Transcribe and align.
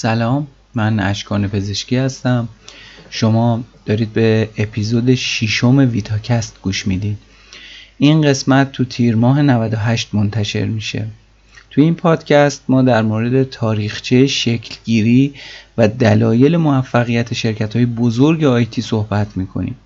سلام 0.00 0.46
من 0.74 1.00
اشکان 1.00 1.48
پزشکی 1.48 1.96
هستم. 1.96 2.48
شما 3.10 3.64
دارید 3.86 4.12
به 4.12 4.48
اپیزود 4.58 5.14
ششم 5.14 5.76
ویتاکست 5.76 6.56
گوش 6.62 6.86
می‌دید. 6.86 7.18
این 7.98 8.22
قسمت 8.22 8.72
تو 8.72 8.84
تیر 8.84 9.16
ماه 9.16 9.42
98 9.42 10.08
منتشر 10.12 10.64
میشه. 10.64 11.06
تو 11.70 11.80
این 11.80 11.94
پادکست 11.94 12.62
ما 12.68 12.82
در 12.82 13.02
مورد 13.02 13.42
تاریخچه 13.42 14.26
شکلگیری 14.26 15.34
و 15.78 15.88
دلایل 15.88 16.56
موفقیت 16.56 17.34
شرکت 17.34 17.76
های 17.76 17.86
بزرگ 17.86 18.44
IT 18.44 18.82
صحبت 18.82 19.36
می‌کنیم. 19.36 19.76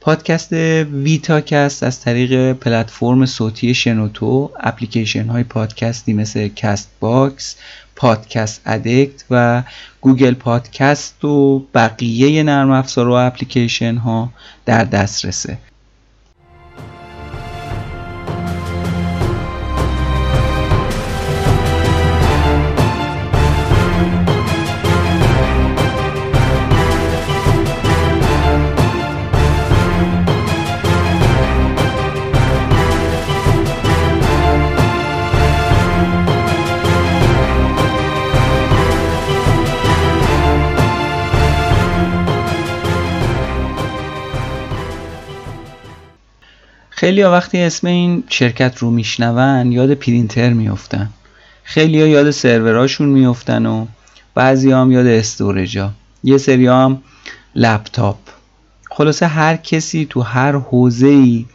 پادکست 0.00 0.52
ویتاکست 0.52 1.82
از 1.82 2.00
طریق 2.00 2.52
پلتفرم 2.52 3.26
صوتی 3.26 3.74
شنوتو 3.74 4.50
اپلیکیشن 4.60 5.26
های 5.26 5.44
پادکستی 5.44 6.12
مثل 6.12 6.48
Castbox 6.48 7.56
پادکست 8.00 8.62
ادکت 8.66 9.24
و 9.30 9.62
گوگل 10.00 10.34
پادکست 10.34 11.24
و 11.24 11.58
بقیه 11.74 12.42
نرم 12.42 12.70
افزار 12.70 13.08
و 13.08 13.12
اپلیکیشن 13.12 13.96
ها 13.96 14.30
در 14.66 14.84
دسترسه. 14.84 15.58
خیلی 47.00 47.22
وقتی 47.22 47.58
اسم 47.58 47.86
این 47.86 48.24
شرکت 48.28 48.78
رو 48.78 48.90
میشنون 48.90 49.72
یاد 49.72 49.94
پرینتر 49.94 50.52
میفتن 50.52 51.10
خیلی 51.64 52.08
یاد 52.08 52.30
سروراشون 52.30 53.08
میفتن 53.08 53.66
و 53.66 53.86
بعضی 54.34 54.72
هم 54.72 54.92
یاد 54.92 55.06
استورجا 55.06 55.90
یه 56.24 56.38
سری 56.38 56.66
هم 56.66 57.02
لپتاپ. 57.54 58.16
خلاصه 58.90 59.26
هر 59.26 59.56
کسی 59.56 60.06
تو 60.10 60.20
هر 60.20 60.52
حوزه 60.52 61.06
ای 61.06 61.46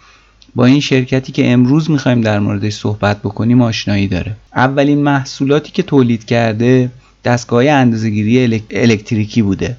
با 0.55 0.65
این 0.65 0.79
شرکتی 0.79 1.31
که 1.31 1.51
امروز 1.51 1.91
می‌خوایم 1.91 2.21
در 2.21 2.39
موردش 2.39 2.73
صحبت 2.73 3.19
بکنیم 3.19 3.61
آشنایی 3.61 4.07
داره. 4.07 4.35
اولین 4.55 5.03
محصولاتی 5.03 5.71
که 5.71 5.83
تولید 5.83 6.25
کرده 6.25 6.91
دستگاه 7.25 7.65
اندازهگیری 7.65 8.63
الکتریکی 8.71 9.41
بوده. 9.41 9.77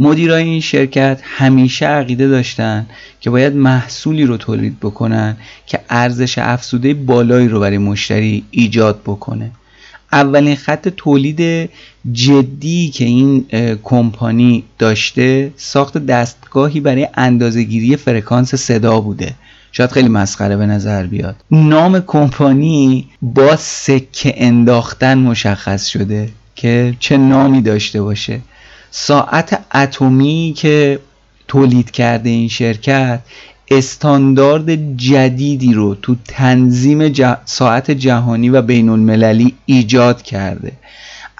مدیرای 0.00 0.44
این 0.44 0.60
شرکت 0.60 1.20
همیشه 1.22 1.86
عقیده 1.86 2.28
داشتن 2.28 2.86
که 3.20 3.30
باید 3.30 3.56
محصولی 3.56 4.24
رو 4.24 4.36
تولید 4.36 4.80
بکنن 4.80 5.36
که 5.66 5.80
ارزش 5.90 6.38
افزوده 6.38 6.94
بالایی 6.94 7.48
رو 7.48 7.60
برای 7.60 7.78
مشتری 7.78 8.44
ایجاد 8.50 9.00
بکنه. 9.00 9.50
اولین 10.12 10.56
خط 10.56 10.88
تولید 10.88 11.70
جدی 12.12 12.90
که 12.90 13.04
این 13.04 13.46
کمپانی 13.82 14.64
داشته 14.78 15.52
ساخت 15.56 15.98
دستگاهی 15.98 16.80
برای 16.80 17.08
اندازهگیری 17.14 17.96
فرکانس 17.96 18.54
صدا 18.54 19.00
بوده. 19.00 19.34
شاید 19.72 19.90
خیلی 19.90 20.08
مسخره 20.08 20.56
به 20.56 20.66
نظر 20.66 21.06
بیاد. 21.06 21.36
نام 21.50 22.00
کمپانی 22.00 23.08
با 23.22 23.56
سکه 23.56 24.34
انداختن 24.36 25.18
مشخص 25.18 25.86
شده 25.86 26.28
که 26.54 26.94
چه 27.00 27.16
نامی 27.16 27.62
داشته 27.62 28.02
باشه. 28.02 28.40
ساعت 28.90 29.60
اتمی 29.74 30.54
که 30.56 31.00
تولید 31.48 31.90
کرده 31.90 32.30
این 32.30 32.48
شرکت 32.48 33.20
استاندارد 33.70 34.96
جدیدی 34.96 35.74
رو 35.74 35.94
تو 35.94 36.16
تنظیم 36.24 37.12
ساعت 37.44 37.90
جهانی 37.90 38.48
و 38.48 38.62
بین 38.62 38.88
المللی 38.88 39.54
ایجاد 39.66 40.22
کرده. 40.22 40.72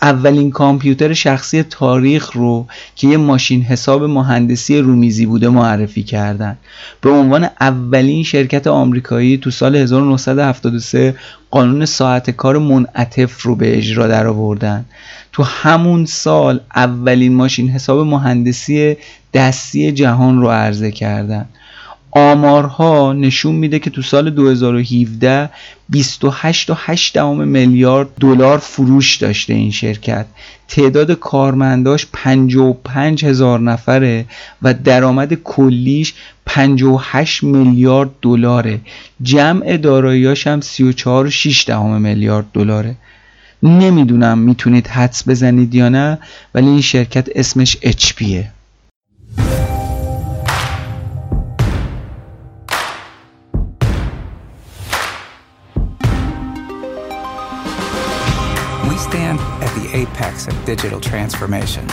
اولین 0.03 0.51
کامپیوتر 0.51 1.13
شخصی 1.13 1.63
تاریخ 1.63 2.33
رو 2.33 2.67
که 2.97 3.09
یه 3.09 3.17
ماشین 3.17 3.63
حساب 3.63 4.05
مهندسی 4.05 4.79
رومیزی 4.79 5.27
بوده 5.27 5.49
معرفی 5.49 6.03
کردن. 6.03 6.57
به 7.01 7.11
عنوان 7.11 7.49
اولین 7.61 8.23
شرکت 8.23 8.67
آمریکایی 8.67 9.37
تو 9.37 9.51
سال 9.51 9.77
1973 9.77 11.15
قانون 11.51 11.87
ساعت 11.87 12.31
کار 12.31 12.59
منعطف 12.59 13.43
رو 13.43 13.57
به 13.57 13.79
اجرا 13.79 14.07
در 14.07 14.27
آوردن 14.27 14.85
تو 15.33 15.43
همون 15.43 16.05
سال 16.07 16.61
اولین 16.77 17.35
ماشین 17.35 17.71
حساب 17.71 18.07
مهندسی 18.07 18.97
دستی 19.35 19.93
جهان 19.93 20.41
رو 20.41 20.49
عرضه 20.49 20.91
کردن. 20.91 21.47
آمارها 22.19 23.13
نشون 23.13 23.55
میده 23.55 23.79
که 23.79 23.91
تو 23.91 24.03
سال 24.03 24.31
2017 24.31 25.51
28.8 25.93 27.17
میلیارد 27.17 28.09
دلار 28.21 28.59
فروش 28.59 29.17
داشته 29.17 29.55
این 29.55 29.71
شرکت. 29.71 30.27
تعداد 30.69 31.13
کارمنداش 31.13 32.07
55 32.13 33.25
هزار 33.25 33.61
نفره 33.61 34.25
و 34.63 34.75
درآمد 34.75 35.35
کلیش 35.35 36.15
58 36.47 37.45
میلیارد 37.45 38.11
دلاره. 38.23 38.81
جمع 39.23 39.77
داراییاش 39.77 40.47
هم 40.47 40.61
34.6 40.61 41.71
میلیارد 42.01 42.47
دلاره. 42.53 42.95
نمی‌دونم 43.63 44.39
می‌تونید 44.39 44.87
حدس 44.87 45.29
بزنید 45.29 45.75
یا 45.75 45.89
نه 45.89 46.19
ولی 46.55 46.67
این 46.67 46.81
شرکت 46.81 47.29
اسمش 47.35 47.77
HP 47.77 48.23
stand 59.09 59.41
at 59.41 59.75
the 59.75 59.97
apex 59.97 60.47
of 60.49 60.65
digital 60.67 61.01
transformation. 61.01 61.87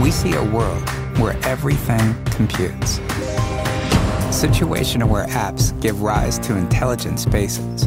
We 0.00 0.10
see 0.10 0.32
a 0.32 0.42
world 0.42 0.88
where 1.18 1.36
everything 1.44 2.14
computes. 2.24 3.00
Situation 4.34 5.02
aware 5.02 5.26
apps 5.26 5.78
give 5.82 6.00
rise 6.00 6.38
to 6.40 6.56
intelligent 6.56 7.20
spaces. 7.20 7.82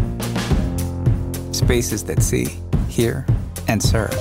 Spaces 1.52 2.04
that 2.04 2.22
see, 2.22 2.60
hear, 2.88 3.26
and 3.68 3.82
serve. 3.82 4.14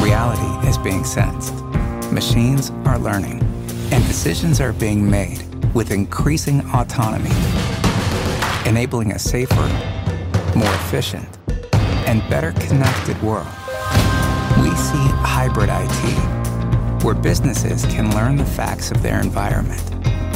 Reality 0.00 0.68
is 0.68 0.78
being 0.78 1.02
sensed. 1.02 1.54
Machines 2.12 2.70
are 2.84 3.00
learning. 3.00 3.42
And 3.90 4.06
decisions 4.06 4.60
are 4.60 4.72
being 4.72 5.10
made 5.10 5.42
with 5.74 5.90
increasing 5.90 6.60
autonomy, 6.70 7.30
enabling 8.64 9.10
a 9.10 9.18
safer, 9.18 9.68
more 10.56 10.72
efficient, 10.74 11.33
and 12.06 12.20
better 12.28 12.52
connected 12.52 13.20
world. 13.22 13.46
We 14.58 14.70
see 14.76 15.04
hybrid 15.22 15.68
IT, 15.70 17.04
where 17.04 17.14
businesses 17.14 17.84
can 17.86 18.14
learn 18.14 18.36
the 18.36 18.44
facts 18.44 18.90
of 18.90 19.02
their 19.02 19.20
environment 19.20 19.80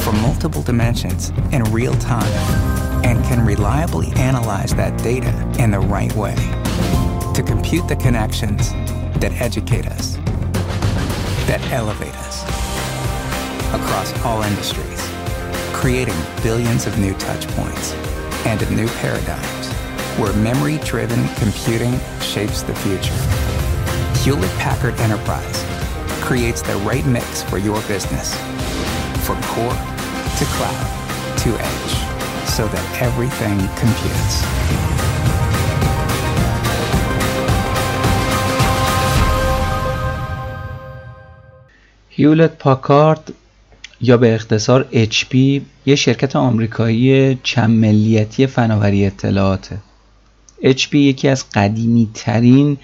from 0.01 0.21
multiple 0.21 0.61
dimensions 0.61 1.29
in 1.51 1.63
real 1.65 1.93
time 1.95 2.31
and 3.05 3.23
can 3.25 3.45
reliably 3.45 4.11
analyze 4.13 4.73
that 4.75 4.97
data 5.01 5.29
in 5.59 5.71
the 5.71 5.79
right 5.79 6.13
way 6.13 6.35
to 7.33 7.43
compute 7.45 7.87
the 7.87 7.95
connections 7.95 8.71
that 9.19 9.31
educate 9.39 9.87
us, 9.87 10.15
that 11.47 11.61
elevate 11.71 12.15
us 12.15 12.43
across 13.73 14.25
all 14.25 14.41
industries, 14.41 15.09
creating 15.73 16.15
billions 16.41 16.87
of 16.87 16.97
new 16.97 17.13
touch 17.15 17.47
points 17.49 17.93
and 18.45 18.61
a 18.61 18.69
new 18.71 18.87
paradigm 18.87 19.58
where 20.18 20.32
memory 20.34 20.78
driven 20.78 21.26
computing 21.34 21.98
shapes 22.20 22.62
the 22.62 22.74
future. 22.74 23.20
Hewlett 24.22 24.50
Packard 24.58 24.94
Enterprise 25.00 25.64
creates 26.22 26.62
the 26.62 26.76
right 26.78 27.04
mix 27.06 27.42
for 27.42 27.58
your 27.58 27.80
business 27.82 28.34
from 29.26 29.42
core 29.52 29.78
to 30.38 30.44
cloud 30.56 31.38
to 31.42 31.50
edge 31.70 31.94
so 32.48 32.66
that 32.68 33.02
everything 33.02 33.58
computes. 33.82 34.44
هیولت 42.16 42.58
پاکارد 42.58 43.34
یا 44.00 44.16
به 44.16 44.34
اختصار 44.34 44.86
HP 44.92 45.34
یه 45.86 45.94
شرکت 45.94 46.36
آمریکایی 46.36 47.38
چند 47.42 47.70
ملیتی 47.70 48.46
فناوری 48.46 49.06
اطلاعاته 49.06 49.78
HP 50.63 50.93
یکی 50.93 51.27
از 51.27 51.45
قدیمی 51.53 52.09
ترین 52.13 52.77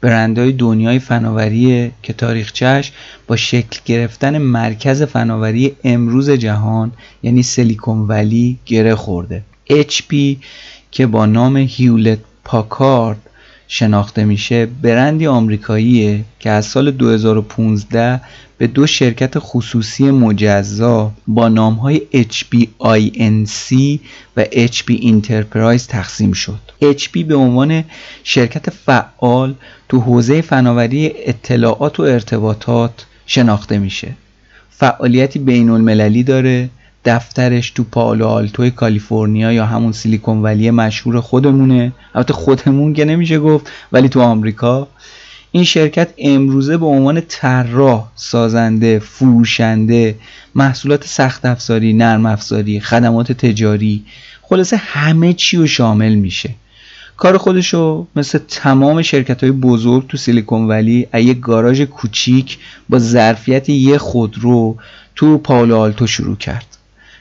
برندهای 0.00 0.52
دنیای 0.52 0.98
فناوری 0.98 1.90
که 2.02 2.12
تاریخچهش 2.12 2.92
با 3.26 3.36
شکل 3.36 3.80
گرفتن 3.84 4.38
مرکز 4.38 5.02
فناوری 5.02 5.76
امروز 5.84 6.30
جهان 6.30 6.92
یعنی 7.22 7.42
سیلیکون 7.42 7.98
ولی 7.98 8.58
گره 8.66 8.94
خورده. 8.94 9.42
HP 9.70 10.14
که 10.90 11.06
با 11.06 11.26
نام 11.26 11.56
هیولت 11.56 12.18
پاکارد 12.44 13.27
شناخته 13.68 14.24
میشه 14.24 14.66
برندی 14.66 15.26
آمریکاییه 15.26 16.24
که 16.40 16.50
از 16.50 16.66
سال 16.66 16.90
2015 16.90 18.20
به 18.58 18.66
دو 18.66 18.86
شرکت 18.86 19.34
خصوصی 19.38 20.10
مجزا 20.10 21.12
با 21.26 21.48
نام 21.48 21.74
های 21.74 22.00
HBINC 22.14 23.74
و 24.36 24.44
HB 24.44 25.02
Enterprise 25.02 25.86
تقسیم 25.88 26.32
شد. 26.32 26.60
HB 26.82 27.18
به 27.24 27.34
عنوان 27.34 27.84
شرکت 28.24 28.70
فعال 28.70 29.54
تو 29.88 30.00
حوزه 30.00 30.40
فناوری 30.40 31.12
اطلاعات 31.26 32.00
و 32.00 32.02
ارتباطات 32.02 33.06
شناخته 33.26 33.78
میشه. 33.78 34.14
فعالیتی 34.70 35.38
بین 35.38 35.70
المللی 35.70 36.22
داره. 36.22 36.70
دفترش 37.04 37.70
تو 37.70 37.84
پالو 37.84 38.26
آلتو 38.26 38.70
کالیفرنیا 38.70 39.52
یا 39.52 39.66
همون 39.66 39.92
سیلیکون 39.92 40.42
ولی 40.42 40.70
مشهور 40.70 41.20
خودمونه 41.20 41.92
البته 42.14 42.32
خودمون 42.32 42.92
که 42.92 43.04
نمیشه 43.04 43.38
گفت 43.38 43.70
ولی 43.92 44.08
تو 44.08 44.20
آمریکا 44.20 44.88
این 45.52 45.64
شرکت 45.64 46.08
امروزه 46.18 46.76
به 46.76 46.86
عنوان 46.86 47.20
طراح، 47.28 48.08
سازنده، 48.14 48.98
فروشنده، 48.98 50.14
محصولات 50.54 51.06
سخت 51.06 51.44
افزاری، 51.44 51.92
نرم 51.92 52.26
افزاری، 52.26 52.80
خدمات 52.80 53.32
تجاری، 53.32 54.04
خلاصه 54.42 54.76
همه 54.76 55.32
چی 55.32 55.56
رو 55.56 55.66
شامل 55.66 56.14
میشه. 56.14 56.54
کار 57.16 57.38
خودشو 57.38 58.06
مثل 58.16 58.38
تمام 58.48 59.02
شرکت 59.02 59.42
های 59.42 59.52
بزرگ 59.52 60.06
تو 60.06 60.16
سیلیکون 60.16 60.66
ولی 60.66 61.08
یک 61.14 61.40
گاراژ 61.40 61.80
کوچیک 61.80 62.58
با 62.88 62.98
ظرفیت 62.98 63.68
یه 63.68 63.98
خودرو 63.98 64.76
تو 65.14 65.38
پاولو 65.38 65.76
آلتو 65.76 66.06
شروع 66.06 66.36
کرد. 66.36 66.77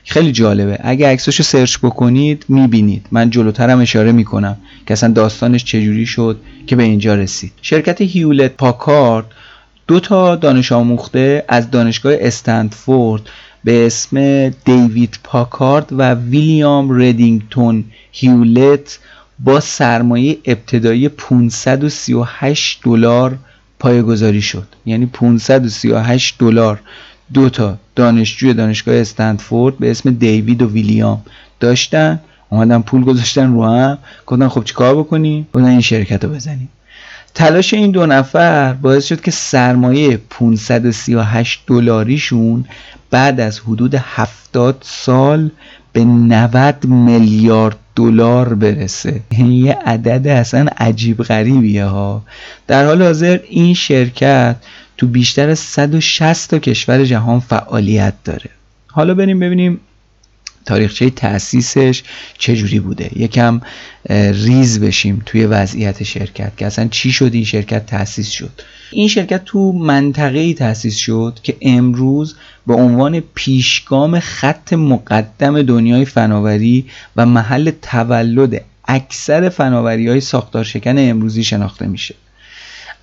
خیلی 0.09 0.31
جالبه. 0.31 0.80
اگه 0.83 1.07
عکساشو 1.07 1.44
سرچ 1.44 1.77
بکنید 1.77 2.45
می‌بینید. 2.50 3.06
من 3.12 3.30
جلوترم 3.30 3.80
اشاره 3.80 4.12
می‌کنم 4.12 4.57
که 4.88 4.94
اصلا 4.94 5.13
داستانش 5.13 5.63
چجوری 5.63 6.06
شد 6.06 6.39
که 6.68 6.75
به 6.75 6.83
اینجا 6.83 7.15
رسید. 7.15 7.51
شرکت 7.62 8.01
هیولت 8.01 8.51
پاکارد 8.51 9.25
دو 9.88 10.00
تا 10.00 10.36
دانش 10.36 10.71
آموخته 10.71 11.45
از 11.48 11.71
دانشگاه 11.71 12.13
استنفورد 12.19 13.21
به 13.63 13.86
اسم 13.86 14.50
دیوید 14.50 15.19
پاکارد 15.24 15.88
و 15.92 16.13
ویلیام 16.13 17.01
ردینگتون 17.01 17.83
هیولت 18.12 19.00
با 19.39 19.59
سرمایه 19.59 20.38
ابتدایی 20.45 21.09
538 21.09 22.80
دلار 22.83 23.38
پایگذاری 23.80 24.42
شد. 24.42 24.68
یعنی 24.86 25.06
538 25.06 26.36
دلار. 26.39 26.80
دو 27.34 27.50
تا 27.50 27.78
دانشجوی 27.96 28.54
دانشگاه 28.54 28.96
استنفورد 28.96 29.78
به 29.78 29.92
اسم 29.92 30.12
دیوید 30.12 30.62
و 30.62 30.70
ویلیام 30.70 31.22
داشتن. 31.60 32.20
اومدن 32.50 32.82
پول 32.82 33.04
گذاشتن 33.04 33.54
رو 33.54 33.66
هم. 33.66 33.98
گفتن 34.26 34.48
خب 34.48 34.64
چیکار 34.64 34.96
بکنیم؟ 34.96 35.48
گفتن 35.54 35.68
این 35.68 35.82
شرکت 35.82 36.24
رو 36.24 36.30
بزنیم. 36.30 36.70
تلاش 37.34 37.74
این 37.74 37.92
دو 37.92 38.06
نفر 38.06 38.74
باعث 38.74 39.06
شد 39.06 39.22
که 39.22 39.32
سرمایه 39.32 40.20
538 40.30 41.64
دلاریشون 41.68 42.66
بعد 43.12 43.40
از 43.40 43.60
حدود 43.60 43.96
70 43.96 44.78
سال 44.82 45.52
به 45.94 46.06
90 46.06 46.86
میلیارد 46.86 47.78
دلار 47.96 48.54
برسه. 48.54 49.22
یعنی 49.32 49.56
یه 49.56 49.78
عدد 49.86 50.28
اصلا 50.28 50.66
عجیب 50.78 51.24
غریبیه 51.24 51.86
ها. 51.86 52.24
در 52.68 52.86
حال 52.86 53.04
حاضر 53.04 53.40
این 53.50 53.74
شرکت 53.74 54.56
تو 54.98 55.08
بیشتر 55.08 55.50
از 55.50 55.60
160 55.60 56.50
تا 56.50 56.60
کشور 56.60 57.04
جهان 57.06 57.40
فعالیت 57.40 58.14
داره. 58.24 58.50
حالا 58.88 59.14
بریم 59.14 59.40
ببینیم 59.40 59.80
تاریخچه 60.66 61.10
تأسیسش 61.10 62.04
چجوری 62.38 62.80
بوده. 62.80 63.10
یکم 63.16 63.62
ریز 64.34 64.80
بشیم 64.80 65.22
توی 65.26 65.46
وضعیت 65.46 66.04
شرکت 66.04 66.58
که 66.58 66.66
اصلا 66.66 66.88
چی 66.88 67.12
شد 67.12 67.34
این 67.34 67.44
شرکت 67.44 67.86
تأسیس 67.86 68.30
شد. 68.30 68.62
این 68.92 69.08
شرکت 69.08 69.46
تو 69.46 69.72
منطقه 69.72 70.40
ای 70.40 70.54
تأسیس 70.54 70.96
شد 70.96 71.40
که 71.44 71.58
امروز 71.62 72.36
به 72.68 72.74
عنوان 72.74 73.20
پیشگام 73.20 74.20
خط 74.20 74.74
مقدم 74.74 75.62
دنیای 75.62 76.06
فناوری 76.06 76.86
و 77.16 77.26
محل 77.26 77.72
تولد 77.82 78.62
اکثر 78.88 79.50
فناوری 79.50 80.08
های 80.08 80.22
ساختار 80.22 80.64
شکن 80.64 80.98
امروزی 80.98 81.44
شناخته 81.44 81.86
میشه. 81.88 82.16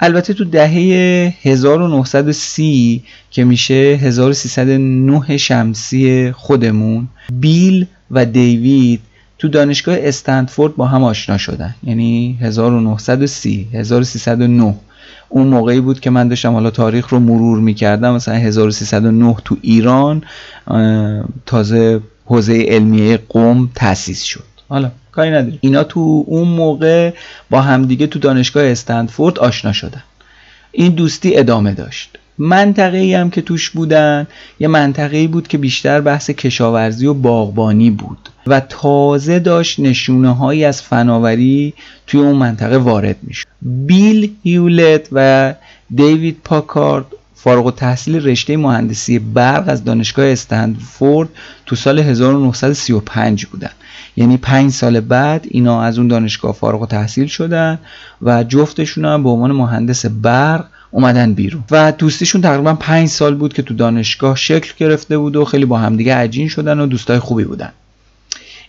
البته 0.05 0.35
تو 0.35 0.45
دهه 0.45 1.35
1930 1.43 3.03
که 3.31 3.45
میشه 3.45 3.75
1309 3.75 5.37
شمسی 5.37 6.33
خودمون 6.33 7.09
بیل 7.33 7.87
و 8.11 8.25
دیوید 8.25 9.01
تو 9.39 9.49
دانشگاه 9.49 9.97
استنفورد 10.01 10.77
با 10.77 10.87
هم 10.87 11.05
آشنا 11.05 11.39
شدن. 11.39 11.75
یعنی 11.85 12.39
1930 12.41 13.69
1309 13.73 14.75
اون 15.29 15.47
موقعی 15.47 15.81
بود 15.81 16.01
که 16.01 16.11
من 16.11 16.29
داشتم 16.29 16.53
حالا 16.53 16.71
تاریخ 16.71 17.09
رو 17.09 17.19
مرور 17.19 17.61
می‌کردم. 17.61 18.15
مثلا 18.15 18.35
1309 18.35 19.37
تو 19.45 19.57
ایران 19.63 20.23
تازه 21.47 22.01
حوزه 22.25 22.65
علمیه 22.69 23.19
قوم 23.29 23.71
تأسیس 23.75 24.23
شد. 24.23 24.45
حالا 24.69 24.91
کاری 25.15 25.31
نداری 25.31 25.59
اینا 25.61 25.85
تو 25.85 26.25
اون 26.27 26.49
موقع 26.49 27.13
با 27.51 27.61
همدیگه 27.61 28.07
تو 28.07 28.19
دانشگاه 28.19 28.65
استنفورد 28.65 29.39
آشنا 29.39 29.73
شدن. 29.73 30.03
این 30.73 30.93
دوستی 30.93 31.37
ادامه 31.37 31.73
داشت. 31.75 32.19
منطقه 32.39 32.99
ای 32.99 33.15
هم 33.15 33.31
که 33.31 33.43
توش 33.43 33.71
بودن 33.71 34.27
یه 34.61 34.69
منطقه 34.69 35.17
ای 35.17 35.27
بود 35.27 35.49
که 35.49 35.59
بیشتر 35.59 36.01
بحث 36.01 36.31
کشاورزی 36.31 37.07
و 37.07 37.15
باغبانی 37.15 37.91
بود 37.91 38.19
و 38.47 38.61
تازه 38.61 39.39
داشت 39.39 39.81
نشونه 39.81 40.35
هایی 40.35 40.65
از 40.65 40.83
فناوری 40.83 41.75
توی 42.07 42.21
اون 42.21 42.37
منطقه 42.37 42.77
وارد 42.77 43.17
می‌شد. 43.23 43.47
بیل 43.63 44.31
هیولت 44.43 45.09
و 45.13 45.55
دیوید 45.95 46.41
پاکارد 46.45 47.07
فارغ 47.35 47.75
تحصیل 47.75 48.27
رشته 48.27 48.57
مهندسی 48.57 49.19
برق 49.19 49.65
از 49.67 49.85
دانشگاه 49.85 50.27
استنفورد 50.27 51.29
تو 51.67 51.77
سال 51.77 51.99
1935 51.99 53.47
بودن. 53.47 53.71
یعنی 54.17 54.37
پنج 54.37 54.73
سال 54.73 55.01
بعد 55.01 55.47
اینا 55.51 55.83
از 55.83 55.99
اون 55.99 56.09
دانشگاه 56.09 56.53
فارغ 56.53 56.83
و 56.83 56.87
تحصیل 56.87 57.27
شدن 57.27 57.79
و 58.23 58.45
جفتشون 58.45 59.05
هم 59.05 59.23
به 59.23 59.29
عنوان 59.29 59.53
مهندس 59.53 60.07
برق 60.07 60.65
اومدن 60.91 61.35
بیرون. 61.35 61.65
و 61.71 61.93
دوستیشون 61.93 62.41
تقریبا 62.41 62.75
پنج 62.75 63.09
سال 63.09 63.35
بود 63.35 63.53
که 63.53 63.63
تو 63.63 63.75
دانشگاه 63.75 64.37
شکل 64.37 64.73
گرفته 64.79 65.19
بود 65.19 65.37
و 65.37 65.45
خیلی 65.45 65.65
با 65.65 65.79
همدیگه 65.79 66.15
عجین 66.15 66.49
شدن 66.49 66.81
و 66.81 66.87
دوستای 66.87 67.19
خوبی 67.19 67.45
بودن. 67.45 67.73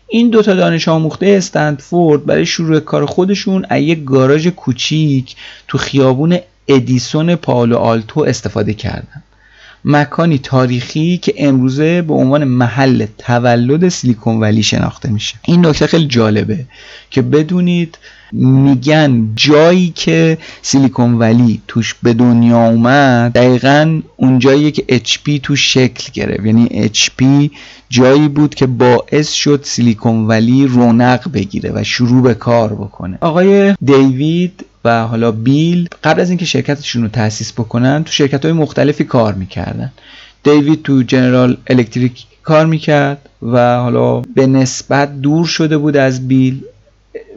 این 0.07 0.29
دوتا 0.29 0.53
دانش 0.53 0.87
آموخته 0.87 1.27
استنفورد 1.27 2.25
برای 2.25 2.45
شروع 2.45 2.79
کار 2.79 3.05
خودشون 3.05 3.65
از 3.69 3.81
یک 3.81 4.03
گاراژ 4.03 4.47
کوچیک 4.47 5.35
تو 5.67 5.77
خیابون 5.77 6.37
ادیسون 6.67 7.35
پالو 7.35 7.77
آلتو 7.77 8.21
استفاده 8.21 8.73
کردن. 8.73 9.23
مکانی 9.87 10.37
تاریخی 10.37 11.17
که 11.17 11.33
امروزه 11.37 12.01
به 12.01 12.13
عنوان 12.13 12.43
محل 12.43 13.05
تولد 13.17 13.89
سیلیکون 13.89 14.39
ولی 14.39 14.63
شناخته 14.63 15.09
میشه. 15.09 15.35
این 15.45 15.65
نکته 15.65 15.87
خیلی 15.87 16.07
جالبه 16.07 16.65
که 17.09 17.21
بدونید 17.21 17.97
میگن 18.31 19.29
جایی 19.35 19.89
که 19.95 20.37
سیلیکون 20.61 21.13
ولی 21.13 21.61
توش 21.67 21.95
به 22.03 22.13
دنیا 22.13 22.67
اومد 22.67 23.31
دقیقا 23.31 24.01
اون 24.15 24.39
جایی 24.39 24.71
که 24.71 24.99
HP 24.99 25.39
توش 25.43 25.73
شکل 25.73 26.11
گرفت. 26.13 26.45
یعنی 26.45 26.89
HP 26.93 27.49
جایی 27.89 28.27
بود 28.27 28.55
که 28.55 28.65
باعث 28.65 29.31
شد 29.31 29.59
سیلیکون 29.63 30.27
ولی 30.27 30.67
رونق 30.67 31.31
بگیره 31.31 31.71
و 31.73 31.83
شروع 31.83 32.23
به 32.23 32.33
کار 32.33 32.73
بکنه. 32.73 33.17
آقای 33.21 33.75
دیوید 33.85 34.65
و 34.85 35.07
حالا 35.07 35.31
بیل 35.31 35.89
قبل 36.03 36.21
از 36.21 36.29
اینکه 36.29 36.45
شرکتشون 36.45 37.03
رو 37.03 37.07
تأسیس 37.07 37.53
بکنن 37.53 38.03
تو 38.03 38.11
شرکت 38.11 38.45
های 38.45 38.53
مختلفی 38.53 39.03
کار 39.03 39.33
می‌کردن. 39.33 39.91
دیوید 40.43 40.83
تو 40.83 41.03
جنرال 41.03 41.57
الکتریک 41.67 42.25
کار 42.43 42.65
می‌کرد 42.65 43.29
و 43.41 43.77
حالا 43.77 44.21
به 44.21 44.47
نسبت 44.47 45.21
دور 45.21 45.45
شده 45.45 45.77
بود 45.77 45.97
از 45.97 46.27
بیل 46.27 46.61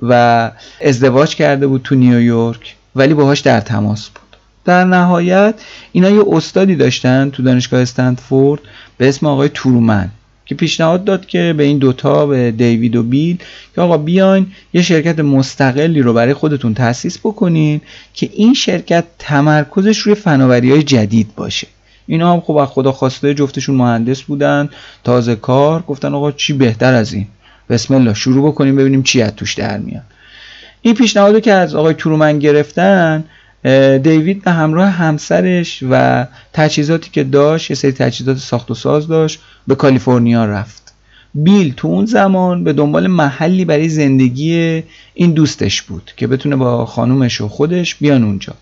و 0.02 0.50
ازدواج 0.84 1.34
کرده 1.34 1.66
بود 1.66 1.82
تو 1.84 1.94
نیویورک 1.94 2.76
ولی 2.96 3.14
باهاش 3.14 3.40
در 3.40 3.60
تماس 3.60 4.08
بود. 4.08 4.36
در 4.64 4.84
نهایت 4.84 5.54
اینا 5.92 6.10
یه 6.10 6.22
استادی 6.26 6.76
داشتن 6.76 7.30
تو 7.30 7.42
دانشگاه 7.42 7.80
استنفورد 7.80 8.60
به 8.98 9.08
اسم 9.08 9.26
آقای 9.26 9.50
تورومن 9.54 10.10
که 10.48 10.54
پیشنهاد 10.54 11.04
داد 11.04 11.26
که 11.26 11.54
به 11.56 11.64
این 11.64 11.78
دوتا 11.78 12.26
به 12.26 12.50
دیوید 12.50 12.96
و 12.96 13.02
بیل 13.02 13.38
که 13.74 13.80
آقا 13.80 13.96
بیاین 13.96 14.46
یه 14.72 14.82
شرکت 14.82 15.18
مستقلی 15.18 16.02
رو 16.02 16.12
برای 16.12 16.34
خودتون 16.34 16.74
تأسیس 16.74 17.18
بکنین 17.18 17.80
که 18.14 18.30
این 18.32 18.54
شرکت 18.54 19.04
تمرکزش 19.18 19.98
روی 19.98 20.14
فناوری 20.14 20.70
های 20.70 20.82
جدید 20.82 21.34
باشه. 21.36 21.66
اینا 22.06 22.32
هم 22.32 22.40
خب 22.40 22.56
از 22.56 22.68
خدا 22.68 22.92
خواسته 22.92 23.34
جفتشون 23.34 23.76
مهندس 23.76 24.22
بودن 24.22 24.68
تازه 25.04 25.36
کار 25.36 25.82
گفتن 25.82 26.14
آقا 26.14 26.32
چی 26.32 26.52
بهتر 26.52 26.94
از 26.94 27.12
این؟ 27.12 27.26
بسم 27.70 27.94
الله 27.94 28.14
شروع 28.14 28.50
بکنیم 28.50 28.76
ببینیم 28.76 29.02
چی 29.02 29.22
از 29.22 29.32
توش 29.36 29.54
در 29.54 29.78
میاد. 29.78 30.02
این 30.82 30.94
پیشنهادو 30.94 31.40
که 31.40 31.52
از 31.52 31.74
آقای 31.74 31.94
تورومن 31.94 32.38
گرفتن 32.38 33.24
دیوید 34.02 34.44
به 34.44 34.50
همراه 34.50 34.88
همسرش 34.88 35.82
و 35.90 36.26
تجهیزاتی 36.52 37.10
که 37.10 37.24
داشت 37.24 37.70
یه 37.70 37.76
سری 37.76 37.92
تجهیزات 37.92 38.36
ساخت 38.36 38.70
و 38.70 38.74
ساز 38.74 39.08
داشت 39.08 39.40
به 39.66 39.74
کالیفرنیا 39.74 40.44
رفت. 40.44 40.94
بیل 41.34 41.74
تو 41.76 41.88
اون 41.88 42.06
زمان 42.06 42.64
به 42.64 42.72
دنبال 42.72 43.06
محلی 43.06 43.64
برای 43.64 43.88
زندگی 43.88 44.82
این 45.14 45.32
دوستش 45.32 45.82
بود 45.82 46.12
که 46.16 46.26
بتونه 46.26 46.56
با 46.56 46.86
خانومش 46.86 47.40
و 47.40 47.48
خودش 47.48 47.94
بیان 47.94 48.24
اونجا. 48.24 48.54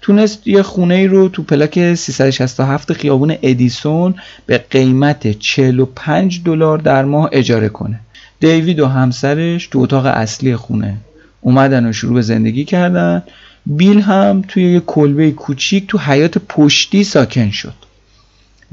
تونست 0.00 0.46
یه 0.46 0.62
خونه 0.62 0.94
ای 0.94 1.06
رو 1.06 1.28
تو 1.28 1.42
پلاک 1.42 1.94
367 1.94 2.92
خیابون 2.92 3.36
ادیسون 3.42 4.14
به 4.46 4.64
قیمت 4.70 5.38
45 5.38 6.42
دلار 6.44 6.78
در 6.78 7.04
ماه 7.04 7.28
اجاره 7.32 7.68
کنه. 7.68 8.00
دیوید 8.40 8.80
و 8.80 8.86
همسرش 8.86 9.66
تو 9.66 9.78
اتاق 9.78 10.06
اصلی 10.06 10.56
خونه 10.56 10.96
اومدن 11.40 11.88
و 11.88 11.92
شروع 11.92 12.14
به 12.14 12.22
زندگی 12.22 12.64
کردن. 12.64 13.22
بیل 13.66 14.00
هم 14.00 14.42
توی 14.48 14.72
یه 14.72 14.80
کلبه 14.80 15.30
کوچیک 15.30 15.86
تو 15.86 15.98
حیات 15.98 16.38
پشتی 16.38 17.04
ساکن 17.04 17.50
شد. 17.50 17.74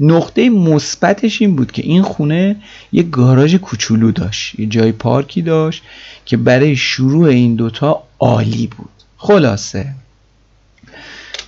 نقطه 0.00 0.50
مثبتش 0.50 1.42
این 1.42 1.56
بود 1.56 1.72
که 1.72 1.82
این 1.82 2.02
خونه 2.02 2.56
یه 2.92 3.02
گاراژ 3.02 3.54
کوچولو 3.54 4.12
داشت 4.12 4.60
یه 4.60 4.66
جای 4.66 4.92
پارکی 4.92 5.42
داشت 5.42 5.82
که 6.26 6.36
برای 6.36 6.76
شروع 6.76 7.28
این 7.28 7.54
دوتا 7.54 8.02
عالی 8.18 8.66
بود. 8.66 8.90
خلاصه. 9.16 9.94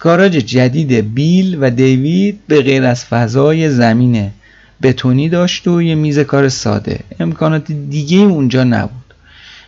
گاراژ 0.01 0.31
جدید 0.31 1.15
بیل 1.15 1.59
و 1.61 1.71
دیوید 1.71 2.41
به 2.49 2.63
غیر 2.63 2.85
از 2.85 3.05
فضای 3.05 3.71
زمین 3.71 4.31
بتونی 4.83 5.29
داشت 5.29 5.69
و 5.69 5.83
یه 5.83 5.95
میز 5.95 6.19
کار 6.19 6.49
ساده. 6.49 7.01
امکانات 7.21 7.73
دیگه 7.73 8.19
اونجا 8.19 8.65
نبود. 8.65 9.02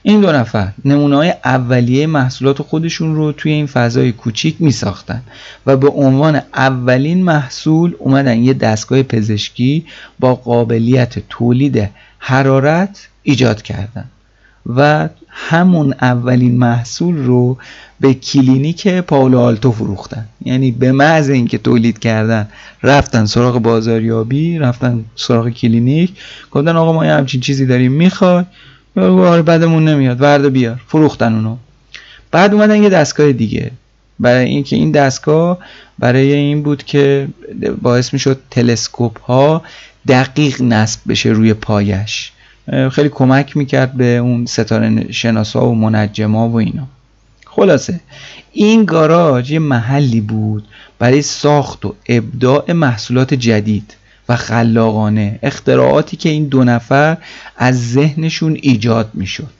این 0.07 0.21
دو 0.21 0.33
نفر 0.33 0.73
نمونه 0.85 1.17
های 1.17 1.35
اولیه 1.45 2.07
محصولات 2.07 2.63
خودشون 2.63 3.15
رو 3.15 3.33
توی 3.33 3.53
این 3.53 3.67
فضای 3.67 4.13
کوچیک 4.13 4.57
می 4.59 4.71
ساختن 4.71 5.23
و 5.67 5.77
به 5.77 5.89
عنوان 5.89 6.41
اولین 6.55 7.25
محصول 7.25 7.95
اومدن 7.99 8.39
یه 8.39 8.55
دستگاه 8.55 9.03
پزشکی 9.03 9.85
با 10.21 10.35
قابلیت 10.35 11.29
تولید 11.29 11.91
حرارت 12.19 13.09
ایجاد 13.23 13.63
کردن 13.63 14.05
و 14.67 15.09
همون 15.29 15.95
اولین 16.01 16.59
محصول 16.59 17.17
رو 17.17 17.59
به 18.01 18.15
کلینیک 18.15 18.89
پالو 18.89 19.39
آلتو 19.39 19.73
فروختن. 19.73 20.27
یعنی 20.45 20.71
به 20.71 20.93
محض 20.93 21.31
اینکه 21.31 21.59
تولید 21.59 21.99
کردن 21.99 22.49
رفتن 22.83 23.27
سراغ 23.27 23.59
بازاریابی 23.59 24.59
رفتن 24.59 25.05
سراغ 25.17 25.49
کلینیک 25.49 26.13
گفتن 26.51 26.77
آقا 26.77 26.93
ما 26.93 27.07
یه 27.07 27.13
همچین 27.13 27.41
چیزی 27.41 27.67
داریم 27.67 27.93
می‌خوای؟ 27.93 28.45
آره 28.97 29.43
بعدمون 29.43 29.89
نمیاد. 29.89 30.21
ورد 30.21 30.53
بیار. 30.53 30.81
فروختن 30.89 31.35
اونو. 31.35 31.57
بعد 32.31 32.55
اومدن 32.55 32.83
یه 32.83 32.89
دستگاه 32.89 33.33
دیگه. 33.33 33.71
برای 34.21 34.45
اینکه 34.45 34.77
این 34.77 34.91
دستگاه 34.91 35.59
برای 35.99 36.33
این 36.33 36.63
بود 36.63 36.85
که 36.85 37.29
باعث 37.83 38.13
می‌شد 38.13 38.41
تلسکوپ 38.51 39.21
ها 39.21 39.63
دقیق 40.09 40.63
نصب 40.63 41.01
بشه 41.09 41.29
روی 41.29 41.55
پایش. 41.55 42.33
خیلی 42.93 43.09
کمک 43.09 43.57
می‌کرد 43.57 43.93
به 43.93 44.17
اون 44.17 44.47
ستاره 44.47 45.13
شناسا 45.13 45.67
و 45.67 45.75
منجما 45.75 46.49
و 46.49 46.57
اینا. 46.57 46.87
خلاصه 47.47 48.01
این 48.53 48.85
گاراژ 48.85 49.51
یه 49.51 49.59
محلی 49.59 50.21
بود 50.21 50.65
برای 50.99 51.23
ساخت 51.23 51.85
و 51.85 51.95
ابداع 52.09 52.73
محصولات 52.73 53.35
جدید. 53.35 53.95
و 54.29 54.37
خلاقانه 54.37 55.39
اختراعاتی 55.43 56.17
که 56.17 56.29
این 56.29 56.45
دو 56.45 56.65
نفر 56.65 57.17
از 57.57 57.93
ذهنشون 57.93 58.59
ایجاد 58.63 59.11
می‌شد. 59.15 59.51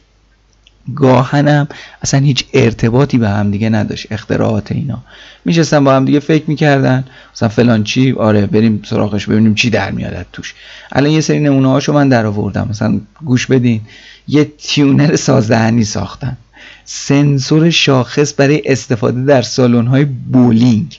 گاهنم 0.95 1.69
اصلا 2.03 2.21
هیچ 2.21 2.45
ارتباطی 2.53 3.19
به 3.19 3.29
هم 3.29 3.51
دیگه 3.51 3.69
نداشت 3.69 4.07
اختراعات 4.13 4.73
اینا. 4.73 4.99
میشستن 5.45 5.85
با 5.85 5.97
هم 5.97 6.05
دیگه 6.05 6.21
فکر 6.21 6.45
می‌کردن. 6.47 7.05
مثلا 7.35 7.49
فلان 7.49 7.85
چی؟ 7.85 8.13
آره 8.13 8.47
بریم 8.47 8.83
سراغش 8.85 9.27
ببینیم 9.27 9.55
چی 9.55 9.71
در 9.71 9.91
میاد 9.91 10.27
توش. 10.33 10.55
الان 10.93 11.11
یه 11.11 11.21
سری 11.21 11.41
نمونه 11.41 11.69
هاشو 11.69 11.93
من 11.93 12.09
در 12.09 12.27
آوردم 12.27 12.67
مثلا 12.71 13.01
گوش 13.25 13.47
بدین. 13.47 13.81
یه 14.29 14.53
تیونر 14.59 15.17
سازدهنی 15.17 15.85
ساختن. 15.85 16.37
سنسور 16.85 17.71
شاخص 17.71 18.35
برای 18.37 18.63
استفاده 18.65 19.25
در 19.25 19.43
سالن 19.43 19.87
های 19.87 20.05
بولینگ. 20.05 20.99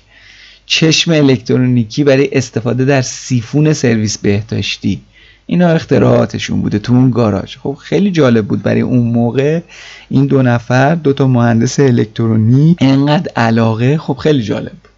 چشم 0.65 1.12
الکترونیکی 1.12 2.03
برای 2.03 2.29
استفاده 2.31 2.86
در 2.86 3.01
سیفون 3.01 3.74
سرویس 3.74 4.17
بهداشتی. 4.17 5.01
اینا 5.45 5.69
اختراعاتشون 5.69 6.62
بوده 6.62 6.79
تو 6.79 6.93
اون 6.93 7.12
گاراژ. 7.12 7.57
خب 7.57 7.77
خیلی 7.81 8.12
جالب 8.12 8.45
بود 8.45 8.63
برای 8.63 8.81
اون 8.81 9.07
موقع 9.07 9.62
این 10.10 10.25
دو 10.25 10.41
نفر 10.41 10.95
دو 10.95 11.13
تا 11.13 11.27
مهندس 11.27 11.79
الکترونیک 11.79 12.77
انقدر 12.81 13.31
علاقه 13.36 13.98
خب 13.98 14.13
خیلی 14.13 14.43
جالب 14.43 14.72
بود. 14.72 14.91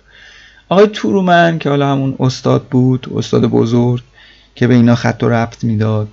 آقای 0.69 0.87
تورومن 0.87 1.59
که 1.59 1.69
حالا 1.69 1.91
همون 1.91 2.15
استاد 2.19 2.63
بود 2.63 3.07
استاد 3.15 3.45
بزرگ 3.45 4.03
که 4.55 4.67
به 4.67 4.73
اینا 4.73 4.95
خط 4.95 5.23
و 5.23 5.29
ربط 5.29 5.63
می‌داد 5.63 6.07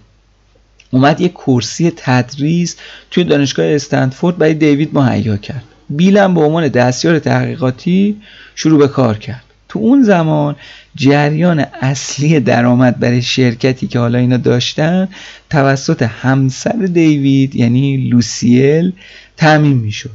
اومد 0.91 1.21
یه 1.21 1.29
کرسی 1.29 1.93
تدریس 1.97 2.77
توی 3.11 3.25
دانشگاه 3.25 3.67
استنفورد 3.67 4.39
برای 4.39 4.55
دیوید 4.55 4.99
مهیا 4.99 5.37
کرد. 5.37 5.65
بیلم 5.91 6.35
به 6.35 6.41
عنوان 6.41 6.69
دستیار 6.69 7.19
تحقیقاتی 7.19 8.17
شروع 8.55 8.79
به 8.79 8.89
کار 8.89 9.19
کرد. 9.19 9.44
تو 9.75 9.81
اون 9.81 10.03
زمان 10.03 10.57
جریان 10.95 11.67
اصلی 11.81 12.41
درآمد 12.41 12.99
برای 13.01 13.23
شرکتی 13.23 13.87
که 13.87 13.99
حالا 13.99 14.19
اینا 14.19 14.37
داشتن 14.37 15.09
توسط 15.51 16.03
همسر 16.03 16.89
دیوید 16.93 17.57
یعنی 17.57 17.97
لوسیل 17.97 18.93
تعمین 19.37 19.77
می‌شد 19.77 20.11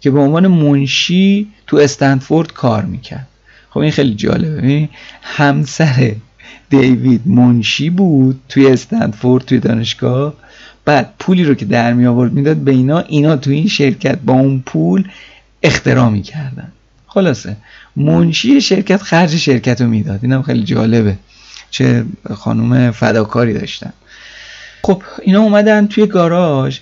که 0.00 0.10
به 0.10 0.20
عنوان 0.20 0.46
منشی 0.46 1.46
تو 1.66 1.76
استنفورد 1.76 2.52
کار 2.52 2.84
می‌کرد. 2.84 3.28
خب 3.70 3.78
این 3.78 3.90
خیلی 3.90 4.14
جالبه. 4.14 4.88
همسر 5.22 6.14
دیوید 6.70 7.20
منشی 7.26 7.90
بود 7.90 8.40
توی 8.48 8.66
استنفورد 8.66 9.44
توی 9.44 9.58
دانشگاه. 9.58 10.34
بعد 10.84 11.14
پولی 11.18 11.44
رو 11.44 11.54
که 11.54 11.64
در 11.64 11.92
می 11.92 12.06
آورد 12.06 12.32
می‌داد 12.32 12.56
به 12.56 12.70
اینا 12.70 12.98
اینا 12.98 13.36
تو 13.36 13.50
این 13.50 13.68
شرکت 13.68 14.18
با 14.18 14.32
اون 14.32 14.62
پول 14.66 15.08
اختراع 15.62 16.08
می‌کردن. 16.08 16.72
خلاصه. 17.08 17.56
منشی 17.96 18.60
شرکت 18.60 19.02
خرج 19.02 19.36
شرکت 19.36 19.80
رو 19.80 19.88
می‌داد. 19.88 20.18
اینم 20.22 20.42
خیلی 20.42 20.62
جالبه. 20.62 21.16
چه 21.70 22.04
خانوم 22.34 22.90
فداکاری 22.90 23.52
داشتن. 23.54 23.92
خب 24.82 25.02
اینا 25.22 25.40
اومدن 25.40 25.86
توی 25.86 26.06
گاراژ 26.06 26.78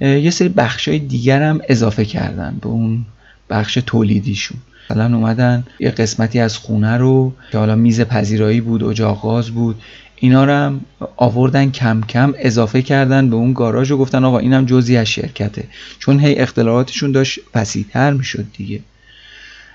یه 0.00 0.30
سری 0.30 0.48
بخش 0.48 0.88
های 0.88 0.98
دیگر 0.98 1.42
هم 1.42 1.60
اضافه 1.68 2.04
کردن 2.04 2.58
به 2.60 2.68
اون 2.68 3.06
بخش 3.50 3.78
تولیدیشون. 3.86 4.58
مثلا 4.90 5.16
اومدن 5.16 5.64
یه 5.80 5.90
قسمتی 5.90 6.40
از 6.40 6.56
خونه 6.56 6.96
رو 6.96 7.32
که 7.52 7.58
حالا 7.58 7.74
میز 7.74 8.00
پذیرایی 8.00 8.60
بود 8.60 8.84
اجاق 8.84 9.22
گاز 9.22 9.50
بود 9.50 9.82
اینا 10.16 10.44
رو 10.44 10.52
هم 10.52 10.80
آوردن 11.16 11.70
کم 11.70 12.00
کم 12.08 12.34
اضافه 12.38 12.82
کردن 12.82 13.30
به 13.30 13.36
اون 13.36 13.52
گاراژ 13.52 13.90
و 13.90 13.96
گفتن 13.96 14.24
آقا 14.24 14.38
اینم 14.38 14.64
جزی 14.64 14.96
از 14.96 15.06
شرکته. 15.06 15.64
چون 15.98 16.20
هی 16.20 16.34
اختلاعاتشون 16.34 17.12
داشت 17.12 17.40
پسیتر 17.52 18.12
می‌شد 18.12 18.46
دیگه. 18.56 18.80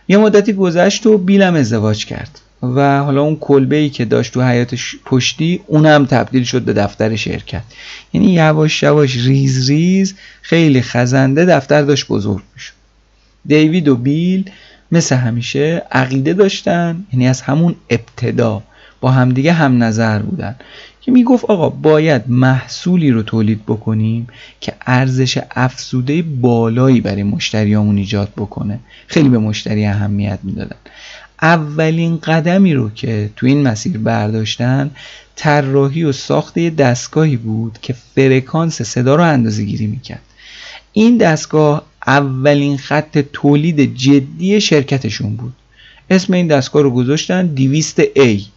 یه 0.07 0.17
مدتی 0.17 0.53
گذشت 0.53 1.05
و 1.05 1.17
بیلم 1.17 1.55
ازدواج 1.55 2.05
کرد 2.05 2.39
و 2.63 2.99
حالا 3.03 3.21
اون 3.21 3.35
کلبه 3.35 3.75
ای 3.75 3.89
که 3.89 4.05
داشت 4.05 4.33
تو 4.33 4.41
حیات 4.41 4.75
پشتی 5.05 5.61
اونم 5.67 6.05
تبدیل 6.05 6.43
شد 6.43 6.61
به 6.61 6.73
دفتر 6.73 7.15
شرکت. 7.15 7.63
یعنی 8.13 8.33
یواش 8.33 8.83
یواش 8.83 9.15
ریز 9.15 9.69
ریز 9.69 10.15
خیلی 10.41 10.81
خزنده 10.81 11.45
دفتر 11.45 11.81
داشت 11.81 12.07
بزرگ 12.07 12.43
می‌شد. 12.55 12.73
دیوید 13.45 13.87
و 13.87 13.95
بیل 13.95 14.51
مثل 14.91 15.15
همیشه 15.15 15.83
عقیده 15.91 16.33
داشتن 16.33 17.05
یعنی 17.13 17.27
از 17.27 17.41
همون 17.41 17.75
ابتدا 17.89 18.63
با 19.01 19.11
همدیگه 19.11 19.53
هم 19.53 19.83
نظر 19.83 20.19
بودن. 20.19 20.55
که 21.05 21.11
می‌گفت 21.11 21.45
آقا 21.45 21.69
باید 21.69 22.21
محصولی 22.27 23.11
رو 23.11 23.23
تولید 23.23 23.65
بکنیم 23.65 24.27
که 24.61 24.73
ارزش 24.85 25.39
افزوده 25.51 26.21
بالایی 26.21 27.01
برای 27.01 27.23
مشتریامون 27.23 27.97
ایجاد 27.97 28.29
بکنه. 28.37 28.79
خیلی 29.07 29.29
به 29.29 29.37
مشتری 29.37 29.85
اهمیت 29.85 30.39
می‌دادن. 30.43 30.75
اولین 31.41 32.17
قدمی 32.17 32.73
رو 32.73 32.89
که 32.89 33.29
تو 33.35 33.45
این 33.45 33.67
مسیر 33.67 33.97
برداشتن 33.97 34.91
طراحی 35.35 36.03
و 36.03 36.11
ساخت 36.11 36.57
یه 36.57 36.69
دستگاهی 36.69 37.37
بود 37.37 37.77
که 37.81 37.95
فرکانس 38.15 38.81
صدا 38.81 39.15
رو 39.15 39.23
اندازه 39.23 39.63
گیری 39.63 39.87
می‌کرد. 39.87 40.21
این 40.93 41.17
دستگاه 41.17 41.83
اولین 42.07 42.77
خط 42.77 43.17
تولید 43.33 43.95
جدی 43.95 44.61
شرکتشون 44.61 45.35
بود. 45.35 45.53
اسم 46.09 46.33
این 46.33 46.47
دستگاه 46.47 46.81
رو 46.81 46.91
گذاشتن 46.91 47.47
200 47.47 48.03
A. 48.03 48.54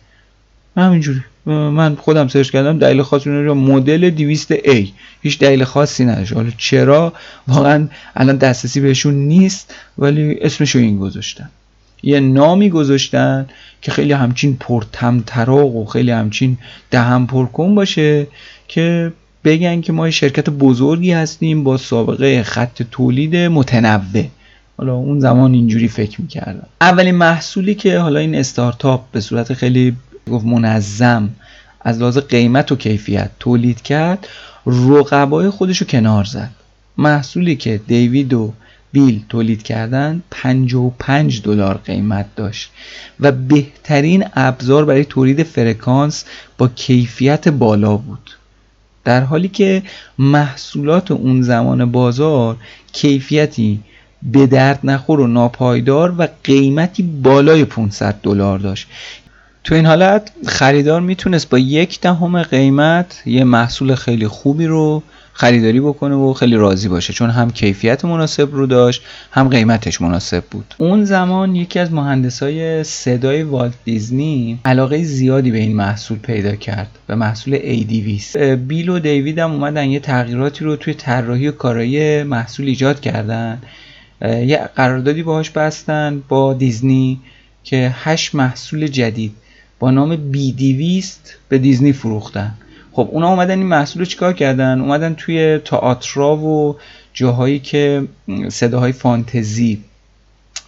همینجوری. 0.77 1.21
من 1.47 1.95
خودم 1.95 2.29
سرچ 2.29 2.51
کردم 2.51 2.79
دلیل 2.79 3.03
خاصی 3.03 3.31
رو 3.31 3.55
مدل 3.55 4.11
200 4.11 4.57
A. 4.57 4.87
هیچ 5.23 5.39
دلیل 5.39 5.65
خاصی 5.65 6.05
نداشت. 6.05 6.33
حالا 6.33 6.51
چرا؟ 6.59 7.13
واقعا 7.49 7.89
الان 8.17 8.37
دسترسی 8.37 8.81
بهشون 8.81 9.15
نیست 9.15 9.75
ولی 9.99 10.39
اسمش 10.41 10.71
رو 10.71 10.81
این 10.81 10.99
گذاشتن. 10.99 11.51
یه 12.03 12.21
نامی 12.21 12.71
گذاشتن 12.71 13.47
که 13.83 13.93
خیلی 13.93 14.13
همچین 14.13 14.57
پرتمطراق 14.61 15.77
و 15.77 15.85
خیلی 15.85 16.11
همچین 16.11 16.59
دهم 16.91 17.27
پرکن 17.27 17.75
باشه 17.75 18.27
که 18.69 19.13
بگن 19.45 19.81
که 19.81 19.93
ما 19.93 20.11
شرکت 20.11 20.51
بزرگی 20.51 21.13
هستیم 21.13 21.65
با 21.65 21.77
سابقه 21.77 22.43
خط 22.43 22.83
تولید 22.91 23.37
متنوع. 23.37 24.25
حالا 24.79 24.95
اون 24.95 25.21
زمان 25.21 25.53
اینجوری 25.53 25.89
فکر 25.89 26.21
می‌کردم. 26.21 26.67
اولین 26.81 27.15
محصولی 27.15 27.75
که 27.75 27.99
حالا 27.99 28.21
این 28.21 28.35
استارتاپ 28.35 29.01
به 29.13 29.21
صورت 29.21 29.53
خیلی 29.53 29.97
گفت 30.29 30.47
منظم. 30.47 31.31
از 31.81 31.99
لحاظ 31.99 32.19
قیمت 32.19 32.73
و 32.73 32.77
کیفیت 32.77 33.31
تولید 33.41 33.83
کرد. 33.83 34.29
رقبای 34.67 35.51
خودش 35.51 35.79
رو 35.79 35.87
کنار 35.87 36.25
زد. 36.25 36.51
محصولی 36.99 37.57
که 37.57 37.81
دیوید 37.87 38.35
و 38.35 38.53
بیل 38.93 39.23
تولید 39.29 39.63
کردن 39.63 40.23
55 40.31 41.43
دلار 41.43 41.81
قیمت 41.85 42.27
داشت. 42.37 42.71
و 43.21 43.33
بهترین 43.33 44.25
ابزار 44.35 44.85
برای 44.85 45.05
تولید 45.05 45.43
فرکانس 45.43 46.25
با 46.59 46.69
کیفیت 46.69 47.49
بالا 47.49 47.97
بود. 47.97 48.31
در 49.05 49.21
حالی 49.21 49.49
که 49.49 49.83
محصولات 50.19 51.11
اون 51.11 51.43
زمان 51.43 51.93
بازار 51.93 52.57
کیفیتی 52.93 53.81
به 54.23 54.47
درد 54.47 54.81
نخور 54.85 55.21
و 55.21 55.27
ناپایدار 55.27 56.15
و 56.19 56.29
قیمتی 56.45 57.03
بالای 57.03 57.65
500 57.65 58.15
دلار 58.23 58.59
داشت. 58.59 58.89
تو 59.69 59.75
این 59.75 59.87
حالت 59.87 60.31
خریدار 60.47 61.01
می‌تونست 61.01 61.51
با 61.51 61.59
یک 61.59 62.01
دهم 62.01 62.43
قیمت 62.43 63.23
یه 63.27 63.45
محصول 63.45 63.95
خیلی 63.95 64.29
خوبی 64.29 64.67
رو 64.67 65.03
خریداری 65.33 65.81
بکنه 65.81 66.15
و 66.15 66.33
خیلی 66.33 66.57
راضی 66.57 66.89
باشه 66.89 67.13
چون 67.13 67.31
هم 67.31 67.51
کیفیت 67.51 68.05
مناسب 68.05 68.49
رو 68.53 68.67
داشت 68.67 69.03
هم 69.31 69.49
قیمتش 69.49 70.01
مناسب 70.01 70.45
بود. 70.51 70.75
اون 70.79 71.05
زمان 71.05 71.57
یکی 71.57 71.79
از 71.79 71.93
مهندسای 71.93 72.85
صدای 72.85 73.43
والت 73.43 73.75
دیزنی 73.85 74.59
علاقه 74.65 75.03
زیادی 75.03 75.51
به 75.51 75.59
این 75.59 75.77
محصول 75.77 76.19
پیدا 76.19 76.55
کرد 76.55 76.89
به 77.07 77.15
محصول 77.15 77.59
ADVs 77.59 78.37
بیل 78.39 78.89
و 78.89 78.99
دیوید 78.99 79.39
هم 79.39 79.53
اومدن 79.53 79.85
یه 79.85 80.01
تغییراتی 80.01 80.65
رو 80.65 80.77
توی 80.77 80.95
طراحی 80.95 81.49
و 81.49 81.53
کارایی 81.53 82.23
محصول 82.23 82.67
ایجاد 82.67 83.01
کردن. 83.01 83.63
یه 84.23 84.69
قراردادی 84.77 85.23
باهاش 85.23 85.51
بستن 85.51 86.23
با 86.29 86.55
دیزنی 86.55 87.21
که 87.65 87.95
هشت 87.95 88.35
محصول 88.35 88.87
جدید 88.87 89.33
با 89.79 89.91
نام 89.91 90.17
بی 90.17 90.53
دیویست 90.53 91.35
به 91.49 91.59
دیزنی 91.59 91.93
فروختن. 91.93 92.55
خب 92.93 93.09
اونا 93.13 93.29
اومدن 93.29 93.59
این 93.59 93.67
محصول 93.67 94.01
رو 94.01 94.07
چیکار 94.07 94.33
کردن؟ 94.33 94.81
اومدن 94.81 95.15
توی 95.15 95.59
تئاترا 95.59 96.37
و 96.37 96.77
جاهایی 97.15 97.59
که 97.59 98.09
صداهای 98.49 98.93
فانتزی 98.93 99.81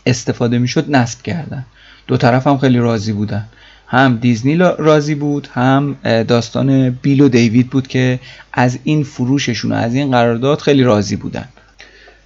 استفاده 0.06 0.58
می‌شد 0.58 0.96
نصب 0.96 1.22
کردن. 1.22 1.66
دو 2.06 2.16
طرف 2.16 2.46
هم 2.46 2.58
خیلی 2.58 2.78
راضی 2.78 3.12
بودن. 3.12 3.44
هم 3.86 4.16
دیزنی 4.16 4.56
راضی 4.56 5.14
بود 5.14 5.48
هم 5.52 5.96
داستان 6.28 6.90
بیل 6.90 7.20
و 7.20 7.28
دیوید 7.28 7.70
بود 7.70 7.86
که 7.86 8.20
از 8.52 8.78
این 8.84 9.02
فروششون 9.04 9.72
و 9.72 9.74
از 9.74 9.94
این 9.94 10.10
قرارداد 10.10 10.58
خیلی 10.60 10.82
راضی 10.82 11.16
بودن. 11.16 11.48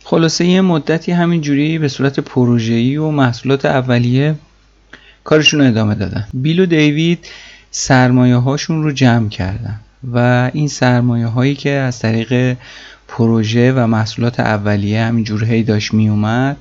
خلاصه 0.05 0.45
یه 0.45 0.61
مدتی 0.61 1.13
همینجوری 1.13 1.79
به 1.79 1.89
صورت 1.89 2.21
پروژه‌ای 2.21 2.97
و 2.97 3.11
محصولات 3.11 3.65
اولیه 3.65 4.35
کارشون 5.25 5.61
رو 5.61 5.67
ادامه 5.67 5.95
دادن. 5.95 6.27
بیل 6.35 6.61
و 6.61 6.67
دیوید 6.67 7.27
سرمایه 7.71 8.37
هاشون 8.37 8.83
رو 8.83 8.93
جمع 8.93 9.29
کردن 9.29 9.81
و 10.13 10.51
این 10.55 10.69
سرمایه 10.69 11.27
هایی 11.27 11.55
که 11.55 11.71
از 11.71 11.99
طریق 11.99 12.57
پروژه 13.09 13.73
و 13.73 13.87
محصولات 13.87 14.41
اولیه 14.41 15.03
همینجور 15.03 15.45
هی 15.45 15.63
داشت 15.63 15.95
می 15.95 16.09
اومد 16.09 16.57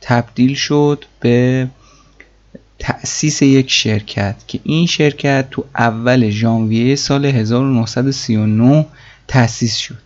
تبدیل 0.00 0.54
شد 0.54 1.04
به 1.20 1.68
تأسیس 2.78 3.42
یک 3.42 3.70
شرکت 3.70 4.36
که 4.46 4.60
این 4.64 4.86
شرکت 4.86 5.50
تو 5.50 5.64
اول 5.78 6.30
ژانویه 6.30 6.96
سال 6.96 7.26
1939 7.26 8.86
تأسیس 9.28 9.76
شد. 9.76 9.98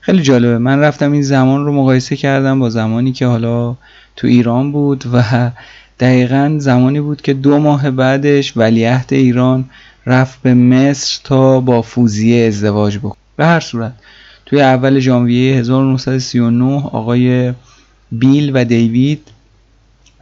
خیلی 0.00 0.22
جالبه. 0.22 0.58
من 0.58 0.80
رفتم 0.80 1.12
این 1.12 1.22
زمان 1.22 1.64
رو 1.64 1.72
مقایسه 1.72 2.16
کردم 2.16 2.60
با 2.60 2.70
زمانی 2.70 3.12
که 3.12 3.26
حالا 3.26 3.76
تو 4.16 4.26
ایران 4.26 4.72
بود 4.72 5.04
و 5.12 5.50
دقیقا 6.00 6.56
زمانی 6.58 7.00
بود 7.00 7.22
که 7.22 7.34
دو 7.34 7.58
ماه 7.58 7.90
بعدش 7.90 8.56
ولیعهد 8.56 9.12
ایران 9.12 9.64
رفت 10.06 10.42
به 10.42 10.54
مصر 10.54 11.20
تا 11.24 11.60
با 11.60 11.82
فوزیه 11.82 12.46
ازدواج 12.46 12.98
بکنه 12.98 13.16
به 13.36 13.46
هر 13.46 13.60
صورت 13.60 13.92
توی 14.46 14.60
اول 14.60 14.98
ژانویه 14.98 15.56
1939 15.56 16.84
آقای 16.84 17.52
بیل 18.12 18.50
و 18.54 18.64
دیوید 18.64 19.28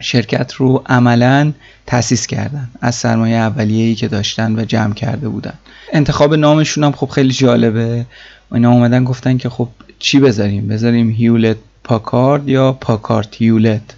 شرکت 0.01 0.53
رو 0.53 0.83
عملا 0.87 1.53
تأسیس 1.87 2.27
کردن 2.27 2.69
از 2.81 2.95
سرمایه 2.95 3.37
اولیه‌ای 3.37 3.95
که 3.95 4.09
داشتن 4.09 4.59
و 4.59 4.65
جمع 4.65 4.95
کرده 4.95 5.29
بودن. 5.29 5.55
انتخاب 5.93 6.35
نامشون 6.35 6.85
هم 6.85 6.93
خب 6.93 7.09
خیلی 7.09 7.33
جالبه. 7.33 8.07
اینا 8.53 8.73
اومدن 8.73 9.05
گفتن 9.05 9.37
که 9.37 9.49
خب 9.49 9.69
چی 9.99 10.21
بذاریم؟ 10.21 10.69
بذاریم 10.69 11.11
هیولت 11.11 11.57
پاکارد 11.85 12.49
یا 12.49 12.73
پاکارد 12.73 13.37
هیولت؟ 13.39 13.95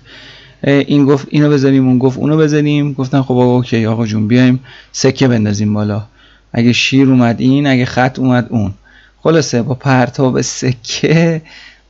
این 0.64 1.06
گفت 1.06 1.26
اینو 1.30 1.50
بذاریم 1.50 1.88
اون 1.88 1.98
گفت 1.98 2.18
اونو 2.18 2.36
بذاریم 2.36 2.92
گفتن 2.92 3.22
خب 3.22 3.32
آقا 3.32 3.54
اوکی 3.54 3.86
آقا 3.86 4.06
جون 4.06 4.28
بیایم 4.28 4.60
سکه 4.92 5.28
بندازیم 5.28 5.74
بالا. 5.74 6.02
اگه 6.52 6.72
شیر 6.72 7.08
اومد 7.08 7.40
این 7.40 7.66
اگه 7.66 7.84
خط 7.84 8.18
اومد 8.18 8.46
اون. 8.50 8.74
خلاصه 9.18 9.62
با 9.62 9.74
پرتاب 9.74 10.40
سکه 10.40 11.42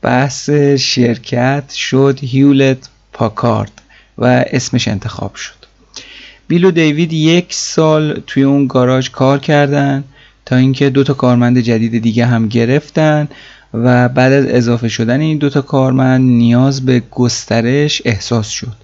بحث 0.02 0.50
شرکت 0.78 1.72
شد. 1.72 2.18
هیولت 2.22 2.88
پاکارد 3.12 3.82
و 4.18 4.24
اسمش 4.24 4.88
انتخاب 4.88 5.34
شد. 5.34 5.54
بیل 6.48 6.64
و 6.64 6.70
دیوید 6.70 7.12
یک 7.12 7.46
سال 7.50 8.22
توی 8.26 8.42
اون 8.42 8.66
گاراژ 8.66 9.10
کار 9.10 9.38
کردن 9.38 10.04
تا 10.46 10.56
اینکه 10.56 10.90
دو 10.90 11.04
تا 11.04 11.14
کارمند 11.14 11.58
جدید 11.58 12.02
دیگه 12.02 12.26
هم 12.26 12.48
گرفتن. 12.48 13.28
و 13.74 14.08
بعد 14.08 14.32
از 14.32 14.46
اضافه 14.46 14.88
شدن 14.88 15.20
این 15.20 15.38
دوتا 15.38 15.62
کارمند 15.62 16.30
نیاز 16.30 16.86
به 16.86 17.02
گسترش 17.10 18.02
احساس 18.04 18.48
شد 18.48 18.76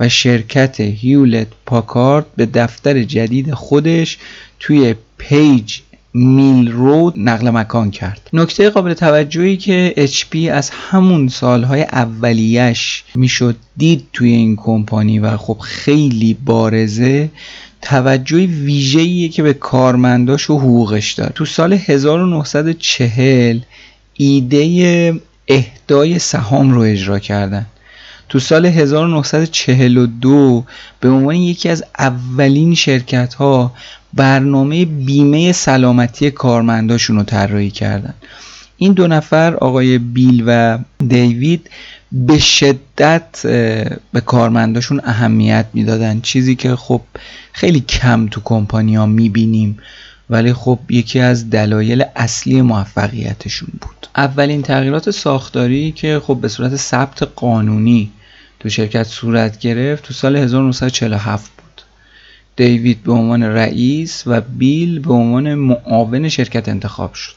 و 0.00 0.08
شرکت 0.08 0.80
هیولت 0.80 1.46
پاکارد 1.66 2.26
به 2.36 2.46
دفتر 2.46 3.02
جدید 3.02 3.54
خودش 3.54 4.18
توی 4.60 4.94
پیج 5.18 5.78
میل 6.14 6.72
رود 6.72 7.14
نقل 7.16 7.50
مکان 7.50 7.90
کرد. 7.90 8.30
نکته 8.32 8.70
قابل 8.70 8.94
توجهی 8.94 9.56
که 9.56 9.94
HP 9.96 10.36
از 10.36 10.70
همون 10.70 11.28
سالهای 11.28 11.82
اولیش 11.82 13.04
می‌شد 13.14 13.56
دید 13.76 14.06
توی 14.12 14.30
این 14.30 14.56
کمپانی 14.56 15.18
و 15.18 15.36
خب 15.36 15.58
خیلی 15.58 16.34
بارزه 16.34 17.30
توجه 17.82 18.46
ویژه‌ایه 18.46 19.28
که 19.28 19.42
به 19.42 19.54
کارمنداش 19.54 20.50
و 20.50 20.58
حقوقش 20.58 21.12
داره 21.12 21.32
تو 21.34 21.44
سال 21.44 21.72
1940 21.72 23.58
ایده 24.14 25.20
اهدای 25.48 26.18
سهام 26.18 26.70
رو 26.70 26.80
اجرا 26.80 27.18
کردن. 27.18 27.66
تو 28.28 28.38
سال 28.38 28.66
1942 28.66 30.64
به 31.00 31.08
عنوان 31.08 31.36
یکی 31.36 31.68
از 31.68 31.84
اولین 31.98 32.74
شرکت 32.74 33.34
ها 33.34 33.72
برنامه 34.14 34.84
بیمه 34.84 35.52
سلامتی 35.52 36.30
کارمنداشون 36.30 37.16
رو 37.16 37.22
طراحی 37.22 37.70
کردن. 37.70 38.14
این 38.76 38.92
دو 38.92 39.06
نفر 39.06 39.54
آقای 39.54 39.98
بیل 39.98 40.42
و 40.46 40.78
دیوید 41.08 41.70
به 42.12 42.38
شدت 42.38 43.42
به 44.12 44.20
کارمنداشون 44.26 45.00
اهمیت 45.04 45.66
می‌دادن. 45.74 46.20
چیزی 46.20 46.54
که 46.54 46.76
خب 46.76 47.00
خیلی 47.52 47.80
کم 47.80 48.26
تو 48.30 48.40
کمپانی 48.44 48.96
ها 48.96 49.06
می‌بینیم. 49.06 49.78
ولی 50.30 50.52
خب 50.52 50.78
یکی 50.90 51.20
از 51.20 51.50
دلایل 51.50 52.04
اصلی 52.16 52.62
موفقیتشون 52.62 53.68
بود. 53.80 54.06
اولین 54.16 54.62
تغییرات 54.62 55.10
ساختاری 55.10 55.92
که 55.92 56.20
خب 56.24 56.38
به 56.40 56.48
صورت 56.48 56.76
ثبت 56.76 57.22
قانونی 57.36 58.10
تو 58.60 58.68
شرکت 58.68 59.02
صورت 59.02 59.58
گرفت 59.58 60.04
تو 60.04 60.14
سال 60.14 60.36
1947 60.36 61.50
بود. 61.56 61.82
دیوید 62.56 63.02
به 63.02 63.12
عنوان 63.12 63.42
رئیس 63.42 64.22
و 64.26 64.40
بیل 64.40 64.98
به 64.98 65.12
عنوان 65.12 65.54
معاون 65.54 66.28
شرکت 66.28 66.68
انتخاب 66.68 67.14
شد. 67.14 67.34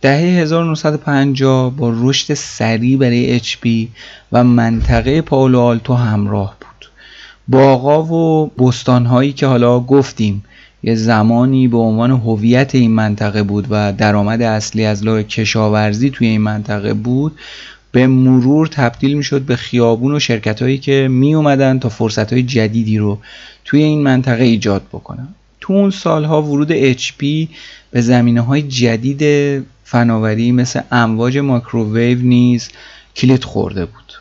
دهه 0.00 0.42
1950 0.42 1.76
با 1.76 1.92
رشد 1.96 2.34
سریع 2.34 2.96
برای 2.96 3.40
HP 3.40 3.88
و 4.32 4.44
منطقه 4.44 5.22
پاولو 5.22 5.60
آلتو 5.60 5.94
همراه 5.94 6.56
بود. 6.60 6.90
باغا 7.48 8.02
و 8.02 8.46
بستانهایی 8.46 9.32
که 9.32 9.46
حالا 9.46 9.80
گفتیم 9.80 10.44
یه 10.82 10.94
زمانی 10.94 11.68
به 11.68 11.76
عنوان 11.76 12.10
هویت 12.10 12.74
این 12.74 12.90
منطقه 12.90 13.42
بود 13.42 13.66
و 13.70 13.92
درآمد 13.92 14.42
اصلی 14.42 14.84
از 14.84 15.04
لای 15.04 15.24
کشاورزی 15.24 16.10
توی 16.10 16.26
این 16.26 16.40
منطقه 16.40 16.94
بود 16.94 17.38
به 17.92 18.06
مرور 18.06 18.66
تبدیل 18.66 19.16
می‌شد 19.16 19.42
به 19.42 19.56
خیابون 19.56 20.14
و 20.14 20.18
شرکت 20.18 20.62
هایی 20.62 20.78
که 20.78 21.08
می 21.10 21.34
اومدن 21.34 21.78
تا 21.78 21.88
فرصت 21.88 22.32
های 22.32 22.42
جدیدی 22.42 22.98
رو 22.98 23.18
توی 23.64 23.82
این 23.82 24.02
منطقه 24.02 24.44
ایجاد 24.44 24.82
بکنن. 24.92 25.28
تو 25.60 25.72
اون 25.72 25.90
سالها 25.90 26.42
ورود 26.42 26.92
HP 26.92 27.48
به 27.90 28.00
زمینه 28.00 28.40
های 28.40 28.62
جدید 28.62 29.22
فناوری 29.84 30.52
مثل 30.52 30.80
امواج 30.92 31.38
ماکروویو 31.38 32.18
نیز 32.18 32.68
کلید 33.16 33.44
خورده 33.44 33.84
بود. 33.84 34.19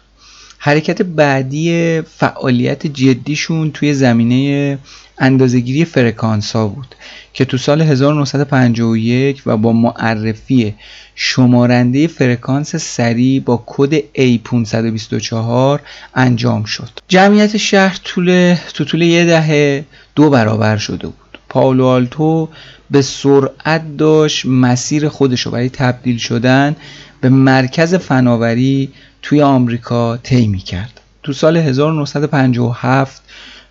حرکت 0.62 1.02
بعدی 1.02 2.02
فعالیت 2.02 2.88
جدیشون 2.88 3.72
توی 3.72 3.94
زمینه 3.94 4.78
اندازهگیری 5.18 5.86
فرکانس 5.86 6.56
ها 6.56 6.68
بود 6.68 6.96
که 7.34 7.46
تو 7.46 7.58
سال 7.58 7.82
1951 7.82 9.42
و 9.46 9.58
با 9.58 9.74
معرفی 9.74 10.76
شمارنده 11.16 12.08
فرکانس 12.08 12.76
سریع 12.76 13.42
با 13.42 13.64
کد 13.66 14.00
A524 14.00 15.80
انجام 16.16 16.64
شد. 16.64 16.90
جمعیت 17.08 17.58
شهر 17.58 18.00
طول 18.04 18.56
تو 18.74 18.86
طول 18.86 19.02
یه 19.02 19.26
دهه 19.26 19.86
دو 20.16 20.30
برابر 20.30 20.78
شده 20.78 21.08
بود. 21.08 21.40
پالو 21.50 21.86
آلتو 21.86 22.50
به 22.92 23.02
سرعت 23.02 23.98
داشت 23.98 24.46
مسیر 24.46 25.10
خودش 25.10 25.42
رو 25.42 25.52
برای 25.52 25.70
تبدیل 25.70 26.18
شدن 26.18 26.76
به 27.22 27.30
مرکز 27.30 27.96
فناوری 27.96 28.90
توی 29.22 29.42
آمریکا 29.42 30.18
طی 30.18 30.58
کرد 30.58 31.02
تو 31.24 31.34
سال 31.34 31.58
1957 31.58 33.22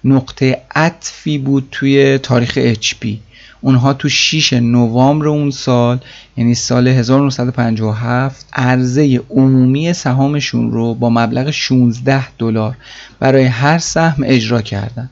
نقطه 0.05 0.63
عطفی 0.75 1.39
بود 1.39 1.69
توی 1.71 2.19
تاریخ 2.19 2.73
HP 2.73 3.07
اونها 3.61 3.93
تو 3.93 4.09
6 4.09 4.53
نوامبر 4.53 5.29
اون 5.29 5.51
سال 5.51 5.99
یعنی 6.37 6.55
سال 6.55 6.89
1957 6.89 8.47
عرضه 8.53 9.21
عمومی 9.31 9.93
سهامشون 9.93 10.71
رو 10.73 10.95
با 10.95 11.11
مبلغ 11.11 11.51
16 11.51 12.29
دلار 12.31 12.77
برای 13.21 13.45
هر 13.45 13.79
سهم 13.79 14.25
اجرا 14.27 14.63
کردند 14.63 15.11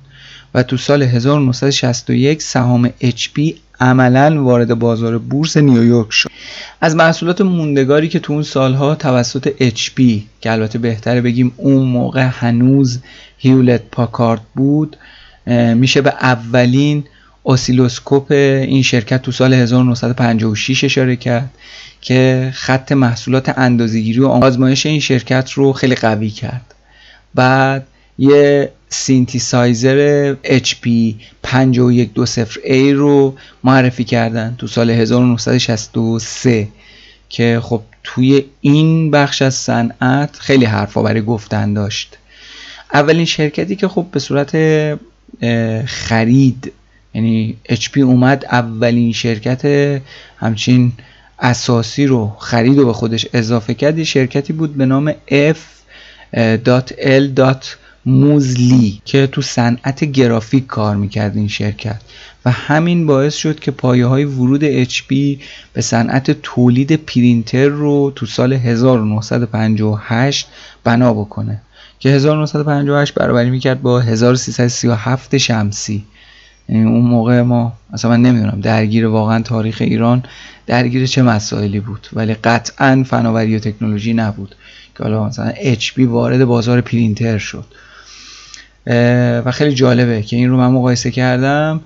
و 0.54 0.62
تو 0.62 0.76
سال 0.76 1.02
1961 1.02 2.42
سهام 2.42 2.88
HP 2.88 3.54
عملا 3.80 4.44
وارد 4.44 4.74
بازار 4.74 5.18
بورس 5.18 5.56
نیویورک 5.56 6.12
شد. 6.12 6.30
از 6.80 6.96
محصولات 6.96 7.40
موندگاری 7.40 8.08
که 8.08 8.18
تو 8.18 8.32
اون 8.32 8.42
سالها 8.42 8.94
توسط 8.94 9.48
HP 9.48 10.02
که 10.40 10.52
البته 10.52 10.78
بهتره 10.78 11.20
بگیم 11.20 11.52
اون 11.56 11.82
موقع 11.88 12.20
هنوز 12.22 12.98
هیولت 13.38 13.82
پاکارد 13.92 14.40
بود 14.54 14.96
میشه 15.74 16.00
به 16.00 16.10
اولین 16.20 17.04
اسیلوسکوپ 17.46 18.30
این 18.30 18.82
شرکت 18.82 19.22
تو 19.22 19.32
سال 19.32 19.54
1956 19.54 20.84
اشاره 20.84 21.16
کرد 21.16 21.50
که 22.00 22.50
خط 22.54 22.92
محصولات 22.92 23.58
اندازه‌گیری 23.58 24.20
و 24.20 24.26
آزمایش 24.26 24.86
این 24.86 25.00
شرکت 25.00 25.50
رو 25.50 25.72
خیلی 25.72 25.94
قوی 25.94 26.30
کرد. 26.30 26.74
بعد 27.34 27.86
یه 28.18 28.72
سینتیسایزر 28.88 30.34
HP 30.44 30.88
5120A 31.46 32.74
رو 32.94 33.34
معرفی 33.64 34.04
کردن 34.04 34.54
تو 34.58 34.66
سال 34.66 34.90
1963 34.90 36.68
که 37.28 37.60
خب 37.62 37.82
توی 38.04 38.44
این 38.60 39.10
بخش 39.10 39.42
از 39.42 39.54
صنعت 39.54 40.36
خیلی 40.38 40.64
حرفا 40.64 41.02
برای 41.02 41.22
گفتن 41.22 41.74
داشت 41.74 42.18
اولین 42.94 43.24
شرکتی 43.24 43.76
که 43.76 43.88
خب 43.88 44.06
به 44.12 44.20
صورت 44.20 44.56
خرید 45.86 46.72
یعنی 47.14 47.56
HP 47.70 47.98
اومد 47.98 48.44
اولین 48.44 49.12
شرکت 49.12 49.64
همچین 50.36 50.92
اساسی 51.38 52.06
رو 52.06 52.36
خرید 52.38 52.78
و 52.78 52.86
به 52.86 52.92
خودش 52.92 53.26
اضافه 53.32 53.74
کرد 53.74 54.02
شرکتی 54.02 54.52
بود 54.52 54.74
به 54.74 54.86
نام 54.86 55.12
F.L. 55.52 57.28
موزلی 58.06 59.00
که 59.04 59.26
تو 59.26 59.42
صنعت 59.42 60.04
گرافیک 60.04 60.66
کار 60.66 60.96
می‌کرد 60.96 61.36
این 61.36 61.48
شرکت. 61.48 62.00
و 62.44 62.50
همین 62.50 63.06
باعث 63.06 63.34
شد 63.34 63.60
که 63.60 63.70
پایه 63.70 64.06
های 64.06 64.24
ورود 64.24 64.84
HP 64.84 65.38
به 65.72 65.80
صنعت 65.80 66.30
تولید 66.30 66.96
پرینتر 66.96 67.68
رو 67.68 68.12
تو 68.14 68.26
سال 68.26 68.52
1958 68.52 70.48
بنا 70.84 71.14
بکنه. 71.14 71.62
که 71.98 72.08
1958 72.08 73.14
برابری 73.14 73.50
می‌کرد 73.50 73.82
با 73.82 74.00
1337 74.00 75.38
شمسی. 75.38 76.04
یعنی 76.68 76.84
اون 76.84 77.04
موقع 77.04 77.42
ما 77.42 77.72
اصلا 77.92 78.10
من 78.10 78.22
نمی‌دونم 78.22 78.60
درگیر 78.60 79.06
واقعا 79.06 79.42
تاریخ 79.42 79.76
ایران 79.80 80.22
درگیر 80.66 81.06
چه 81.06 81.22
مسائلی 81.22 81.80
بود. 81.80 82.08
ولی 82.12 82.34
قطعا 82.34 83.04
فناوری 83.06 83.56
و 83.56 83.58
تکنولوژی 83.58 84.14
نبود. 84.14 84.54
که 84.96 85.02
حالا 85.02 85.24
مثلا 85.24 85.52
HP 85.52 85.98
وارد 85.98 86.44
بازار 86.44 86.80
پرینتر 86.80 87.38
شد. 87.38 87.64
و 89.44 89.50
خیلی 89.52 89.74
جالبه 89.74 90.22
که 90.22 90.36
این 90.36 90.50
رو 90.50 90.56
من 90.56 90.68
مقایسه 90.68 91.10
کردم 91.10 91.80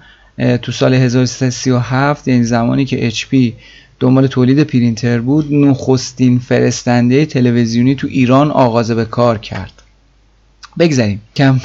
تو 0.62 0.72
سال 0.72 0.94
1337 0.94 2.28
یعنی 2.28 2.44
زمانی 2.44 2.84
که 2.84 3.10
HP 3.10 3.52
دنبال 4.00 4.26
تولید 4.26 4.62
پرینتر 4.62 5.20
بود 5.20 5.54
نخستین 5.54 6.38
فرستنده 6.38 7.26
تلویزیونی 7.26 7.94
تو 7.94 8.06
ایران 8.06 8.50
آغاز 8.50 8.90
به 8.90 9.04
کار 9.04 9.38
کرد. 9.38 9.72
بگذاریم. 10.78 11.20
کم 11.36 11.60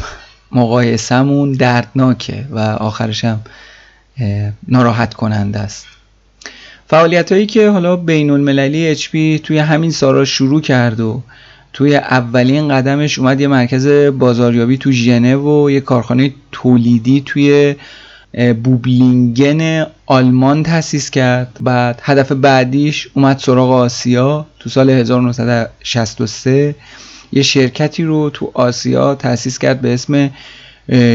مقایسمون 0.52 1.52
دردناکه 1.52 2.45
و 2.52 2.60
آخرش 2.60 3.26
هم 3.26 3.41
ناراحت 4.67 5.13
کننده 5.13 5.60
است. 5.60 5.86
فعالیت 6.88 7.32
هایی 7.32 7.45
که 7.45 7.69
حالا 7.69 7.95
بین 7.95 8.30
المللی 8.30 8.95
HP 8.95 9.41
توی 9.43 9.58
همین 9.58 9.91
سالا 9.91 10.26
شروع 10.26 10.62
کرد 10.62 11.00
و 11.00 11.21
توی 11.76 11.96
اولین 11.96 12.68
قدمش 12.68 13.20
اومد 13.20 13.42
یه 13.42 13.48
مرکز 13.48 13.88
بازاریابی 14.20 14.78
تو 14.78 14.92
ژنو 14.92 15.66
و 15.66 15.70
یه 15.70 15.82
کارخانه 15.82 16.34
تولیدی 16.52 17.24
توی 17.26 17.76
بوبلینگن 18.64 19.86
آلمان 20.06 20.64
تأسیس 20.64 21.10
کرد. 21.10 21.58
بعد 21.62 22.02
هدف 22.04 22.32
بعدیش 22.32 23.08
اومد 23.14 23.38
سراغ 23.38 23.72
آسیا 23.72 24.46
تو 24.60 24.70
سال 24.70 24.90
1963 24.90 26.76
یه 27.32 27.44
شرکتی 27.44 28.04
رو 28.04 28.30
تو 28.30 28.52
آسیا 28.54 29.16
تأسیس 29.16 29.60
کرد 29.60 29.82
به 29.82 29.94
اسم 29.94 30.30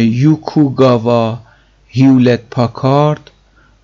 یوکوگاوا 0.04 1.38
هیولت 1.88 2.40
پاکارد. 2.50 3.30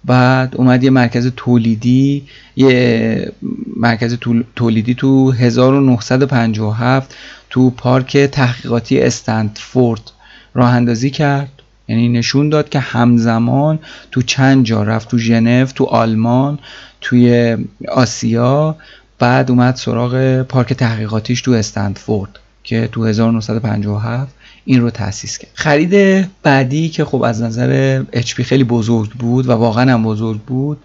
بعد 0.06 0.56
اومد 0.56 0.84
یه 0.84 0.90
مرکز 0.90 1.32
تولیدی 1.36 2.24
یه 2.56 3.32
مرکز 3.76 4.18
تولیدی 4.56 4.94
تو 4.94 5.30
1957 5.30 7.14
تو 7.50 7.70
پارک 7.70 8.16
تحقیقاتی 8.16 9.00
استنفورد 9.00 10.10
راه 10.54 10.70
اندازی 10.70 11.10
کرد. 11.10 11.50
یعنی 11.88 12.08
نشون 12.08 12.48
داد 12.48 12.68
که 12.68 12.78
همزمان 12.78 13.78
تو 14.10 14.22
چند 14.22 14.64
جا 14.64 14.82
رفت 14.82 15.08
تو 15.08 15.18
ژنو 15.18 15.66
تو 15.66 15.84
آلمان 15.84 16.58
توی 17.00 17.56
آسیا 17.88 18.76
بعد 19.18 19.50
اومد 19.50 19.74
سراغ 19.74 20.42
پارک 20.42 20.72
تحقیقاتیش 20.72 21.40
تو 21.40 21.52
استنفورد 21.52 22.38
که 22.64 22.88
تو 22.92 23.06
1957 23.06 24.34
این 24.66 24.80
رو 24.80 24.90
تأسیس 24.90 25.38
کرد. 25.38 25.50
خرید 25.54 26.26
بعدی 26.42 26.88
که 26.88 27.04
خب 27.04 27.22
از 27.22 27.42
نظر 27.42 28.02
HP 28.14 28.40
خیلی 28.42 28.64
بزرگ 28.64 29.10
بود 29.10 29.48
و 29.48 29.52
واقعا 29.52 29.92
هم 29.92 30.02
بزرگ 30.02 30.40
بود 30.40 30.78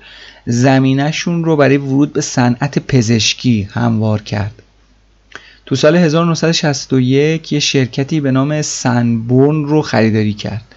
زمینشون 0.46 1.44
رو 1.44 1.56
برای 1.56 1.78
ورود 1.78 2.14
به 2.14 2.22
صنعت 2.22 2.80
پزشکی 2.80 3.68
هموار 3.72 4.22
کرد. 4.22 4.62
تو 5.66 5.76
سال 5.76 5.96
1961 5.96 7.52
یه 7.52 7.60
شرکتی 7.60 8.20
به 8.20 8.32
نام 8.32 8.62
سنبورن 8.62 9.64
رو 9.64 9.82
خریداری 9.82 10.34
کرد 10.34 10.76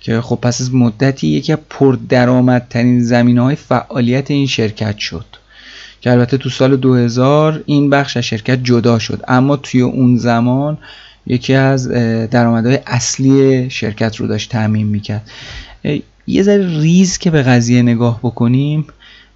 که 0.00 0.20
خب 0.20 0.38
پس 0.42 0.60
از 0.60 0.74
مدتی 0.74 1.28
یکی 1.28 1.52
از 1.52 1.58
پردرآمدترین 1.70 3.04
زمینه 3.04 3.42
های 3.42 3.56
فعالیت 3.56 4.30
این 4.30 4.46
شرکت 4.46 4.98
شد. 4.98 5.24
که 6.00 6.10
البته 6.10 6.36
تو 6.36 6.48
سال 6.48 6.76
2000 6.76 7.62
این 7.66 7.90
بخش 7.90 8.16
از 8.16 8.24
شرکت 8.24 8.64
جدا 8.64 8.98
شد. 8.98 9.20
اما 9.28 9.56
توی 9.56 9.80
اون 9.80 10.16
زمان 10.16 10.78
یکی 11.26 11.54
از 11.54 11.88
درآمدهای 12.30 12.78
اصلی 12.86 13.70
شرکت 13.70 14.16
رو 14.16 14.26
داشت 14.26 14.50
تأمین 14.50 14.86
می‌کرد. 14.86 15.30
یه 16.26 16.42
ذره 16.42 16.80
ریز 16.80 17.18
که 17.18 17.30
به 17.30 17.42
قضیه 17.42 17.82
نگاه 17.82 18.18
بکنیم 18.22 18.86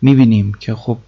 می‌بینیم 0.02 0.52
که 0.60 0.74
خب 0.74 0.98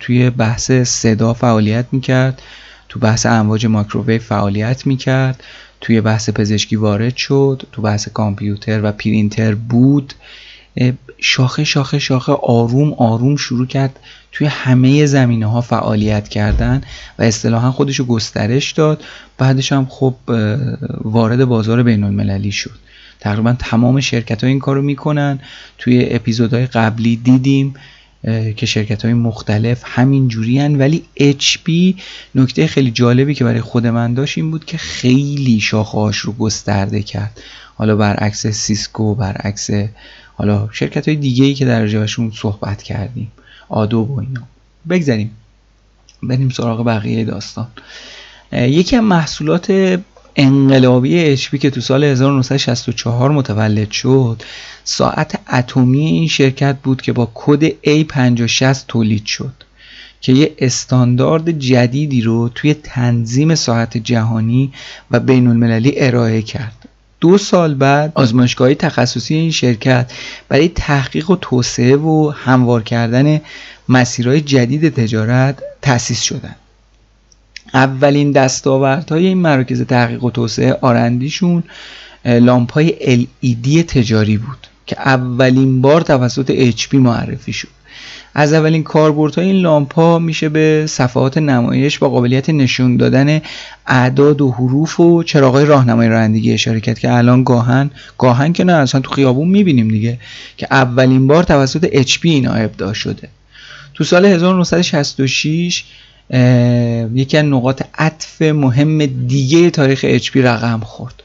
توی 0.00 0.30
بحث 0.30 0.72
صدا 0.72 1.34
فعالیت 1.34 1.86
می‌کرد 1.92 2.42
تو 2.88 3.00
بحث 3.00 3.26
امواج 3.26 3.66
مایکروویو 3.66 4.20
فعالیت 4.20 4.86
می‌کرد 4.86 5.42
توی 5.80 6.00
بحث 6.00 6.30
پزشکی 6.30 6.76
وارد 6.76 7.16
شد 7.16 7.62
تو 7.72 7.82
بحث 7.82 8.08
کامپیوتر 8.08 8.80
و 8.82 8.92
پرینتر 8.92 9.54
بود. 9.54 10.14
شاخه 11.18 11.64
شاخه 11.64 11.98
شاخه 11.98 12.32
آروم 12.32 12.92
آروم 12.92 13.36
شروع 13.36 13.66
کرد 13.66 13.98
توی 14.34 14.46
همه 14.46 15.06
زمینه 15.06 15.46
ها 15.46 15.60
فعالیت 15.60 16.28
کردن 16.28 16.80
و 17.18 17.22
اصطلاحا 17.22 17.72
خودش 17.72 17.96
رو 17.96 18.04
گسترش 18.04 18.72
داد. 18.72 19.04
بعدش 19.38 19.72
هم 19.72 19.86
خب 19.90 20.14
وارد 21.00 21.44
بازار 21.44 21.82
بین 21.82 22.04
المللی 22.04 22.52
شد. 22.52 22.78
تقریبا 23.20 23.52
تمام 23.58 24.00
شرکت 24.00 24.44
ها 24.44 24.48
این 24.48 24.58
کارو 24.58 24.82
می‌کنن. 24.82 25.38
توی 25.78 26.06
اپیزودهای 26.10 26.66
قبلی 26.66 27.16
دیدیم 27.16 27.74
که 28.56 28.66
شرکت 28.66 29.04
های 29.04 29.14
مختلف 29.14 29.82
همین 29.84 30.28
جوری 30.28 30.58
ولی 30.60 31.04
HP 31.20 32.00
نکته 32.34 32.66
خیلی 32.66 32.90
جالبی 32.90 33.34
که 33.34 33.44
برای 33.44 33.60
خود 33.60 33.86
من 33.86 34.14
داشت 34.14 34.38
این 34.38 34.50
بود 34.50 34.64
که 34.64 34.78
خیلی 34.78 35.60
شاخهاش 35.60 36.18
رو 36.18 36.32
گسترده 36.32 37.02
کرد. 37.02 37.40
حالا 37.74 37.96
برعکس 37.96 38.46
سیسکو 38.46 39.14
برعکس 39.14 39.70
حالا 40.34 40.68
شرکت 40.72 41.08
های 41.08 41.16
دیگه 41.16 41.44
ای 41.44 41.54
که 41.54 41.64
در 41.64 41.82
رجبشون 41.82 42.32
صحبت 42.36 42.82
کردیم. 42.82 43.32
Adobe 43.68 44.10
و 44.10 44.20
اینا. 44.20 44.42
بگذاریم. 44.90 45.30
بریم 46.22 46.48
سراغ 46.48 46.86
بقیه 46.86 47.24
داستان. 47.24 47.66
یکی 48.52 48.96
از 48.96 49.02
محصولات 49.02 50.00
انقلابی 50.36 51.36
HP 51.36 51.58
که 51.58 51.70
تو 51.70 51.80
سال 51.80 52.04
1964 52.04 53.30
متولد 53.30 53.90
شد 53.90 54.42
ساعت 54.84 55.40
اتمی 55.52 56.06
این 56.06 56.28
شرکت 56.28 56.76
بود 56.82 57.02
که 57.02 57.12
با 57.12 57.30
کد 57.34 57.68
A560 57.68 58.76
تولید 58.88 59.26
شد 59.26 59.52
که 60.20 60.32
یه 60.32 60.54
استاندارد 60.58 61.50
جدیدی 61.50 62.22
رو 62.22 62.48
توی 62.48 62.74
تنظیم 62.74 63.54
ساعت 63.54 63.96
جهانی 63.96 64.72
و 65.10 65.20
بین 65.20 65.46
المللی 65.46 65.92
ارائه 65.96 66.42
کرد. 66.42 66.88
دو 67.24 67.38
سال 67.38 67.74
بعد 67.74 68.12
آزمایشگاه 68.14 68.74
تخصصی 68.74 69.34
این 69.34 69.50
شرکت 69.50 70.12
برای 70.48 70.68
تحقیق 70.68 71.30
و 71.30 71.36
توسعه 71.36 71.96
و 71.96 72.32
هموار 72.36 72.82
کردن 72.82 73.40
مسیرهای 73.88 74.40
جدید 74.40 74.94
تجارت 74.94 75.62
تأسیس 75.82 76.20
شدن. 76.20 76.54
اولین 77.74 78.32
دستاوردهای 78.32 79.26
این 79.26 79.38
مراکز 79.38 79.82
تحقیق 79.82 80.24
و 80.24 80.30
توسعه 80.30 80.78
آرندیشون 80.80 81.62
لامپای 82.24 83.26
LED 83.42 83.84
تجاری 83.86 84.36
بود 84.36 84.66
که 84.86 85.00
اولین 85.00 85.80
بار 85.80 86.00
توسط 86.00 86.70
HP 86.70 86.94
معرفی 86.94 87.52
شد. 87.52 87.68
از 88.34 88.52
اولین 88.52 88.82
کاربردهای 88.82 89.46
این 89.46 89.62
لامپا 89.62 90.18
میشه 90.18 90.48
به 90.48 90.86
صفحات 90.88 91.38
نمایش 91.38 91.98
با 91.98 92.08
قابلیت 92.08 92.50
نشون 92.50 92.96
دادن 92.96 93.40
اعداد 93.86 94.40
و 94.40 94.50
حروف 94.50 95.00
و 95.00 95.22
چراغای 95.22 95.64
راهنمای 95.64 96.08
رانندگی 96.08 96.52
اشاره 96.52 96.80
کرد 96.80 96.98
که 96.98 97.12
الان 97.12 97.44
گاهن 97.44 97.90
گاهن 98.18 98.52
که 98.52 98.64
نه 98.64 98.72
اصلا 98.72 99.00
تو 99.00 99.10
خیابون 99.10 99.48
می‌بینیم 99.48 99.88
دیگه 99.88 100.18
که 100.56 100.66
اولین 100.70 101.26
بار 101.26 101.42
توسط 101.42 101.86
HP 101.86 102.20
اینا 102.22 102.52
ابداع 102.52 102.92
شده. 102.92 103.28
تو 103.94 104.04
سال 104.04 104.24
1966 104.24 105.84
یکی 107.14 107.36
از 107.36 107.44
نقاط 107.44 107.82
عطف 107.98 108.42
مهم 108.42 109.06
دیگه 109.06 109.70
تاریخ 109.70 110.18
HP 110.18 110.36
رقم 110.36 110.80
خورد. 110.80 111.22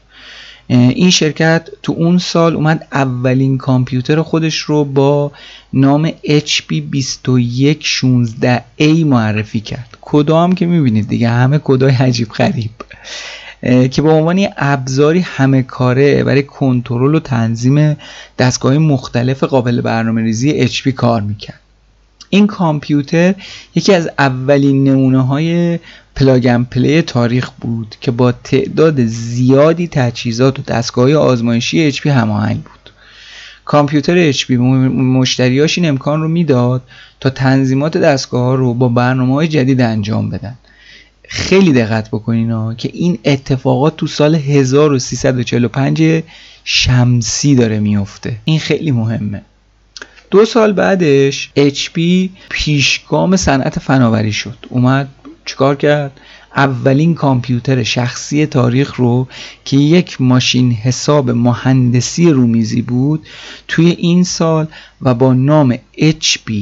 این 0.70 1.10
شرکت 1.10 1.68
تو 1.82 1.92
اون 1.92 2.18
سال 2.18 2.54
اومد 2.54 2.86
اولین 2.92 3.58
کامپیوتر 3.58 4.22
خودش 4.22 4.56
رو 4.56 4.84
با 4.84 5.32
نام 5.72 6.10
HP 6.10 6.82
2116A 6.92 9.04
معرفی 9.04 9.60
کرد. 9.60 9.96
کدام 10.00 10.54
که 10.54 10.66
می‌بینید 10.66 11.08
دیگه 11.08 11.28
همه 11.28 11.60
کدای 11.64 11.94
عجیب 11.94 12.28
غریب. 12.28 12.70
که 13.90 14.02
به 14.02 14.10
عنوان 14.10 14.46
ابزاری 14.56 15.20
همه 15.20 15.62
کاره 15.62 16.24
برای 16.24 16.42
کنترل 16.42 17.14
و 17.14 17.20
تنظیم 17.20 17.96
دستگاه 18.38 18.78
مختلف 18.78 19.44
قابل 19.44 19.80
برنامه 19.80 20.22
ریزی 20.22 20.68
HP 20.68 20.88
کار 20.88 21.20
می‌کرد. 21.20 21.59
این 22.30 22.46
کامپیوتر 22.46 23.34
یکی 23.74 23.94
از 23.94 24.10
اولین 24.18 24.84
نمونه 24.84 25.26
های 25.26 25.78
پلاگن 26.16 26.64
پلی 26.64 27.02
تاریخ 27.02 27.50
بود 27.50 27.96
که 28.00 28.10
با 28.10 28.32
تعداد 28.32 29.04
زیادی 29.04 29.88
تجهیزات 29.88 30.58
و 30.58 30.62
دستگاه 30.62 31.14
آزمایشی 31.14 31.92
HP 31.92 32.06
هماهنگ 32.06 32.62
بود. 32.62 32.92
کامپیوتر 33.64 34.32
HP 34.32 34.50
مشتریاش 34.50 35.78
این 35.78 35.88
امکان 35.88 36.22
رو 36.22 36.28
می‌داد 36.28 36.82
تا 37.20 37.30
تنظیمات 37.30 37.96
دستگاه 37.96 38.42
ها 38.42 38.54
رو 38.54 38.74
با 38.74 38.88
برنامه 38.88 39.34
های 39.34 39.48
جدید 39.48 39.80
انجام 39.80 40.30
بدن. 40.30 40.58
خیلی 41.28 41.72
دقت 41.72 42.08
بکنین 42.08 42.76
که 42.76 42.90
این 42.92 43.18
اتفاقات 43.24 43.96
تو 43.96 44.06
سال 44.06 44.34
1345 44.34 46.22
شمسی 46.64 47.54
داره 47.54 47.80
میفته 47.80 48.36
این 48.44 48.58
خیلی 48.58 48.90
مهمه. 48.90 49.42
دو 50.30 50.44
سال 50.44 50.72
بعدش 50.72 51.50
HP 51.56 52.00
پیشگام 52.50 53.36
صنعت 53.36 53.78
فناوری 53.78 54.32
شد. 54.32 54.56
اومد 54.68 55.08
چیکار 55.44 55.76
کرد؟ 55.76 56.20
اولین 56.56 57.14
کامپیوتر 57.14 57.82
شخصی 57.82 58.46
تاریخ 58.46 58.94
رو 58.94 59.28
که 59.64 59.76
یک 59.76 60.20
ماشین 60.20 60.72
حساب 60.72 61.30
مهندسی 61.30 62.30
رومیزی 62.30 62.82
بود 62.82 63.26
توی 63.68 63.90
این 63.90 64.24
سال 64.24 64.66
و 65.02 65.14
با 65.14 65.34
نام 65.34 65.74
HP 65.98 66.52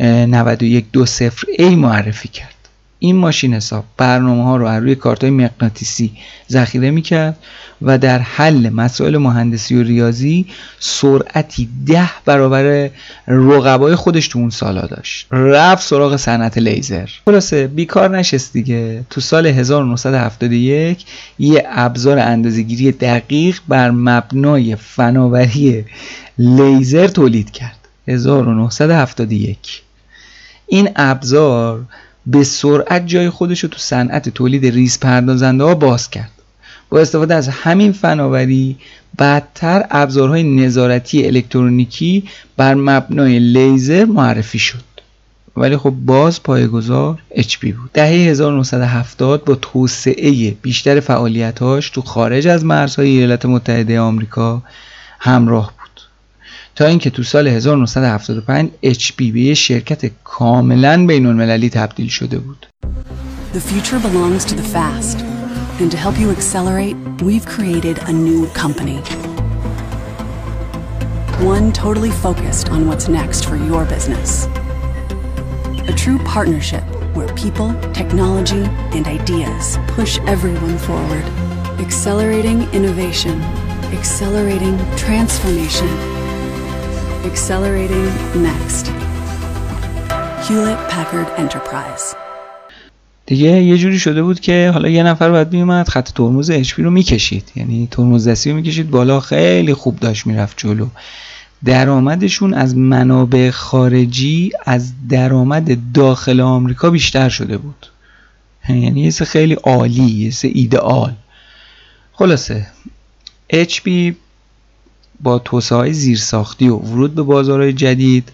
9120A 0.00 1.60
معرفی 1.60 2.28
کرد. 2.28 2.57
این 2.98 3.16
ماشین 3.16 3.54
حساب 3.54 3.84
برنامه 3.96 4.44
ها 4.44 4.56
رو 4.56 4.66
از 4.66 4.82
روی 4.82 4.94
کارت 4.94 5.22
های 5.22 5.30
مغناطیسی 5.30 6.12
ذخیره 6.50 6.90
می‌کرد 6.90 7.36
و 7.82 7.98
در 7.98 8.18
حل 8.18 8.68
مسائل 8.68 9.16
مهندسی 9.16 9.76
و 9.76 9.82
ریاضی 9.82 10.46
سرعتی 10.78 11.68
ده 11.86 12.10
برابر 12.24 12.90
رقبای 13.28 13.94
خودش 13.94 14.28
تو 14.28 14.38
اون 14.38 14.50
سالا 14.50 14.80
داشت. 14.80 15.26
رفت 15.30 15.86
سراغ 15.86 16.16
صنعت 16.16 16.58
لیزر. 16.58 17.08
خلاصه 17.24 17.66
بیکار 17.66 18.18
نشست 18.18 18.52
دیگه. 18.52 19.04
تو 19.10 19.20
سال 19.20 19.46
1971 19.46 21.04
یه 21.38 21.66
ابزار 21.70 22.18
اندازهگیری 22.18 22.92
دقیق 22.92 23.60
بر 23.68 23.90
مبنای 23.90 24.76
فناوری 24.76 25.84
لیزر 26.38 27.08
تولید 27.08 27.50
کرد. 27.50 27.78
1971 28.08 29.82
این 30.66 30.88
ابزار 30.96 31.84
به 32.28 32.44
سرعت 32.44 33.06
جای 33.06 33.30
خودش 33.30 33.60
رو 33.60 33.68
تو 33.68 33.78
صنعت 33.78 34.28
تولید 34.28 34.66
ریز 34.66 35.00
پردازنده 35.00 35.64
ها 35.64 35.74
باز 35.74 36.10
کرد. 36.10 36.30
با 36.90 37.00
استفاده 37.00 37.34
از 37.34 37.48
همین 37.48 37.92
فناوری 37.92 38.76
بعدتر 39.16 39.84
ابزارهای 39.90 40.42
نظارتی 40.42 41.26
الکترونیکی 41.26 42.24
بر 42.56 42.74
مبنای 42.74 43.38
لیزر 43.38 44.04
معرفی 44.04 44.58
شد. 44.58 44.84
ولی 45.56 45.76
خب 45.76 45.90
باز 45.90 46.42
پایگذار 46.42 47.18
HP 47.36 47.64
بود. 47.64 47.90
دهه 47.94 48.06
1970 48.06 49.44
با 49.44 49.54
توسعه 49.54 50.50
بیشتر 50.50 51.00
فعالیتاش 51.00 51.90
تو 51.90 52.02
خارج 52.02 52.48
از 52.48 52.64
مرزهای 52.64 53.08
ایالات 53.08 53.46
متحده 53.46 54.00
آمریکا 54.00 54.62
همراه 55.20 55.72
تا 56.77 56.85
اینکه 56.85 57.09
تو 57.09 57.23
سال 57.23 57.47
1975 57.47 58.69
HP 58.85 59.23
به 59.33 59.39
یه 59.39 59.53
شرکت 59.53 60.11
کاملا 60.23 61.05
بین 61.07 61.25
المللی 61.25 61.69
تبدیل 61.69 62.07
شده 62.07 62.37
بود 62.37 62.67
The 63.53 63.61
future 63.61 63.99
belongs 63.99 64.45
to 64.45 64.55
the 64.55 64.67
fast. 64.77 65.17
And 65.79 65.91
to 65.91 65.97
help 65.97 66.19
you 66.19 66.31
accelerate, 66.31 66.95
we've 67.21 67.45
created 67.45 67.97
a 68.11 68.13
new 68.27 68.47
company. 68.63 68.99
One 71.55 71.71
totally 71.71 72.11
focused 72.11 72.69
on 72.69 72.87
what's 72.87 73.07
next 73.07 73.45
for 73.45 73.57
your 73.57 73.83
business. 73.85 74.45
A 75.87 75.93
true 75.93 76.19
partnership 76.19 76.83
where 77.15 77.27
people, 77.35 77.73
technology, 77.91 78.63
and 78.95 79.05
ideas 79.07 79.77
push 79.89 80.19
everyone 80.19 80.77
forward. 80.77 81.23
Accelerating 81.79 82.63
innovation, 82.73 83.41
accelerating 83.93 84.77
transformation, 84.95 85.89
Accelerating 87.30 88.08
next. 88.48 88.84
Hewlett 90.46 90.80
Packard 90.92 91.28
Enterprise. 91.42 92.16
دیگه 93.26 93.62
یه 93.62 93.78
جوری 93.78 93.98
شده 93.98 94.22
بود 94.22 94.40
که 94.40 94.70
حالا 94.72 94.88
یه 94.88 95.02
نفر 95.02 95.30
باید 95.30 95.52
میومد 95.52 95.88
خط 95.88 96.10
ترمز 96.10 96.50
HP 96.52 96.72
رو 96.78 96.90
می‌کشید 96.90 97.52
یعنی 97.56 97.88
ترمز 97.90 98.28
دستی 98.28 98.50
رو 98.50 98.56
می‌کشید 98.56 98.90
بالا 98.90 99.20
خیلی 99.20 99.74
خوب 99.74 100.00
داشت 100.00 100.26
می‌رفت 100.26 100.58
جلو 100.58 100.86
درآمدشون 101.64 102.54
از 102.54 102.76
منابع 102.76 103.50
خارجی 103.50 104.52
از 104.64 104.92
درآمد 105.08 105.92
داخل 105.92 106.40
آمریکا 106.40 106.90
بیشتر 106.90 107.28
شده 107.28 107.58
بود 107.58 107.86
یعنی 108.68 109.00
یه 109.00 109.10
خیلی 109.10 109.54
عالی 109.54 110.02
یه 110.02 110.32
ایدئال 110.42 111.12
خلاصه 112.12 112.66
HP 113.52 114.14
با 115.20 115.38
توسعه 115.38 115.92
زیرساختی 115.92 116.68
و 116.68 116.76
ورود 116.76 117.14
به 117.14 117.22
بازارهای 117.22 117.72
جدید 117.72 118.32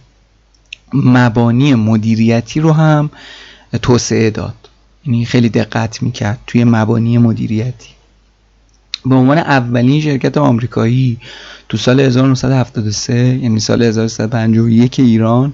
مبانی 0.92 1.74
مدیریتی 1.74 2.60
رو 2.60 2.72
هم 2.72 3.10
توسعه 3.82 4.30
داد. 4.30 4.54
یعنی 5.06 5.24
خیلی 5.24 5.48
دقت 5.48 6.02
می‌کرد 6.02 6.38
توی 6.46 6.64
مبانی 6.64 7.18
مدیریتی. 7.18 7.88
به 9.06 9.14
عنوان 9.14 9.38
اولین 9.38 10.00
شرکت 10.00 10.38
آمریکایی 10.38 11.18
تو 11.68 11.76
سال 11.76 12.00
1973 12.00 13.14
یعنی 13.14 13.60
سال 13.60 13.82
1351 13.82 15.00
ایران 15.00 15.52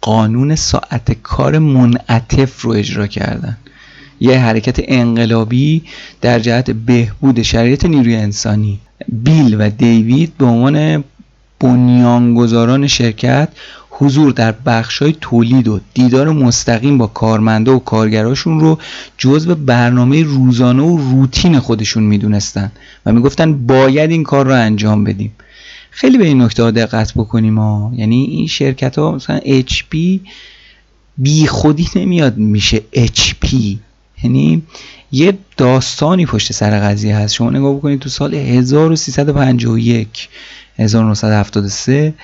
قانون 0.00 0.56
ساعت 0.56 1.12
کار 1.22 1.58
منعطف 1.58 2.60
رو 2.60 2.70
اجرا 2.70 3.06
کردن. 3.06 3.58
یه 4.20 4.38
حرکت 4.38 4.76
انقلابی 4.84 5.82
در 6.20 6.38
جهت 6.38 6.70
بهبود 6.70 7.42
شرایط 7.42 7.84
نیروی 7.84 8.16
انسانی. 8.16 8.80
بیل 9.08 9.56
و 9.58 9.70
دیوید 9.70 10.32
به 10.38 10.46
عنوان 10.46 11.04
بنیانگذاران 11.60 12.86
شرکت 12.86 13.48
حضور 13.90 14.32
در 14.32 14.52
بخشای 14.52 15.16
تولید 15.20 15.68
و 15.68 15.80
دیدار 15.94 16.32
مستقیم 16.32 16.98
با 16.98 17.06
کارمنده 17.06 17.70
و 17.70 17.78
کارگراشون 17.78 18.60
رو 18.60 18.78
جزو 19.18 19.54
برنامه 19.54 20.22
روزانه 20.22 20.82
و 20.82 20.96
روتین 20.96 21.58
خودشون 21.58 22.02
می‌دونستن 22.02 22.72
و 23.06 23.12
می‌گفتن 23.12 23.66
باید 23.66 24.10
این 24.10 24.22
کار 24.22 24.46
رو 24.46 24.52
انجام 24.52 25.04
بدیم. 25.04 25.32
خیلی 25.90 26.18
به 26.18 26.26
این 26.26 26.42
نکته 26.42 26.70
دقت 26.70 27.12
بکنیم 27.14 27.58
ها. 27.58 27.92
یعنی 27.96 28.24
این 28.24 28.46
شرکت 28.46 28.98
ها 28.98 29.12
مثلا 29.12 29.40
HP 29.40 29.96
بی 31.18 31.46
خودی 31.46 31.88
نمیاد 31.96 32.36
میشه 32.36 32.82
HP 32.96 33.54
یعنی 34.22 34.62
یه 35.12 35.38
داستانی 35.56 36.26
پشت 36.26 36.52
سر 36.52 36.80
قضیه 36.80 37.16
هست. 37.16 37.34
شما 37.34 37.50
نگاه 37.50 37.76
بکنید 37.76 38.00
تو 38.00 38.08
سال 38.08 38.34
1351 38.34 40.28
1973 40.78 42.14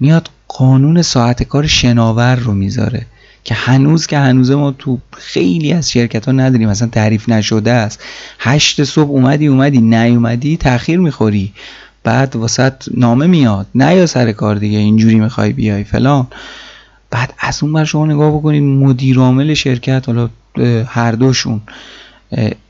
میاد 0.00 0.30
قانون 0.48 1.02
ساعت 1.02 1.42
کار 1.42 1.66
شناور 1.66 2.36
رو 2.36 2.54
می‌ذاره 2.54 3.06
که 3.44 3.54
هنوز 3.54 4.06
که 4.06 4.18
هنوز 4.18 4.50
ما 4.50 4.70
تو 4.70 4.98
خیلی 5.12 5.72
از 5.72 5.90
شرکت 5.90 6.26
ها 6.26 6.32
نداریم 6.32 6.68
مثلا 6.68 6.88
تعریف 6.88 7.28
نشده 7.28 7.72
است. 7.72 8.02
هشت 8.38 8.84
صبح 8.84 9.10
اومدی 9.10 9.46
اومدی 9.46 9.80
نیومدی 9.80 10.56
تاخیر 10.56 10.98
می‌خوری. 10.98 11.52
بعد 12.04 12.36
واسط 12.36 12.72
نامه 12.94 13.26
میاد 13.26 13.66
نه 13.74 13.94
یا 13.96 14.06
سر 14.06 14.32
کار 14.32 14.56
دیگه 14.56 14.78
اینجوری 14.78 15.14
می‌خوای 15.14 15.52
بیای 15.52 15.84
فلان. 15.84 16.26
بعد 17.10 17.34
از 17.38 17.62
اون 17.62 17.72
بر 17.72 17.84
شما 17.84 18.06
نگاه 18.06 18.38
بکنید 18.38 18.62
مدیر 18.62 19.18
عامل 19.18 19.54
شرکت 19.54 20.04
حالا 20.06 20.28
هر 20.86 21.12
دوشون 21.12 21.60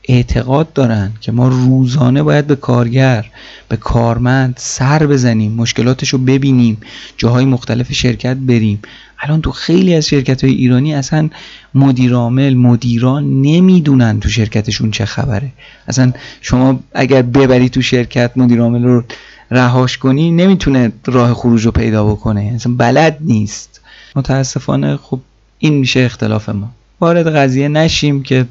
اعتقاد 0.03 0.73
دارن 0.73 1.11
که 1.21 1.31
ما 1.31 1.47
روزانه 1.47 2.23
باید 2.23 2.47
به 2.47 2.55
کارگر 2.55 3.25
به 3.69 3.77
کارمند 3.77 4.53
سر 4.57 5.07
بزنیم 5.07 5.51
مشکلاتش 5.51 6.09
رو 6.09 6.19
ببینیم 6.19 6.77
جاهای 7.17 7.45
مختلف 7.45 7.93
شرکت 7.93 8.37
بریم. 8.37 8.79
الان 9.19 9.41
تو 9.41 9.51
خیلی 9.51 9.95
از 9.95 10.07
شرکت 10.07 10.43
های 10.43 10.53
ایرانی 10.53 10.93
اصلا 10.93 11.29
مدیرامل 11.75 12.53
مدیران 12.53 13.41
نمی‌دونن 13.41 14.19
تو 14.19 14.29
شرکتشون 14.29 14.91
چه 14.91 15.05
خبره. 15.05 15.51
اصلا 15.87 16.13
شما 16.41 16.79
اگر 16.93 17.21
ببری 17.21 17.69
تو 17.69 17.81
شرکت 17.81 18.31
مدیرامل 18.35 18.83
رو 18.83 19.03
رهاش 19.51 19.97
کنی 19.97 20.31
نمی‌تونه 20.31 20.91
راه 21.05 21.33
خروج 21.33 21.65
رو 21.65 21.71
پیدا 21.71 22.05
بکنه. 22.05 22.51
اصلا 22.55 22.73
بلد 22.77 23.17
نیست. 23.21 23.81
متاسفانه 24.15 24.97
خب 24.97 25.19
این 25.59 25.73
میشه 25.73 25.99
اختلاف 25.99 26.49
ما. 26.49 26.71
وارد 26.99 27.35
قضیه 27.35 27.67
نشیم 27.67 28.23
که 28.23 28.45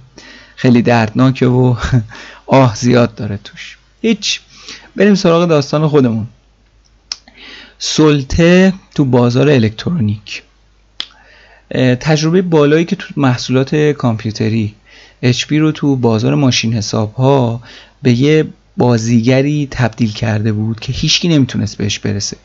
خیلی 0.56 0.82
دردناکه 0.82 1.46
و 1.46 1.76
آه 2.46 2.74
زیاد 2.76 3.14
داره 3.14 3.38
توش. 3.44 3.78
هیچ. 4.02 4.40
بریم 4.96 5.14
سراغ 5.14 5.48
داستان 5.48 5.88
خودمون. 5.88 6.26
سلطه 7.78 8.72
تو 8.94 9.04
بازار 9.04 9.48
الکترونیک. 9.48 10.42
تجربه 12.00 12.42
بالایی 12.42 12.84
که 12.84 12.96
تو 12.96 13.06
محصولات 13.16 13.74
کامپیوتری 13.74 14.74
HP 15.24 15.52
رو 15.52 15.72
تو 15.72 15.96
بازار 15.96 16.34
ماشین 16.34 16.72
حساب 16.72 17.14
ها 17.14 17.60
به 18.02 18.12
یه 18.12 18.46
بازیگری 18.76 19.68
تبدیل 19.70 20.12
کرده 20.12 20.52
بود 20.52 20.80
که 20.80 20.92
هیچکی 20.92 21.28
نمی‌تونست 21.28 21.78
بهش 21.78 21.98
برسه. 21.98 22.36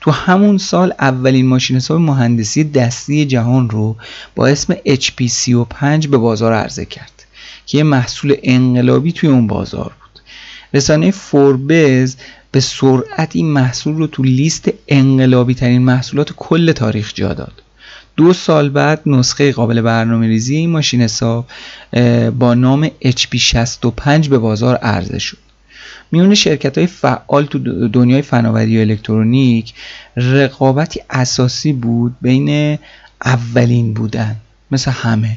تو 0.00 0.10
همون 0.10 0.58
سال 0.58 0.94
اولین 0.98 1.46
ماشین 1.46 1.76
حساب 1.76 2.00
مهندسی 2.00 2.64
دستی 2.64 3.26
جهان 3.26 3.70
رو 3.70 3.96
با 4.34 4.46
اسم 4.46 4.74
HP 4.74 5.26
35 5.26 6.08
به 6.08 6.16
بازار 6.16 6.52
عرضه 6.52 6.84
کرد. 6.84 7.17
که 7.68 7.78
یه 7.78 7.84
محصول 7.84 8.34
انقلابی 8.42 9.12
توی 9.12 9.28
اون 9.28 9.46
بازار 9.46 9.92
بود. 10.00 10.22
رسانه 10.74 11.10
فوربز 11.10 12.16
به 12.52 12.60
سرعت 12.60 13.36
این 13.36 13.46
محصول 13.46 13.96
رو 13.96 14.06
تو 14.06 14.22
لیست 14.22 14.70
انقلابی 14.88 15.54
ترین 15.54 15.82
محصولات 15.82 16.32
کل 16.36 16.72
تاریخ 16.72 17.12
جا 17.14 17.34
داد. 17.34 17.62
دو 18.16 18.32
سال 18.32 18.68
بعد 18.68 19.02
نسخه 19.06 19.52
قابل 19.52 19.80
برنامه 19.80 20.26
ریزی 20.26 20.56
این 20.56 20.70
ماشین 20.70 21.02
حساب 21.02 21.46
با 22.38 22.54
نام 22.54 22.88
HP65 22.88 24.28
به 24.28 24.38
بازار 24.38 24.76
عرضه 24.76 25.18
شد. 25.18 25.38
میون 26.12 26.34
شرکت 26.34 26.78
های 26.78 26.86
فعال 26.86 27.46
تو 27.46 27.88
دنیای 27.88 28.22
فناوری 28.22 28.78
و 28.78 28.80
الکترونیک 28.80 29.74
رقابتی 30.16 31.00
اساسی 31.10 31.72
بود 31.72 32.16
بین 32.20 32.78
اولین 33.24 33.94
بودن 33.94 34.36
مثل 34.70 34.90
همه. 34.90 35.36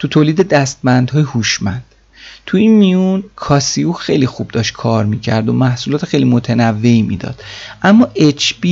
تو 0.00 0.08
تولید 0.08 0.48
دستبندهای 0.48 1.22
هوشمند. 1.22 1.84
تو 2.46 2.56
این 2.56 2.74
میون 2.74 3.24
کاسیو 3.36 3.92
خیلی 3.92 4.26
خوب 4.26 4.48
داشت 4.48 4.72
کار 4.74 5.04
می‌کرد 5.04 5.48
و 5.48 5.52
محصولات 5.52 6.04
خیلی 6.04 6.24
متنوعی 6.24 7.02
می‌داد. 7.02 7.42
اما 7.82 8.08
HP 8.16 8.66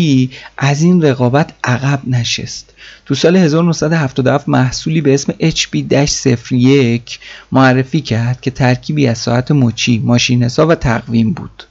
از 0.59 0.83
این 0.83 1.03
رقابت 1.03 1.53
عقب 1.64 2.01
نشست. 2.07 2.75
تو 3.07 3.14
سال 3.14 3.37
1977 3.37 4.49
محصولی 4.49 5.01
به 5.01 5.14
اسم 5.14 5.33
HP-01 5.33 7.19
معرفی 7.53 8.01
کرد 8.01 8.41
که 8.41 8.51
ترکیبی 8.51 9.07
از 9.07 9.19
ساعت 9.19 9.51
مچی، 9.51 9.99
ماشین 9.99 10.43
حساب 10.43 10.69
و 10.69 10.75
تقویم 10.75 11.33
بود. 11.33 11.64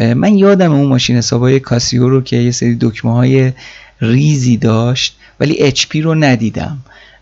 من 0.00 0.38
یادم 0.38 0.72
اون 0.72 0.88
ماشین 0.88 1.16
حساب 1.16 1.42
های 1.42 1.60
کاسیو 1.60 2.08
رو 2.08 2.22
که 2.22 2.36
یه 2.36 2.50
سری 2.50 2.76
دکمه 2.80 3.12
های 3.12 3.52
ریزی 4.00 4.56
داشت 4.56 5.16
ولی 5.40 5.70
HP 5.70 5.96
رو 5.96 6.14
ندیدم. 6.14 6.78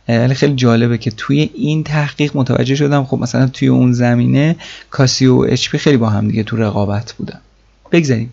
ولی 0.09 0.35
خیلی 0.35 0.55
جالبه 0.55 0.99
که 0.99 1.11
توی 1.11 1.51
این 1.55 1.85
تحقیق 1.85 2.37
متوجه 2.37 2.75
شدم 2.75 3.05
خب 3.05 3.19
مثلا 3.19 3.47
توی 3.47 3.69
اون 3.69 3.93
زمینه 3.93 4.57
کاسیو 4.91 5.35
و 5.37 5.47
اچ 5.49 5.69
خیلی 5.69 5.97
با 5.97 6.11
هم 6.11 6.29
دیگه 6.29 6.43
تو 6.43 6.57
رقابت 6.57 7.13
بودن. 7.13 7.41
بگذاریم. 7.93 8.33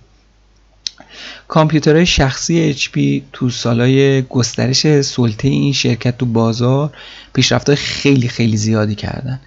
کامپیوترهای 1.48 2.06
شخصی 2.06 2.74
HP 2.74 3.22
تو 3.34 3.50
سالهای 3.50 4.22
گسترش 4.22 5.02
سلطه 5.02 5.48
این 5.48 5.74
شرکت 5.74 6.18
تو 6.18 6.26
بازار 6.26 6.92
پیشرفتهای 7.34 7.76
خیلی 7.76 8.28
خیلی 8.28 8.58
زیادی 8.58 8.96
کردن. 8.96 9.40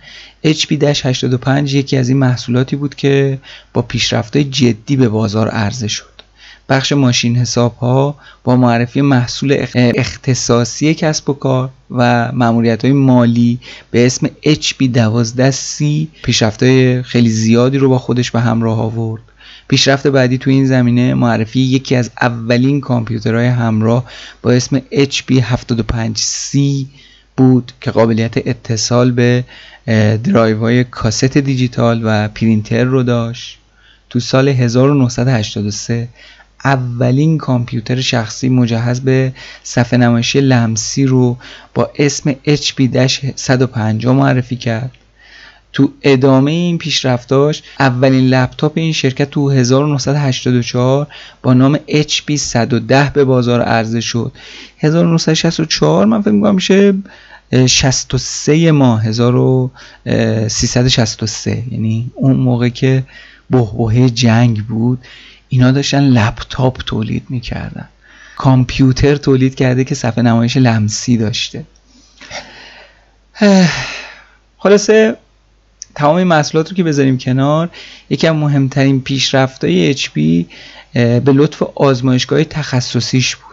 HP-85 0.44 1.72
یکی 1.72 1.96
از 1.96 2.08
این 2.08 2.18
محصولاتی 2.18 2.76
بود 2.76 2.94
که 2.94 3.38
با 3.72 3.82
پیشرفتهای 3.82 4.44
جدی 4.44 4.96
به 4.96 5.08
بازار 5.08 5.48
عرضه 5.48 5.88
شد. 5.88 6.11
بخش 6.68 6.92
ماشین 6.92 7.36
حساب 7.36 7.76
ها 7.76 8.14
با 8.44 8.56
معرفی 8.56 9.00
محصول 9.00 9.66
اختصاصی 9.74 10.94
کسب 10.94 11.30
و 11.30 11.32
کار 11.32 11.70
و 11.90 12.32
معمولیت 12.32 12.84
های 12.84 12.92
مالی 12.92 13.58
به 13.90 14.06
اسم 14.06 14.26
HP12C 14.46 15.84
پیشرفت 16.22 16.62
های 16.62 17.02
خیلی 17.02 17.28
زیادی 17.28 17.78
رو 17.78 17.88
با 17.88 17.98
خودش 17.98 18.30
به 18.30 18.40
همراه 18.40 18.80
آورد. 18.80 19.22
پیشرفت 19.68 20.06
بعدی 20.06 20.38
تو 20.38 20.50
این 20.50 20.66
زمینه 20.66 21.14
معرفی 21.14 21.60
یکی 21.60 21.96
از 21.96 22.10
اولین 22.20 22.80
کامپیوترهای 22.80 23.46
همراه 23.46 24.04
با 24.42 24.52
اسم 24.52 24.78
HP75C 24.78 26.58
بود 27.36 27.72
که 27.80 27.90
قابلیت 27.90 28.36
اتصال 28.36 29.10
به 29.10 29.44
درایو 30.24 30.58
های 30.58 30.84
کاست 30.84 31.38
دیجیتال 31.38 32.00
و 32.04 32.28
پرینتر 32.28 32.84
رو 32.84 33.02
داشت. 33.02 33.58
تو 34.10 34.20
سال 34.20 34.48
1983 34.48 36.08
اولین 36.64 37.38
کامپیوتر 37.38 38.00
شخصی 38.00 38.48
مجهز 38.48 39.00
به 39.00 39.32
صفحه 39.62 39.98
نمایشی 39.98 40.40
لمسی 40.40 41.06
رو 41.06 41.36
با 41.74 41.90
اسم 41.98 42.32
HP-150 42.32 44.06
معرفی 44.06 44.56
کرد. 44.56 44.90
تو 45.72 45.92
ادامه 46.02 46.50
این 46.50 46.78
پیشرفتاش 46.78 47.62
اولین 47.80 48.28
لپتاپ 48.28 48.72
این 48.74 48.92
شرکت 48.92 49.30
تو 49.30 49.50
1984 49.50 51.06
با 51.42 51.54
نام 51.54 51.78
HP 51.88 52.36
110 52.36 53.10
به 53.14 53.24
بازار 53.24 53.62
عرضه 53.62 54.00
شد. 54.00 54.32
1964 54.78 56.06
من 56.06 56.22
فکر 56.22 56.30
می‌کنم 56.30 56.54
میشه 56.54 56.94
63 57.66 58.72
ماه 58.72 59.04
1363 59.04 61.62
یعنی 61.70 62.10
اون 62.14 62.36
موقع 62.36 62.68
که 62.68 63.04
بهبهه 63.50 64.10
جنگ 64.10 64.66
بود. 64.66 64.98
اینا 65.52 65.70
داشتن 65.70 66.02
لپتاپ 66.04 66.82
تولید 66.86 67.22
می‌کردن. 67.28 67.88
کامپیوتر 68.36 69.16
تولید 69.16 69.54
کرده 69.54 69.84
که 69.84 69.94
صفحه 69.94 70.22
نمایش 70.22 70.56
لمسی 70.56 71.16
داشته. 71.16 71.64
خلاصه 74.58 75.16
تمام 75.94 76.16
این 76.16 76.26
محصولات 76.26 76.70
رو 76.70 76.76
که 76.76 76.82
بذاریم 76.82 77.18
کنار 77.18 77.70
یکی 78.10 78.26
از 78.26 78.34
مهمترین 78.34 79.00
پیشرفت‌های 79.00 79.94
HP 79.94 80.12
به 80.94 81.32
لطف 81.32 81.62
آزمایشگاه 81.62 82.44
تخصصیش 82.44 83.36
بود. 83.36 83.51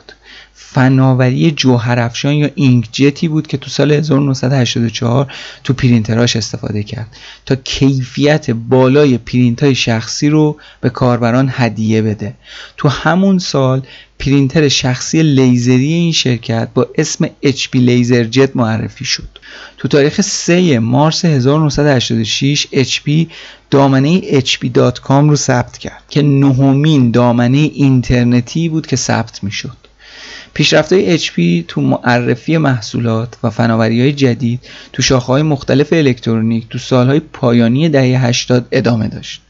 فناوری 0.62 1.51
جوهرافشان 1.51 2.34
یا 2.34 2.49
جتی 2.91 3.28
بود 3.28 3.47
که 3.47 3.57
تو 3.57 3.70
سال 3.70 3.91
1984 3.91 5.34
تو 5.64 5.74
پرینتراش 5.74 6.36
استفاده 6.36 6.84
کرد 6.84 7.18
تا 7.45 7.55
کیفیت 7.55 8.51
بالای 8.51 9.18
پرینت 9.18 9.64
های 9.64 9.76
شخصی 9.76 10.30
رو 10.30 10.57
به 10.82 10.89
کاربران 10.89 11.49
هدیه 11.53 12.01
بده. 12.01 12.34
تو 12.78 12.89
همون 12.89 13.39
سال 13.39 13.82
پرینتر 14.20 14.68
شخصی 14.68 15.24
لیزری 15.24 15.93
این 15.93 16.12
شرکت 16.12 16.70
با 16.74 16.88
اسم 16.95 17.28
HP 17.45 17.76
LaserJet 17.76 18.55
معرفی 18.55 19.05
شد. 19.05 19.39
تو 19.78 19.88
تاریخ 19.88 20.22
3 20.22 20.80
مارس 20.80 21.26
1986 21.26 22.68
HP 22.74 23.28
دامنه 23.72 24.22
hp.com 24.22 25.10
رو 25.10 25.36
ثبت 25.36 25.78
کرد 25.78 26.03
که 26.10 26.22
نهمین 26.22 27.12
دامنه 27.12 27.57
اینترنتی 27.57 28.70
بود 28.70 28.88
که 28.88 28.95
ثبت 28.95 29.43
می 29.43 29.51
شد 29.51 29.88
پیشرفت‌های 30.54 31.20
HP 31.20 31.66
تو 31.68 31.82
معرفی 31.82 32.58
محصولات 32.58 33.38
و 33.43 33.50
های 33.50 34.14
جدید 34.14 34.60
تو 34.93 35.18
های 35.18 35.41
مختلف 35.41 35.93
الکترونیک 35.93 36.70
تو 36.70 36.78
سالهای 36.78 37.20
پایانی 37.20 37.89
دهه 37.89 38.26
80 38.26 38.68
ادامه 38.72 39.08
داشت. 39.08 39.41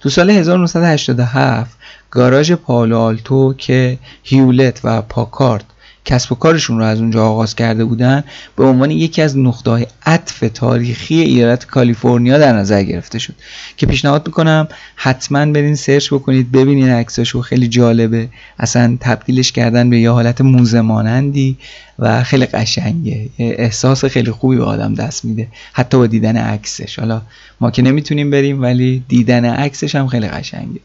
تو 0.00 0.08
سال 0.08 0.30
1987 0.30 1.78
گاراژ 2.10 2.52
پالو 2.52 2.98
آلتو 2.98 3.54
که 3.54 3.98
هیولت 4.22 4.80
و 4.84 5.02
پاکارد 5.02 5.64
کسب 6.08 6.32
و 6.32 6.34
کارشون 6.34 6.78
رو 6.78 6.84
از 6.84 7.00
اونجا 7.00 7.26
آغاز 7.26 7.54
کرده 7.54 7.84
بودن 7.84 8.24
به 8.56 8.64
عنوان 8.64 8.90
یکی 8.90 9.22
از 9.22 9.38
نقطه 9.38 9.86
عطف 10.06 10.44
تاریخی 10.54 11.14
ایالت 11.14 11.66
کالیفرنیا 11.66 12.38
در 12.38 12.52
نظر 12.52 12.82
گرفته 12.82 13.18
شد. 13.18 13.34
که 13.76 13.86
پیشنهاد 13.86 14.26
می‌کنم 14.26 14.68
حتما 14.96 15.46
برین 15.46 15.74
سرچ 15.74 16.12
بکنید 16.12 16.52
ببینید 16.52 16.88
عکساشو 16.88 17.42
خیلی 17.42 17.68
جالبه. 17.68 18.28
اصلا 18.58 18.96
تبدیلش 19.00 19.52
کردن 19.52 19.90
به 19.90 19.98
یه 19.98 20.10
حالت 20.10 20.40
موزه 20.40 20.80
مانندی 20.80 21.56
و 21.98 22.22
خیلی 22.24 22.46
قشنگه. 22.46 23.28
احساس 23.38 24.04
خیلی 24.04 24.30
خوبی 24.30 24.56
به 24.56 24.64
آدم 24.64 24.94
دست 24.94 25.24
میده. 25.24 25.48
حتی 25.72 25.96
با 25.96 26.06
دیدن 26.06 26.36
عکسش. 26.36 26.98
حالا 26.98 27.22
ما 27.60 27.70
که 27.70 27.82
نمی‌تونیم 27.82 28.30
بریم 28.30 28.62
ولی 28.62 29.04
دیدن 29.08 29.44
عکسش 29.44 29.94
هم 29.94 30.06
خیلی 30.06 30.28
قشنگه. 30.28 30.80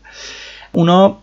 اونا 0.71 1.17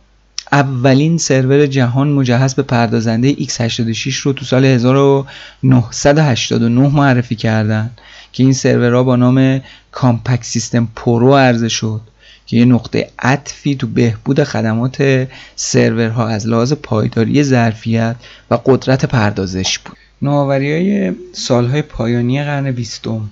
اولین 0.52 1.18
سرور 1.18 1.66
جهان 1.66 2.12
مجهز 2.12 2.54
به 2.54 2.62
پردازنده 2.62 3.34
x86 3.34 4.14
رو 4.14 4.32
تو 4.32 4.44
سال 4.44 4.64
1989 4.64 6.88
معرفی 6.88 7.34
کردن 7.34 7.90
که 8.32 8.42
این 8.42 8.52
سرورها 8.52 9.02
با 9.02 9.16
نام 9.16 9.60
Compaq 9.92 10.44
SystemPro 10.44 11.36
عرضه 11.36 11.68
شد 11.68 12.00
که 12.46 12.56
یه 12.56 12.64
نقطه 12.64 13.10
عطفی 13.18 13.74
تو 13.74 13.86
بهبود 13.86 14.44
خدمات 14.44 15.28
سرورها 15.56 16.28
از 16.28 16.46
لحاظ 16.46 16.72
پایداری 16.72 17.42
ظرفیت 17.42 18.16
و 18.50 18.58
قدرت 18.64 19.04
پردازش 19.04 19.78
بود. 19.78 19.96
نوآوری 20.22 20.72
های 20.72 21.12
سالهای 21.32 21.82
پایانی 21.82 22.44
قرن 22.44 22.70
بیستم 22.70 23.30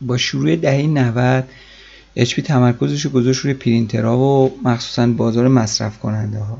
با 0.00 0.16
شروع 0.16 0.56
دهه 0.56 0.86
90 0.86 1.44
HP 2.16 2.42
تمرکزش 2.42 3.04
رو 3.04 3.10
گذاشت 3.10 3.40
روی 3.40 3.54
پرینترها 3.54 4.18
و 4.18 4.58
مخصوصا 4.64 5.06
بازار 5.06 5.48
مصرف 5.48 5.98
کننده 5.98 6.38
ها 6.38 6.58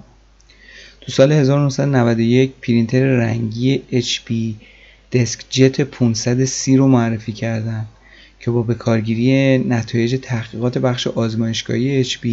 تو 1.01 1.13
سال 1.13 1.33
1991 1.33 2.53
پرینتر 2.63 3.05
رنگی 3.05 3.83
HP 3.93 4.33
دسک 5.13 5.45
جت 5.51 5.81
530 5.81 6.77
رو 6.77 6.89
معرفی 6.89 7.33
کردن 7.33 7.87
که 8.41 8.51
با 8.51 8.63
بکارگیری 8.63 9.59
نتایج 9.59 10.19
تحقیقات 10.23 10.79
بخش 10.79 11.07
آزمایشگاهی 11.07 12.05
HP 12.05 12.27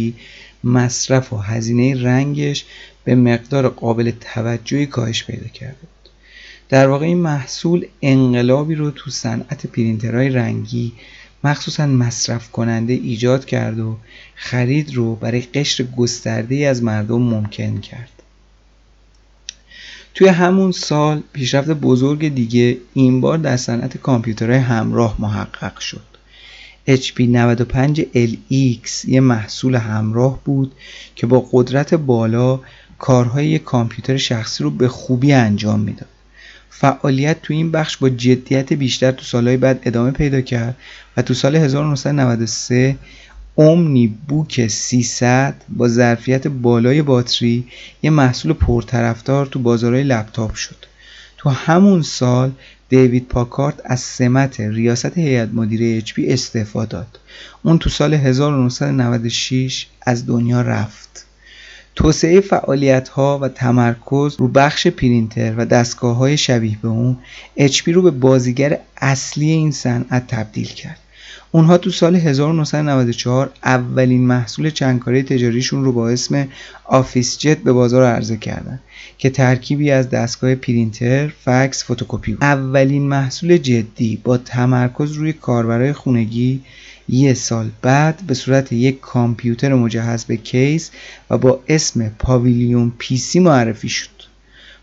مصرف 0.64 1.32
و 1.32 1.36
هزینه 1.36 2.02
رنگش 2.02 2.64
به 3.04 3.14
مقدار 3.14 3.68
قابل 3.68 4.12
توجهی 4.20 4.86
کاهش 4.86 5.24
پیدا 5.24 5.48
کرده 5.48 5.76
بود. 5.80 6.10
در 6.68 6.88
واقع 6.88 7.06
این 7.06 7.18
محصول 7.18 7.86
انقلابی 8.02 8.74
رو 8.74 8.90
تو 8.90 9.10
صنعت 9.10 9.66
پرینترهای 9.66 10.28
رنگی 10.28 10.92
مخصوصا 11.44 11.86
مصرف 11.86 12.50
کننده 12.50 12.92
ایجاد 12.92 13.44
کرد 13.44 13.78
و 13.78 13.96
خرید 14.34 14.94
رو 14.94 15.14
برای 15.14 15.40
قشر 15.40 15.84
گسترده 15.84 16.56
از 16.56 16.82
مردم 16.82 17.22
ممکن 17.22 17.80
کرد. 17.80 18.22
توی 20.14 20.28
همون 20.28 20.72
سال 20.72 21.22
پیشرفت 21.32 21.70
بزرگ 21.70 22.34
دیگه 22.34 22.78
این 22.94 23.20
بار 23.20 23.38
در 23.38 23.56
صنعت 23.56 23.96
کامپیوترهای 23.96 24.58
همراه 24.58 25.16
محقق 25.18 25.78
شد. 25.78 26.02
HP 26.88 27.20
95 27.20 28.02
LX 28.02 29.04
یه 29.08 29.20
محصول 29.20 29.74
همراه 29.74 30.40
بود 30.44 30.72
که 31.16 31.26
با 31.26 31.48
قدرت 31.52 31.94
بالا 31.94 32.60
کارهای 32.98 33.58
کامپیوتر 33.58 34.16
شخصی 34.16 34.64
رو 34.64 34.70
به 34.70 34.88
خوبی 34.88 35.32
انجام 35.32 35.80
می‌داد. 35.80 36.08
فعالیت 36.70 37.42
تو 37.42 37.52
این 37.52 37.70
بخش 37.70 37.96
با 37.96 38.08
جدیت 38.08 38.72
بیشتر 38.72 39.12
تو 39.12 39.24
سالهای 39.24 39.56
بعد 39.56 39.80
ادامه 39.84 40.10
پیدا 40.10 40.40
کرد 40.40 40.76
و 41.16 41.22
تو 41.22 41.34
سال 41.34 41.56
1993 41.56 42.96
اومنی 43.54 44.06
بوک 44.28 44.66
300 44.66 45.54
با 45.68 45.88
ظرفیت 45.88 46.46
بالای 46.46 47.02
باتری 47.02 47.66
یه 48.02 48.10
محصول 48.10 48.52
پرطرفدار 48.52 49.46
تو 49.46 49.58
بازارهای 49.58 50.04
لپتاپ 50.04 50.54
شد. 50.54 50.76
تو 51.36 51.50
همون 51.50 52.02
سال 52.02 52.52
دیوید 52.88 53.28
پاکارد 53.28 53.74
از 53.84 54.00
سمت 54.00 54.60
ریاست 54.60 55.18
هیئت 55.18 55.48
مدیره 55.52 56.00
HP 56.00 56.12
استعفا 56.18 56.84
داد. 56.84 57.18
اون 57.62 57.78
تو 57.78 57.90
سال 57.90 58.14
1996 58.14 59.86
از 60.02 60.26
دنیا 60.26 60.60
رفت. 60.60 61.26
توسعه 61.94 62.40
فعالیت 62.40 63.08
ها 63.08 63.38
و 63.38 63.48
تمرکز 63.48 64.36
رو 64.38 64.48
بخش 64.48 64.86
پرینتر 64.86 65.54
و 65.56 65.64
دستگاه 65.64 66.16
های 66.16 66.36
شبیه 66.36 66.78
به 66.82 66.88
اون 66.88 67.18
HP 67.58 67.88
رو 67.88 68.02
به 68.02 68.10
بازیگر 68.10 68.78
اصلی 68.96 69.50
این 69.50 69.70
صنعت 69.70 70.26
تبدیل 70.26 70.68
کرد 70.68 70.98
اونها 71.52 71.78
تو 71.78 71.90
سال 71.90 72.16
1994 72.16 73.50
اولین 73.64 74.26
محصول 74.26 74.70
چندکاره 74.70 75.22
تجاریشون 75.22 75.84
رو 75.84 75.92
با 75.92 76.08
اسم 76.08 76.48
OfficeJet 76.84 77.58
به 77.58 77.72
بازار 77.72 78.04
عرضه 78.04 78.36
کردن 78.36 78.80
که 79.18 79.30
ترکیبی 79.30 79.90
از 79.90 80.10
دستگاه 80.10 80.54
پرینتر، 80.54 81.28
فکس، 81.28 81.84
فتوکپی 81.84 82.32
بود. 82.32 82.44
اولین 82.44 83.08
محصول 83.08 83.56
جدی 83.56 84.20
با 84.24 84.38
تمرکز 84.38 85.12
روی 85.12 85.32
کاربرای 85.32 85.92
خونگی 85.92 86.60
یه 87.12 87.34
سال 87.34 87.70
بعد 87.82 88.20
به 88.26 88.34
صورت 88.34 88.72
یک 88.72 89.00
کامپیوتر 89.00 89.74
مجهز 89.74 90.24
به 90.24 90.36
کیس 90.36 90.90
و 91.30 91.38
با 91.38 91.60
اسم 91.68 92.08
پاویلیون 92.08 92.92
سی 93.18 93.40
معرفی 93.40 93.88
شد. 93.88 94.10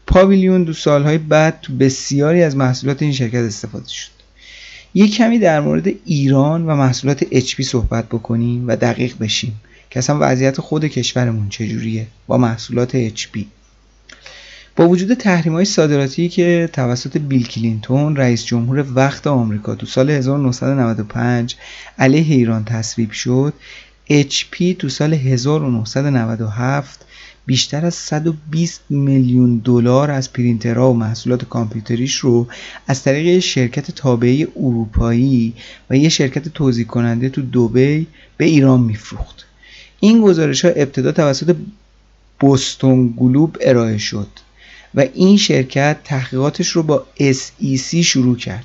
پاویلیون 0.08 0.64
دو 0.64 0.74
سالهای 0.74 1.18
بعد 1.18 1.60
تو 1.62 1.74
بسیاری 1.74 2.44
از 2.44 2.56
محصولات 2.56 3.02
این 3.02 3.12
شرکت 3.12 3.36
استفاده 3.36 3.90
شد. 3.90 4.10
یک 4.94 5.16
کمی 5.16 5.40
در 5.40 5.60
مورد 5.60 5.88
ایران 6.06 6.66
و 6.66 6.76
محصولات 6.76 7.24
HP 7.24 7.62
صحبت 7.62 8.06
بکنیم 8.06 8.68
و 8.68 8.76
دقیق 8.76 9.18
بشیم 9.18 9.62
که 9.90 10.00
اصلا 10.00 10.18
وضعیت 10.22 10.62
خود 10.62 10.86
کشورمون 10.86 11.50
چجوریه 11.50 12.08
با 12.28 12.38
محصولات 12.38 13.10
HP 13.10 13.40
با 14.78 14.90
وجود 14.90 15.14
تحریم 15.14 15.54
های 15.54 15.66
صادراتی 15.66 16.30
که 16.30 16.70
توسط 16.74 17.18
بیل 17.18 17.48
کلینتون 17.48 18.16
رئیس 18.16 18.46
جمهور 18.46 18.86
وقت 18.96 19.28
آمریکا 19.28 19.76
تو 19.76 19.86
سال 19.86 20.10
1995 20.10 21.56
علیه 22.00 22.36
ایران 22.36 22.66
تصویب 22.66 23.12
شد 23.12 23.54
HP 24.10 24.76
تو 24.80 24.90
سال 24.90 25.14
1997 25.14 27.06
بیشتر 27.46 27.86
از 27.86 27.96
120 27.96 28.82
میلیون 28.90 29.58
دلار 29.58 30.12
از 30.12 30.34
پرینترها 30.34 30.92
و 30.92 30.98
محصولات 30.98 31.46
کامپیوتریش 31.46 32.16
رو 32.16 32.48
از 32.88 33.04
طریق 33.04 33.40
شرکت 33.40 33.92
تابعه 33.92 34.48
اروپایی 34.56 35.54
و 35.90 35.98
یه 35.98 36.10
شرکت 36.10 36.48
توضیح 36.48 36.86
کننده 36.86 37.30
تو 37.30 37.42
دوبی 37.42 38.08
به 38.38 38.46
ایران 38.46 38.80
میفروخت. 38.80 39.46
این 40.00 40.22
گزارش 40.22 40.66
ها 40.66 40.72
ابتدا 40.72 41.12
توسط 41.12 41.56
بوستون 42.40 43.14
گلوب 43.18 43.58
ارائه 43.62 43.98
شد. 43.98 44.28
و 44.98 45.06
این 45.14 45.38
شرکت 45.38 45.98
تحقیقاتش 46.04 46.70
رو 46.70 46.84
با 46.84 47.06
SEC 47.20 47.96
شروع 47.96 48.38
کرد. 48.38 48.64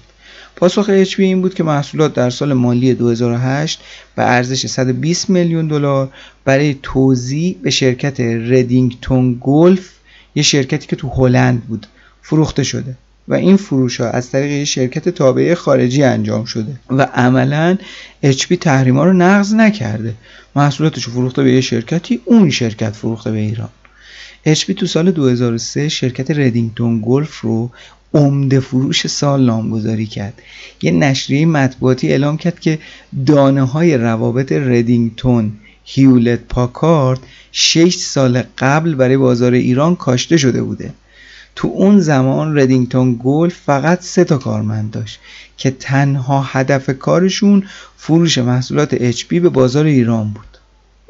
پاسخ 0.56 1.04
HP 1.04 1.18
این 1.18 1.42
بود 1.42 1.54
که 1.54 1.62
محصولات 1.62 2.14
در 2.14 2.30
سال 2.30 2.52
مالی 2.52 2.94
2008 2.94 3.80
به 4.16 4.22
ارزش 4.22 4.66
120 4.66 5.30
میلیون 5.30 5.68
دلار 5.68 6.08
برای 6.44 6.76
توزیع 6.82 7.56
به 7.62 7.70
شرکت 7.70 8.20
ردینگتون 8.20 9.38
گلف 9.40 9.90
یه 10.34 10.42
شرکتی 10.42 10.86
که 10.86 10.96
تو 10.96 11.08
هلند 11.08 11.64
بود 11.64 11.86
فروخته 12.22 12.62
شده 12.62 12.96
و 13.28 13.34
این 13.34 13.56
فروش 13.56 14.00
ها 14.00 14.08
از 14.08 14.30
طریق 14.30 14.50
یه 14.50 14.64
شرکت 14.64 15.08
تابعه 15.08 15.54
خارجی 15.54 16.02
انجام 16.02 16.44
شده 16.44 16.80
و 16.90 17.02
عملا 17.02 17.78
HP 18.24 18.56
تحریما 18.60 19.04
رو 19.04 19.12
نقض 19.12 19.54
نکرده. 19.54 20.14
محصولاتش 20.56 21.04
رو 21.04 21.12
فروخته 21.12 21.42
به 21.42 21.52
یه 21.52 21.60
شرکتی 21.60 22.20
اون 22.24 22.50
شرکت 22.50 22.90
فروخته 22.90 23.30
به 23.30 23.38
ایران. 23.38 23.68
HP 24.46 24.74
تو 24.74 24.86
سال 24.86 25.10
2003 25.10 25.88
شرکت 25.88 26.30
ردینگتون 26.30 27.02
گلف 27.06 27.40
رو 27.40 27.70
عمده 28.14 28.60
فروش 28.60 29.06
سال 29.06 29.44
نامگذاری 29.44 30.06
کرد. 30.06 30.42
یه 30.82 30.90
نشریه 30.90 31.46
مطبوعاتی 31.46 32.08
اعلام 32.08 32.36
کرد 32.36 32.60
که 32.60 32.78
دانه 33.26 33.62
های 33.62 33.96
روابط 33.96 34.52
ردینگتون 34.52 35.52
هیولت 35.84 36.40
پاکارد 36.48 37.20
6 37.52 37.94
سال 37.94 38.42
قبل 38.58 38.94
برای 38.94 39.16
بازار 39.16 39.52
ایران 39.52 39.96
کاشته 39.96 40.36
شده 40.36 40.62
بوده. 40.62 40.94
تو 41.56 41.68
اون 41.68 42.00
زمان 42.00 42.58
ردینگتون 42.58 43.20
گلف 43.24 43.54
فقط 43.66 44.02
سه 44.02 44.24
تا 44.24 44.38
کارمند 44.38 44.90
داشت 44.90 45.20
که 45.56 45.70
تنها 45.70 46.42
هدف 46.42 46.98
کارشون 46.98 47.64
فروش 47.96 48.38
محصولات 48.38 49.12
HP 49.12 49.26
به 49.26 49.48
بازار 49.48 49.84
ایران 49.84 50.30
بود. 50.30 50.51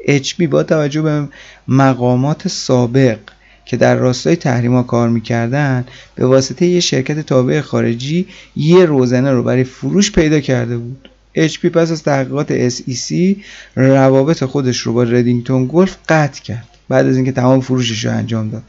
HP 0.07 0.43
با 0.43 0.63
توجه 0.63 1.01
به 1.01 1.27
مقامات 1.67 2.47
سابق 2.47 3.19
که 3.65 3.77
در 3.77 3.95
راستای 3.95 4.35
تحریما 4.35 4.83
کار 4.83 5.09
می‌کردن 5.09 5.85
به 6.15 6.25
واسطه 6.25 6.65
یه 6.65 6.79
شرکت 6.79 7.19
تابع 7.19 7.61
خارجی 7.61 8.27
یه 8.55 8.85
روزنه 8.85 9.31
رو 9.31 9.43
برای 9.43 9.63
فروش 9.63 10.11
پیدا 10.11 10.39
کرده 10.39 10.77
بود. 10.77 11.09
HP 11.37 11.65
پس 11.65 11.91
از 11.91 12.03
تحقیقات 12.03 12.69
SEC 12.69 13.35
روابط 13.75 14.43
خودش 14.43 14.79
رو 14.79 14.93
با 14.93 15.03
ردینگتون 15.03 15.69
گلف 15.71 15.97
قطع 16.09 16.41
کرد. 16.41 16.67
بعد 16.89 17.07
از 17.07 17.15
اینکه 17.15 17.31
تمام 17.31 17.61
فروشش 17.61 18.05
رو 18.05 18.11
انجام 18.11 18.49
داد. 18.49 18.63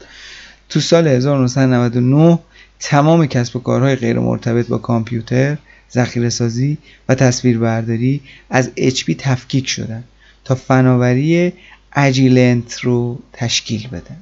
تو 0.69 0.79
سال 0.79 1.07
1999 1.07 2.39
تمام 2.79 3.25
کسب 3.25 3.55
و 3.55 3.59
کارهای 3.59 3.95
غیر 3.95 4.19
مرتبط 4.19 4.67
با 4.67 4.77
کامپیوتر، 4.77 5.57
ذخیره 5.93 6.29
سازی 6.29 6.77
و 7.09 7.15
تصویربرداری 7.15 8.21
از 8.49 8.69
HP 8.77 9.15
تفکیک 9.17 9.67
شدن. 9.67 10.03
تا 10.45 10.55
فناوری 10.55 11.53
Agilent 11.93 12.79
رو 12.79 13.19
تشکیل 13.33 13.87
بدن 13.87 14.17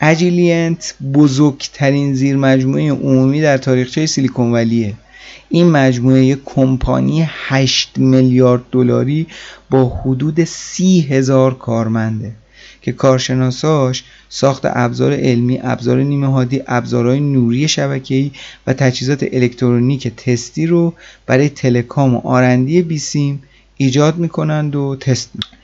Agilent 0.00 0.94
بزرگترین 1.14 2.14
زیر 2.14 2.36
مجموعه 2.36 2.92
عمومی 2.92 3.40
در 3.40 3.58
تاریخچه 3.58 4.06
سیلیکون 4.06 4.52
ولیه. 4.52 4.94
این 5.48 5.70
مجموعه 5.70 6.36
کمپانی 6.44 7.28
8 7.28 7.98
میلیارد 7.98 8.62
دلاری 8.72 9.26
با 9.70 9.88
حدود 9.88 10.44
سی 10.44 11.00
هزار 11.00 11.54
کارمنده 11.54 12.32
که 12.82 12.92
کارشناساش 12.92 14.04
ساخت 14.28 14.62
ابزار 14.64 15.12
علمی، 15.12 15.60
ابزار 15.62 16.02
نیمه 16.02 16.26
هادی، 16.26 16.62
ابزارهای 16.66 17.20
نوری 17.20 17.68
شبکه‌ای 17.68 18.30
و 18.66 18.72
تجهیزات 18.72 19.24
الکترونیک 19.32 20.08
تستی 20.08 20.66
رو 20.66 20.94
برای 21.26 21.48
تلکام 21.48 22.14
و 22.14 22.20
آرندی 22.24 22.82
بیسیم 22.82 23.42
ایجاد 23.76 24.16
می‌کنند 24.16 24.76
و 24.76 24.96
تست 25.00 25.30
می‌کنند. 25.34 25.56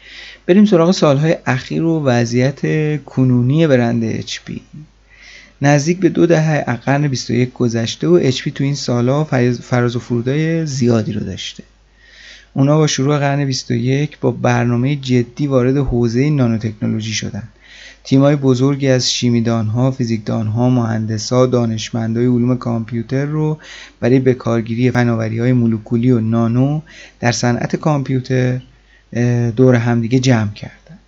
بریم 0.46 0.64
سراغ 0.64 0.90
سالهای 0.90 1.36
اخیر 1.46 1.82
و 1.82 2.04
وضعیت 2.04 2.60
کنونی 3.04 3.66
برند 3.66 4.20
HP 4.20 4.60
نزدیک 5.62 5.98
به 5.98 6.08
دو 6.08 6.26
دهه 6.26 6.76
قرن 6.76 7.08
21 7.08 7.52
گذشته 7.52 8.08
و 8.08 8.30
HP 8.30 8.52
تو 8.54 8.64
این 8.64 8.74
سالها 8.74 9.24
فراز 9.62 9.96
و 9.96 9.98
فرودای 9.98 10.66
زیادی 10.66 11.12
رو 11.12 11.20
داشته 11.20 11.62
اونا 12.54 12.78
با 12.78 12.86
شروع 12.86 13.18
قرن 13.18 13.44
21 13.44 14.18
با 14.18 14.30
برنامه 14.30 14.96
جدی 14.96 15.46
وارد 15.46 15.76
حوزه 15.76 16.30
نانوتکنولوژی 16.30 17.12
شدن 17.12 17.48
تیمای 18.04 18.36
بزرگی 18.36 18.88
از 18.88 19.12
شیمیدانها، 19.12 19.90
فیزیکدانها، 19.90 20.70
مهندسا، 20.70 21.46
دانشمندای 21.46 22.26
علوم 22.26 22.56
کامپیوتر 22.56 23.24
رو 23.24 23.58
برای 24.00 24.18
بکارگیری 24.18 24.90
فناوری 24.90 25.38
های 25.38 25.52
مولکولی 25.52 26.10
و 26.10 26.20
نانو 26.20 26.80
در 27.20 27.32
صنعت 27.32 27.76
کامپیوتر 27.76 28.60
دور 29.56 29.74
همدیگه 29.74 30.18
جمع 30.18 30.52
کردن. 30.52 30.98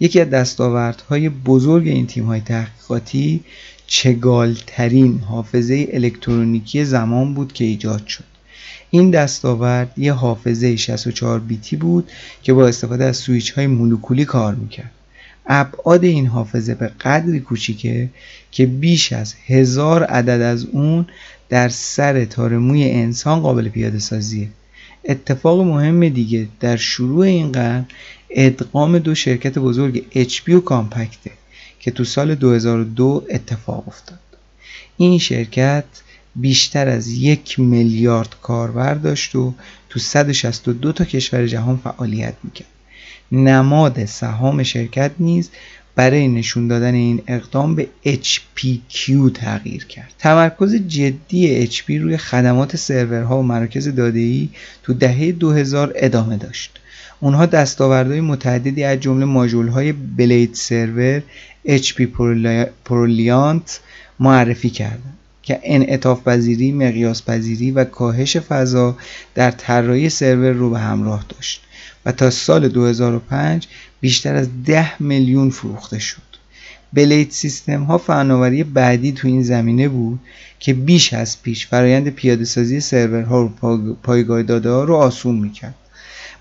یکی 0.00 0.20
از 0.20 0.30
دستاوردهای 0.30 1.28
بزرگ 1.28 1.88
این 1.88 2.06
تیم 2.06 2.24
های 2.24 2.40
تحقیقاتی 2.40 3.44
چگالترین 3.86 5.18
حافظه 5.18 5.88
الکترونیکی 5.92 6.84
زمان 6.84 7.34
بود 7.34 7.52
که 7.52 7.64
ایجاد 7.64 8.06
شد. 8.06 8.24
این 8.90 9.10
دستاورد 9.10 9.92
یه 9.96 10.12
حافظه 10.12 10.76
64 10.76 11.40
بیتی 11.40 11.76
بود 11.76 12.10
که 12.42 12.52
با 12.52 12.68
استفاده 12.68 13.04
از 13.04 13.16
سویچ 13.16 13.50
های 13.50 13.66
مولکولی 13.66 14.24
کار 14.24 14.54
می‌کرد. 14.54 14.90
ابعاد 15.46 16.04
این 16.04 16.26
حافظه 16.26 16.74
به 16.74 16.86
قدری 16.86 17.40
کوچیکه 17.40 18.08
که 18.50 18.66
بیش 18.66 19.12
از 19.12 19.34
هزار 19.46 20.02
عدد 20.02 20.40
از 20.42 20.64
اون 20.64 21.06
در 21.48 21.68
سر 21.68 22.24
تارموی 22.24 22.90
انسان 22.90 23.40
قابل 23.40 23.68
پیاده 23.68 23.98
سازیه. 23.98 24.48
اتفاق 25.04 25.60
مهم 25.60 26.08
دیگه 26.08 26.48
در 26.60 26.76
شروع 26.76 27.24
این 27.24 27.52
قرن 27.52 27.86
ادغام 28.30 28.98
دو 28.98 29.14
شرکت 29.14 29.58
بزرگ 29.58 30.04
HP 30.14 30.48
و 30.48 30.60
کامپکته 30.60 31.30
که 31.80 31.90
تو 31.90 32.04
سال 32.04 32.34
2002 32.34 33.26
اتفاق 33.30 33.88
افتاد. 33.88 34.18
این 34.96 35.18
شرکت 35.18 35.84
بیشتر 36.36 36.88
از 36.88 37.08
یک 37.08 37.58
میلیارد 37.58 38.36
کاربر 38.42 38.94
داشت 38.94 39.36
و 39.36 39.54
تو 39.88 39.98
162 39.98 40.92
تا 40.92 41.04
کشور 41.04 41.46
جهان 41.46 41.76
فعالیت 41.76 42.34
می‌کرد. 42.44 42.73
نماد 43.34 44.04
سهام 44.04 44.62
شرکت 44.62 45.10
نیز 45.18 45.50
برای 45.96 46.28
نشون 46.28 46.68
دادن 46.68 46.94
این 46.94 47.22
اقدام 47.26 47.74
به 47.74 47.86
HPQ 48.06 49.32
تغییر 49.34 49.84
کرد. 49.84 50.12
تمرکز 50.18 50.74
جدی 50.74 51.66
HP 51.66 51.90
روی 51.90 52.16
خدمات 52.16 52.76
سرورها 52.76 53.38
و 53.38 53.42
مراکز 53.42 53.94
داده‌ای 53.94 54.48
تو 54.82 54.94
دهه 54.94 55.32
2000 55.32 55.92
ادامه 55.96 56.36
داشت. 56.36 56.80
اونها 57.20 57.46
دستاوردهای 57.46 58.20
متعددی 58.20 58.84
از 58.84 59.00
جمله 59.00 59.24
ماژول‌های 59.24 59.92
بلید 59.92 60.54
سرور 60.54 61.22
HP 61.68 62.02
پرولیانت 62.84 63.80
معرفی 64.20 64.70
کردند 64.70 65.18
که 65.42 65.60
انعطاف 65.62 66.28
پذیری، 66.28 66.72
مقیاس 66.72 67.22
پذیری 67.22 67.70
و 67.70 67.84
کاهش 67.84 68.36
فضا 68.36 68.96
در 69.34 69.50
طراحی 69.50 70.08
سرور 70.08 70.52
رو 70.52 70.70
به 70.70 70.78
همراه 70.78 71.24
داشت. 71.28 71.60
و 72.06 72.12
تا 72.12 72.30
سال 72.30 72.68
2005 72.68 73.68
بیشتر 74.00 74.34
از 74.34 74.48
10 74.64 75.02
میلیون 75.02 75.50
فروخته 75.50 75.98
شد. 75.98 76.22
بلید 76.92 77.30
سیستم 77.30 77.82
ها 77.82 77.98
فناوری 77.98 78.64
بعدی 78.64 79.12
تو 79.12 79.28
این 79.28 79.42
زمینه 79.42 79.88
بود 79.88 80.20
که 80.58 80.74
بیش 80.74 81.12
از 81.12 81.42
پیش 81.42 81.66
فرایند 81.66 82.08
پیاده 82.08 82.44
سازی 82.44 82.80
سرورها 82.80 83.44
و 83.44 83.96
پایگاه 84.02 84.42
داده 84.42 84.70
ها 84.70 84.84
رو 84.84 84.94
آسون 84.94 85.34
می‌کرد. 85.34 85.74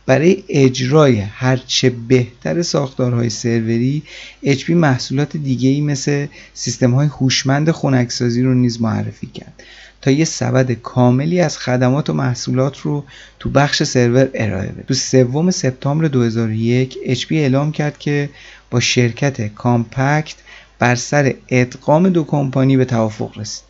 برای 0.05 0.43
اجرای 0.49 1.19
هرچه 1.19 1.89
بهتر 1.89 2.61
ساختارهای 2.61 3.29
سروری 3.29 4.03
HP 4.45 4.69
محصولات 4.69 5.37
دیگه 5.37 5.69
ای 5.69 5.81
مثل 5.81 6.27
سیستم 6.53 6.91
های 6.91 7.07
هوشمند 7.07 7.71
خنکسازی 7.71 8.41
رو 8.41 8.53
نیز 8.53 8.81
معرفی 8.81 9.27
کرد 9.27 9.63
تا 10.03 10.11
یه 10.11 10.25
سبد 10.25 10.71
کاملی 10.71 11.39
از 11.39 11.57
خدمات 11.57 12.09
و 12.09 12.13
محصولات 12.13 12.77
رو 12.79 13.03
تو 13.39 13.49
بخش 13.49 13.83
سرور 13.83 14.29
ارائه 14.33 14.71
بده. 14.71 14.83
تو 14.87 14.93
سوم 14.93 15.51
سپتامبر 15.51 16.07
2001 16.07 16.97
HP 17.05 17.31
اعلام 17.31 17.71
کرد 17.71 17.97
که 17.97 18.29
با 18.71 18.79
شرکت 18.79 19.55
کامپکت 19.55 20.35
بر 20.79 20.95
سر 20.95 21.33
ادغام 21.49 22.09
دو 22.09 22.23
کمپانی 22.23 22.77
به 22.77 22.85
توافق 22.85 23.37
رسید. 23.37 23.63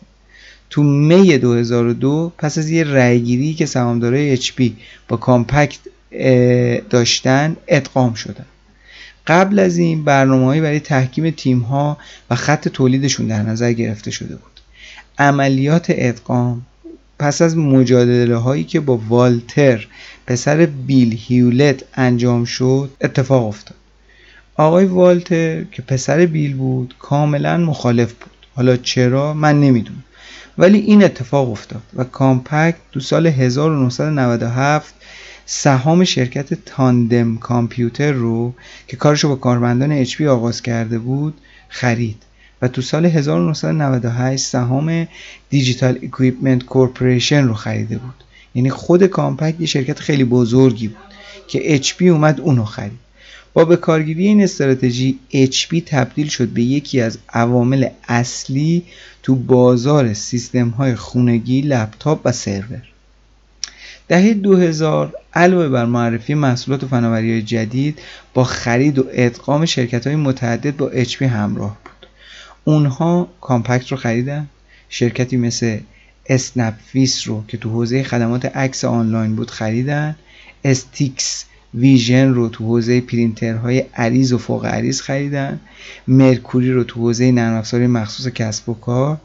تو 0.70 0.82
می 0.82 1.38
2002 1.38 2.32
پس 2.38 2.58
از 2.58 2.70
یه 2.70 2.84
رأیگیری 2.84 3.54
که 3.54 3.66
سهامدارای 3.66 4.36
HP 4.36 4.70
با 5.08 5.16
کامپکت 5.16 5.78
داشتن 6.90 7.56
ادغام 7.68 8.14
شدن. 8.14 8.46
قبل 9.26 9.58
از 9.58 9.76
این 9.76 10.04
برنامه 10.04 10.60
برای 10.60 10.80
تحکیم 10.80 11.30
تیم 11.30 11.58
ها 11.58 11.98
و 12.30 12.34
خط 12.34 12.68
تولیدشون 12.68 13.26
در 13.26 13.42
نظر 13.42 13.72
گرفته 13.72 14.10
شده 14.10 14.36
بود. 14.36 14.53
عملیات 15.18 15.86
ادغام 15.88 16.62
پس 17.18 17.42
از 17.42 17.56
مجادله 17.56 18.36
هایی 18.36 18.64
که 18.64 18.80
با 18.80 18.96
والتر 19.08 19.86
پسر 20.26 20.66
بیل 20.66 21.18
هیولت 21.20 21.84
انجام 21.94 22.44
شد 22.44 22.90
اتفاق 23.00 23.46
افتاد. 23.46 23.76
آقای 24.56 24.84
والتر 24.84 25.64
که 25.64 25.82
پسر 25.82 26.26
بیل 26.26 26.56
بود 26.56 26.94
کاملا 26.98 27.56
مخالف 27.58 28.12
بود. 28.12 28.30
حالا 28.54 28.76
چرا؟ 28.76 29.34
من 29.34 29.60
نمی‌دونم. 29.60 30.04
ولی 30.58 30.78
این 30.78 31.04
اتفاق 31.04 31.50
افتاد 31.50 31.82
و 31.94 32.04
کامپکت 32.04 32.76
دو 32.92 33.00
سال 33.00 33.26
1997 33.26 34.94
سهام 35.46 36.04
شرکت 36.04 36.54
Tandem 36.54 37.36
Computer 37.36 38.12
رو 38.12 38.54
که 38.86 38.96
کارشو 38.96 39.28
با 39.28 39.36
کارمندان 39.36 40.04
HP 40.04 40.20
آغاز 40.20 40.62
کرده 40.62 40.98
بود 40.98 41.34
خرید. 41.68 42.22
تو 42.68 42.82
سال 42.82 43.06
1998 43.06 44.44
سهام 44.44 45.08
Digital 45.50 45.98
Equipment 46.02 46.64
Corporation 46.64 47.44
رو 47.44 47.54
خریده 47.54 47.98
بود. 47.98 48.24
یعنی 48.54 48.70
خود 48.70 49.06
Compaq 49.06 49.60
یه 49.60 49.66
شرکت 49.66 49.98
خیلی 49.98 50.24
بزرگی 50.24 50.88
بود 50.88 51.04
که 51.48 51.80
HP 51.80 52.02
اومد 52.02 52.40
اونو 52.40 52.64
خرید. 52.64 53.04
با 53.54 53.64
به 53.64 53.76
کارگیری 53.76 54.26
این 54.26 54.42
استراتژی 54.42 55.18
HP 55.32 55.82
تبدیل 55.86 56.28
شد 56.28 56.48
به 56.48 56.62
یکی 56.62 57.00
از 57.00 57.18
عوامل 57.28 57.88
اصلی 58.08 58.82
تو 59.22 59.34
بازار 59.34 60.12
سیستم 60.12 60.68
های 60.68 60.94
خونگی، 60.94 61.60
لپتاپ 61.60 62.20
و 62.24 62.32
سرور. 62.32 62.82
دهه 64.08 64.34
2000 64.34 65.12
علاوه 65.34 65.68
بر 65.68 65.84
معرفی 65.84 66.34
محصولات 66.34 66.84
و 66.84 66.88
فناوری 66.88 67.42
جدید 67.42 67.98
با 68.34 68.44
خرید 68.44 68.98
و 68.98 69.04
ادغام 69.12 69.64
شرکت 69.64 70.06
های 70.06 70.16
متعدد 70.16 70.76
با 70.76 70.90
HP 70.90 71.22
همراه 71.22 71.78
اونها 72.64 73.28
Compaq 73.40 73.88
رو 73.88 73.96
خریدن. 73.96 74.48
شرکتی 74.88 75.36
مثل 75.36 75.78
Snapfish 76.26 77.28
رو 77.28 77.44
که 77.48 77.56
تو 77.56 77.70
حوزه 77.70 78.02
خدمات 78.02 78.44
عکس 78.56 78.84
آنلاین 78.84 79.36
بود 79.36 79.50
خریدن. 79.50 80.16
Scitex 80.64 81.44
Vision 81.74 82.34
رو 82.34 82.48
تو 82.48 82.64
حوزه 82.64 83.00
پرینترهای 83.00 83.84
عریض 83.94 84.32
و 84.32 84.38
فوق 84.38 84.66
عریض 84.66 85.00
خریدن. 85.00 85.60
Mercury 86.08 86.72
رو 86.72 86.84
تو 86.84 87.00
حوزه 87.00 87.32
نرم 87.32 87.86
مخصوص 87.86 88.28
کسب 88.28 88.68
و 88.68 88.74
کار. 88.74 89.20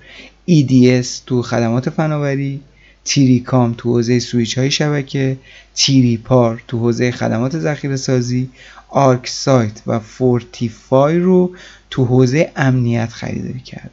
EDS 0.49 1.07
تو 1.25 1.41
خدمات 1.41 1.89
فناوری. 1.89 2.61
3Com 3.03 3.73
تو 3.77 3.89
حوزه 3.89 4.19
سویچ 4.19 4.57
های 4.57 4.71
شبکه. 4.71 5.37
3PAR 5.75 6.63
تو 6.67 6.77
حوزه 6.77 7.11
خدمات 7.11 7.59
ذخیره 7.59 7.95
سازی 7.95 8.49
ArcSight 8.89 9.81
و 9.87 9.99
Fortify 9.99 11.19
رو 11.19 11.51
تو 11.89 12.05
حوزه 12.05 12.51
امنیت 12.55 13.09
خریداری 13.09 13.59
کرد 13.59 13.91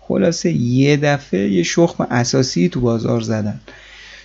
خلاصه 0.00 0.52
یه 0.52 0.96
دفعه 0.96 1.48
یه 1.48 1.62
شخم 1.62 2.06
اساسی 2.10 2.68
تو 2.68 2.80
بازار 2.80 3.20
زدن. 3.20 3.60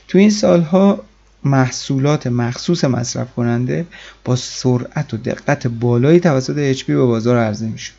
تو 0.08 0.18
این 0.18 0.30
سالها 0.30 1.04
محصولات 1.44 2.28
مخصوص 2.28 2.84
مصرف 2.84 3.34
کننده 3.34 3.86
با 4.26 4.36
سرعت 4.36 5.14
و 5.14 5.18
دقت 5.18 5.68
بالایی 5.68 6.20
توسط 6.20 6.74
HP 6.74 6.84
به 6.84 7.06
بازار 7.06 7.38
عرضه 7.38 7.66
می 7.66 7.80
شد 7.80 7.94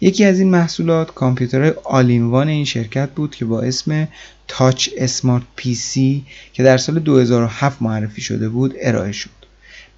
یکی 0.00 0.24
از 0.24 0.38
این 0.38 0.50
محصولات 0.50 1.14
کامپیوترهای 1.14 1.72
all-in-one 1.84 2.48
این 2.48 2.64
شرکت 2.64 3.10
بود 3.10 3.34
که 3.34 3.44
با 3.44 3.60
اسم 3.60 4.08
TouchSmart 4.48 5.44
PC 5.56 6.24
که 6.52 6.62
در 6.62 6.76
سال 6.76 6.98
2007 6.98 7.82
معرفی 7.82 8.20
شده 8.20 8.48
بود 8.48 8.74
ارائه 8.80 9.12
شد. 9.12 9.30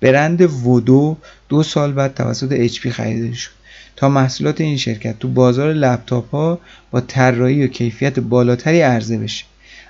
برند 0.00 0.66
ودو 0.66 1.16
دو 1.48 1.62
سال 1.62 1.92
بعد 1.92 2.14
توسط 2.14 2.68
HP 2.68 2.88
خریده 2.88 3.34
شد. 3.34 3.50
تا 3.96 4.08
محصولات 4.08 4.60
این 4.60 4.76
شرکت 4.76 5.18
تو 5.18 5.28
بازار 5.28 5.72
لپتاپ 5.72 6.30
ها 6.30 6.58
با 6.90 7.00
طراحی 7.00 7.64
و 7.64 7.66
کیفیت 7.66 8.20
بالاتری 8.20 8.80
عرضه 8.80 9.18
بشه. 9.18 9.44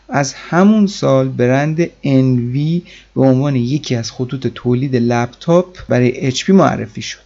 از 0.09 0.35
همون 0.35 0.87
سال 0.87 1.29
برند 1.29 1.85
Envy 2.05 2.83
به 3.15 3.23
عنوان 3.23 3.57
یکی 3.57 3.95
از 3.95 4.13
خطوط 4.13 4.47
تولید 4.47 4.97
لپتاپ 4.97 5.79
برای 5.89 6.33
HP 6.33 6.49
معرفی 6.49 7.03
شد. 7.03 7.19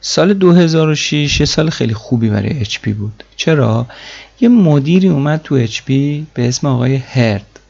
سال 0.00 0.34
2006 0.34 1.40
یه 1.40 1.46
سال 1.46 1.70
خیلی 1.70 1.94
خوبی 1.94 2.28
برای 2.28 2.64
HP 2.64 2.88
بود. 2.88 3.24
چرا؟ 3.36 3.86
یه 4.40 4.48
مدیری 4.48 5.08
اومد 5.08 5.40
تو 5.44 5.66
HP 5.66 5.86
به 6.34 6.48
اسم 6.48 6.66
آقای 6.66 6.96
هرد 6.96 7.60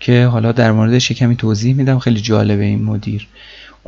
که 0.00 0.24
حالا 0.24 0.52
در 0.52 0.72
موردش 0.72 1.12
کمی 1.12 1.36
توضیح 1.36 1.74
میدم. 1.74 1.98
خیلی 1.98 2.20
جالبه 2.20 2.64
این 2.64 2.82
مدیر. 2.82 3.28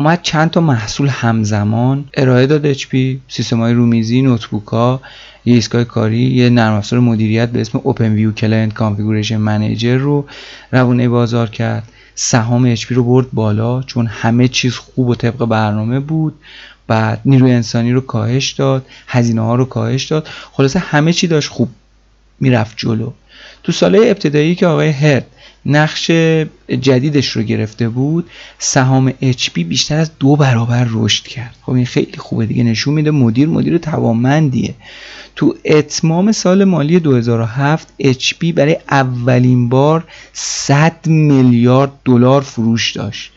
اومد 0.01 0.22
چند 0.22 0.51
تا 0.51 0.61
محصول 0.61 1.09
همزمان 1.09 2.05
ارائه 2.14 2.46
داد 2.46 2.72
HP 2.72 2.96
سیستم 3.28 3.61
های 3.61 3.72
رومیزی 3.72 4.22
نوتبوک 4.22 4.66
ها 4.66 5.01
یه 5.44 5.55
ایستگاه 5.55 5.84
کاری 5.84 6.18
یه 6.18 6.51
نرم 6.51 6.72
افزار 6.72 7.01
مدیریت 7.01 7.48
به 7.48 7.61
اسم 7.61 7.78
Open 7.78 7.98
View 8.18 8.40
Client 8.40 8.78
Configuration 8.78 9.48
Manager 9.48 9.84
رو 9.84 10.26
روونه 10.72 11.09
بازار 11.09 11.51
کرد. 11.51 11.88
سهام 12.14 12.74
HP 12.74 12.86
رو 12.88 13.05
برد 13.05 13.26
بالا 13.32 13.82
چون 13.82 14.07
همه 14.07 14.48
چیز 14.48 14.74
خوب 14.74 15.09
و 15.09 15.14
طبق 15.14 15.44
برنامه 15.44 16.01
بود. 16.01 16.34
بعد 16.86 17.20
نیروی 17.24 17.53
انسانی 17.53 17.92
رو 17.92 18.01
کاهش 18.01 18.51
داد 18.51 18.86
هزینه 19.07 19.40
ها 19.40 19.55
رو 19.55 19.64
کاهش 19.64 20.05
داد. 20.05 20.28
خلاصه 20.53 20.78
همه 20.78 21.12
چی 21.12 21.26
داشت 21.26 21.48
خوب 21.48 21.68
می‌رفت 22.40 22.74
جلو. 22.76 23.12
تو 23.62 23.72
ساله 23.72 23.98
ابتدایی 23.98 24.55
که 24.55 24.66
آقای 24.66 24.88
هرد 24.88 25.26
نقش 25.66 26.11
جدیدش 26.80 27.28
رو 27.28 27.42
گرفته 27.42 27.88
بود. 27.88 28.30
سهام 28.58 29.11
HP 29.11 29.52
بیشتر 29.52 29.98
از 29.98 30.11
دو 30.18 30.36
برابر 30.36 30.86
رشد 30.90 31.24
کرد. 31.24 31.54
خب 31.62 31.72
این 31.72 31.86
خیلی 31.86 32.16
خوبه 32.18 32.46
دیگه 32.46 32.64
نشون 32.64 32.94
میده 32.94 33.11
مدیر 33.11 33.48
مدیر 33.48 33.78
توانمندیه. 33.78 34.74
تو 35.36 35.54
اتمام 35.64 36.32
سال 36.32 36.64
مالی 36.64 37.00
2007 37.00 37.88
HP 38.02 38.52
برای 38.54 38.76
اولین 38.90 39.68
بار 39.68 40.04
100 40.32 41.06
میلیارد 41.06 41.90
دلار 42.04 42.42
فروش 42.42 42.92
داشت. 42.92 43.32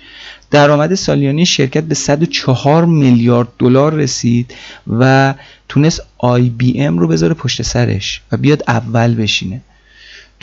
درآمد 0.51 0.95
سالیانه 0.95 1.43
شرکت 1.43 1.83
به 1.83 1.95
104 1.95 2.85
میلیارد 2.85 3.47
دلار 3.59 3.93
رسید 3.93 4.53
و 4.99 5.33
تونست 5.69 6.01
IBM 6.23 6.99
رو 6.99 7.07
بذاره 7.07 7.33
پشت 7.33 7.61
سرش 7.61 8.21
و 8.31 8.37
بیاد 8.37 8.63
اول 8.67 9.15
بشینه. 9.15 9.61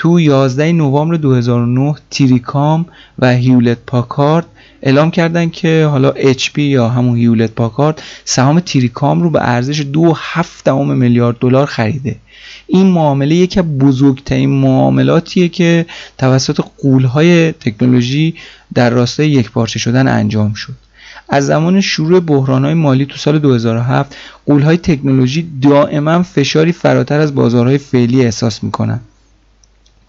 تو 0.01 0.20
11 0.20 0.72
نوامبر 0.72 1.16
2009 1.16 1.94
تیریکام 2.11 2.86
و 3.18 3.32
هیولت 3.32 3.78
پاکارد 3.86 4.46
اعلام 4.82 5.11
کردن 5.11 5.51
که 5.51 5.86
حالا 5.90 6.12
HP 6.12 6.59
یا 6.59 6.88
همون 6.88 7.16
هیولت 7.16 7.51
پاکارد 7.51 8.03
سهام 8.24 8.61
تیریکام 8.61 9.22
رو 9.22 9.30
به 9.30 9.40
ارزش 9.42 9.82
2.7 9.82 10.68
میلیارد 10.68 11.36
دلار 11.38 11.66
خریده. 11.66 12.16
این 12.66 12.86
معامله 12.86 13.34
یکی 13.34 13.61
از 13.61 13.78
بزرگترین 13.78 14.51
معاملاتیه 14.51 15.48
که 15.48 15.86
توسط 16.18 16.61
قولهای 16.82 17.53
تکنولوژی 17.53 18.34
در 18.74 18.90
راستای 18.90 19.30
یک 19.30 19.51
پارچه 19.51 19.78
شدن 19.78 20.09
انجام 20.09 20.55
شد. 20.55 20.74
از 21.28 21.46
زمان 21.46 21.80
شروع 21.80 22.20
بحرانهای 22.20 22.74
مالی 22.74 23.07
تو 23.07 23.16
سال 23.16 23.38
2007 23.38 24.16
قولهای 24.46 24.76
تکنولوژی 24.76 25.51
دائما 25.62 26.22
فشاری 26.22 26.72
فراتر 26.72 27.20
از 27.20 27.34
بازارهای 27.34 27.78
فعلی 27.78 28.24
احساس 28.24 28.64
می‌کنن. 28.64 29.01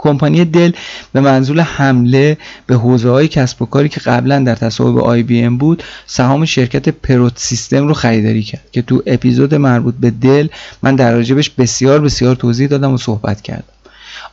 کمپانی 0.02 0.46
دل 0.46 0.72
به 1.14 1.22
منظور 1.22 1.60
حمله 1.60 2.38
به 2.68 2.76
حوزه 2.76 3.10
های 3.10 3.28
کسب 3.28 3.62
و 3.62 3.66
کاری 3.66 3.90
که 3.90 4.00
قبلا 4.00 4.40
در 4.40 4.56
تصاحب 4.56 4.98
آی 4.98 5.24
بی 5.24 5.42
ام 5.42 5.58
بود 5.58 5.84
سهام 6.06 6.46
شرکت 6.46 6.90
پروت 6.90 7.34
سیستم 7.36 7.88
رو 7.88 7.94
خریداری 7.94 8.44
کرد 8.44 8.64
که 8.72 8.82
تو 8.82 9.04
اپیزود 9.06 9.56
مربوط 9.56 9.96
به 10.00 10.10
دل 10.12 10.48
من 10.82 10.96
در 10.96 11.14
راجبش 11.14 11.50
بسیار 11.50 12.02
بسیار 12.02 12.36
توضیح 12.36 12.68
دادم 12.68 12.94
و 12.94 12.98
صحبت 12.98 13.42
کردم. 13.42 13.64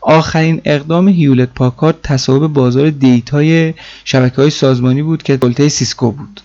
آخرین 0.01 0.61
اقدام 0.65 1.09
هیولت 1.09 1.49
پاکارد 1.55 1.97
تصاحب 2.03 2.47
بازار 2.47 2.91
دیتای 2.91 3.75
شبکه 4.05 4.37
های 4.37 4.51
سازمانی 4.51 5.03
بود 5.03 5.23
که 5.23 5.37
دلته 5.37 5.69
سیسکو 5.69 6.11
بود. 6.11 6.41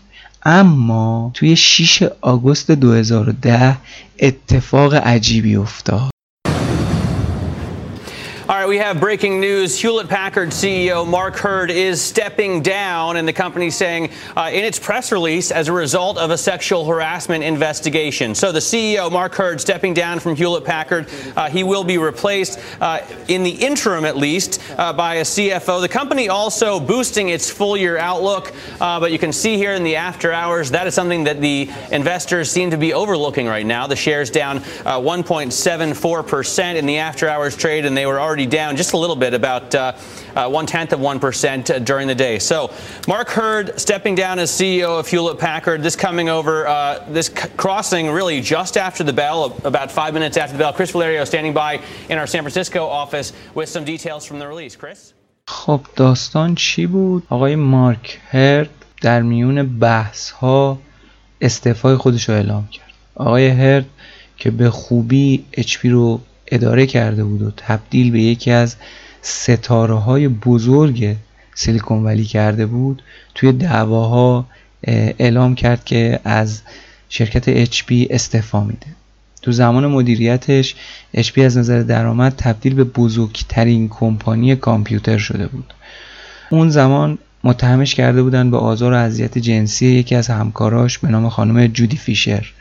اما 0.45 1.31
توی 1.33 1.55
6 1.55 2.03
آگوست 2.21 2.71
2010 2.71 3.77
اتفاق 4.19 4.93
عجیبی 4.93 5.55
افتاد. 5.55 6.09
Right, 8.63 8.69
we 8.69 8.77
have 8.77 8.97
breaking 8.97 9.41
news. 9.41 9.77
Hewlett 9.77 10.07
Packard 10.07 10.47
CEO 10.49 11.05
Mark 11.05 11.35
Hurd 11.35 11.69
is 11.69 12.01
stepping 12.01 12.61
down, 12.61 13.17
and 13.17 13.27
the 13.27 13.33
company 13.33 13.69
saying 13.69 14.09
uh, 14.37 14.51
in 14.53 14.63
its 14.63 14.79
press 14.79 15.11
release 15.11 15.51
as 15.51 15.67
a 15.67 15.73
result 15.73 16.17
of 16.17 16.31
a 16.31 16.37
sexual 16.37 16.85
harassment 16.85 17.43
investigation. 17.43 18.33
So 18.33 18.53
the 18.53 18.59
CEO, 18.59 19.11
Mark 19.11 19.35
Hurd, 19.35 19.59
stepping 19.59 19.93
down 19.93 20.19
from 20.19 20.37
Hewlett 20.37 20.63
Packard. 20.63 21.09
Uh, 21.35 21.49
he 21.49 21.65
will 21.65 21.83
be 21.83 21.97
replaced 21.97 22.57
uh, 22.79 23.01
in 23.27 23.43
the 23.43 23.49
interim, 23.49 24.05
at 24.05 24.15
least, 24.15 24.61
uh, 24.77 24.93
by 24.93 25.15
a 25.15 25.23
CFO. 25.23 25.81
The 25.81 25.89
company 25.89 26.29
also 26.29 26.79
boosting 26.79 27.27
its 27.29 27.49
full 27.49 27.75
year 27.75 27.97
outlook, 27.97 28.53
uh, 28.79 28.97
but 28.97 29.11
you 29.11 29.19
can 29.19 29.33
see 29.33 29.57
here 29.57 29.73
in 29.73 29.83
the 29.83 29.97
after 29.97 30.31
hours 30.31 30.71
that 30.71 30.87
is 30.87 30.93
something 30.93 31.25
that 31.25 31.41
the 31.41 31.69
investors 31.91 32.49
seem 32.49 32.71
to 32.71 32.77
be 32.77 32.93
overlooking 32.93 33.45
right 33.45 33.65
now. 33.65 33.87
The 33.87 33.97
shares 33.97 34.29
down 34.29 34.59
1.74% 34.59 36.75
in 36.75 36.85
the 36.85 36.99
after 36.99 37.27
hours 37.27 37.57
trade, 37.57 37.85
and 37.85 37.97
they 37.97 38.05
were 38.05 38.21
already 38.21 38.52
down 38.52 38.76
just 38.76 38.92
a 38.92 38.96
little 38.96 39.16
bit, 39.16 39.34
about 39.34 39.74
uh, 39.74 39.92
uh, 40.34 40.48
one 40.48 40.66
tenth 40.66 40.92
of 40.92 41.00
1% 41.00 41.84
during 41.84 42.08
the 42.08 42.14
day. 42.14 42.38
So, 42.38 42.70
Mark 43.06 43.28
Hurd 43.28 43.78
stepping 43.78 44.14
down 44.14 44.38
as 44.38 44.50
CEO 44.50 44.98
of 44.98 45.06
Hewlett 45.06 45.38
Packard, 45.38 45.82
this 45.82 45.96
coming 45.96 46.28
over, 46.28 46.66
uh, 46.66 47.04
this 47.08 47.28
crossing 47.28 48.10
really 48.10 48.40
just 48.40 48.76
after 48.76 49.04
the 49.04 49.12
bell, 49.12 49.56
about 49.64 49.90
five 49.90 50.14
minutes 50.14 50.36
after 50.36 50.52
the 50.52 50.58
bell. 50.58 50.72
Chris 50.72 50.90
Valerio 50.90 51.24
standing 51.24 51.54
by 51.54 51.80
in 52.08 52.18
our 52.18 52.26
San 52.26 52.42
Francisco 52.42 52.86
office 52.86 53.32
with 53.54 53.68
some 53.68 53.84
details 53.84 54.24
from 54.24 54.38
the 54.38 54.46
release. 54.46 54.76
Chris? 54.76 55.12
خب 55.50 55.80
داستان 55.96 56.54
چی 56.54 56.86
بود؟ 56.86 57.22
آقای 57.28 57.56
مارک 57.56 58.20
هرد 58.30 58.70
در 59.02 59.22
میون 59.22 59.78
بحث 59.78 60.30
ها 60.30 60.78
استعفای 61.40 61.96
خودش 61.96 62.28
رو 62.28 62.34
اعلام 62.34 62.68
کرد. 62.68 62.92
آقای 63.14 63.48
هرد 63.48 63.86
که 64.36 64.50
به 64.50 64.70
خوبی 64.70 65.44
اچپی 65.52 65.88
رو 65.88 66.20
اداره 66.53 66.85
کرده 66.85 67.23
بود 67.23 67.41
و 67.41 67.51
تبدیل 67.57 68.11
به 68.11 68.21
یکی 68.21 68.51
از 68.51 68.75
ستاره 69.21 69.93
های 69.93 70.27
بزرگ 70.27 71.15
سیلیکون 71.55 72.03
ولی 72.03 72.25
کرده 72.25 72.65
بود 72.65 73.03
توی 73.35 73.51
دعواها 73.51 74.45
اعلام 74.83 75.55
کرد 75.55 75.85
که 75.85 76.19
از 76.23 76.61
شرکت 77.09 77.65
HP 77.65 78.07
استعفا 78.09 78.63
میده. 78.63 78.87
تو 79.41 79.51
زمان 79.51 79.87
مدیریتش 79.87 80.75
HP 81.17 81.37
از 81.37 81.57
نظر 81.57 81.81
درآمد 81.81 82.33
تبدیل 82.37 82.73
به 82.73 82.83
بزرگترین 82.83 83.89
کمپانی 83.89 84.55
کامپیوتر 84.55 85.17
شده 85.17 85.47
بود. 85.47 85.73
اون 86.49 86.69
زمان 86.69 87.17
متهمش 87.43 87.95
کرده 87.95 88.23
بودن 88.23 88.51
به 88.51 88.57
آزار 88.57 88.93
و 88.93 88.95
اذیت 88.95 89.37
جنسی 89.37 89.85
یکی 89.85 90.15
از 90.15 90.27
همکاراش 90.27 90.97
به 90.97 91.07
نام 91.07 91.29
خانم 91.29 91.67
جودی 91.67 91.97
فیشر. 91.97 92.53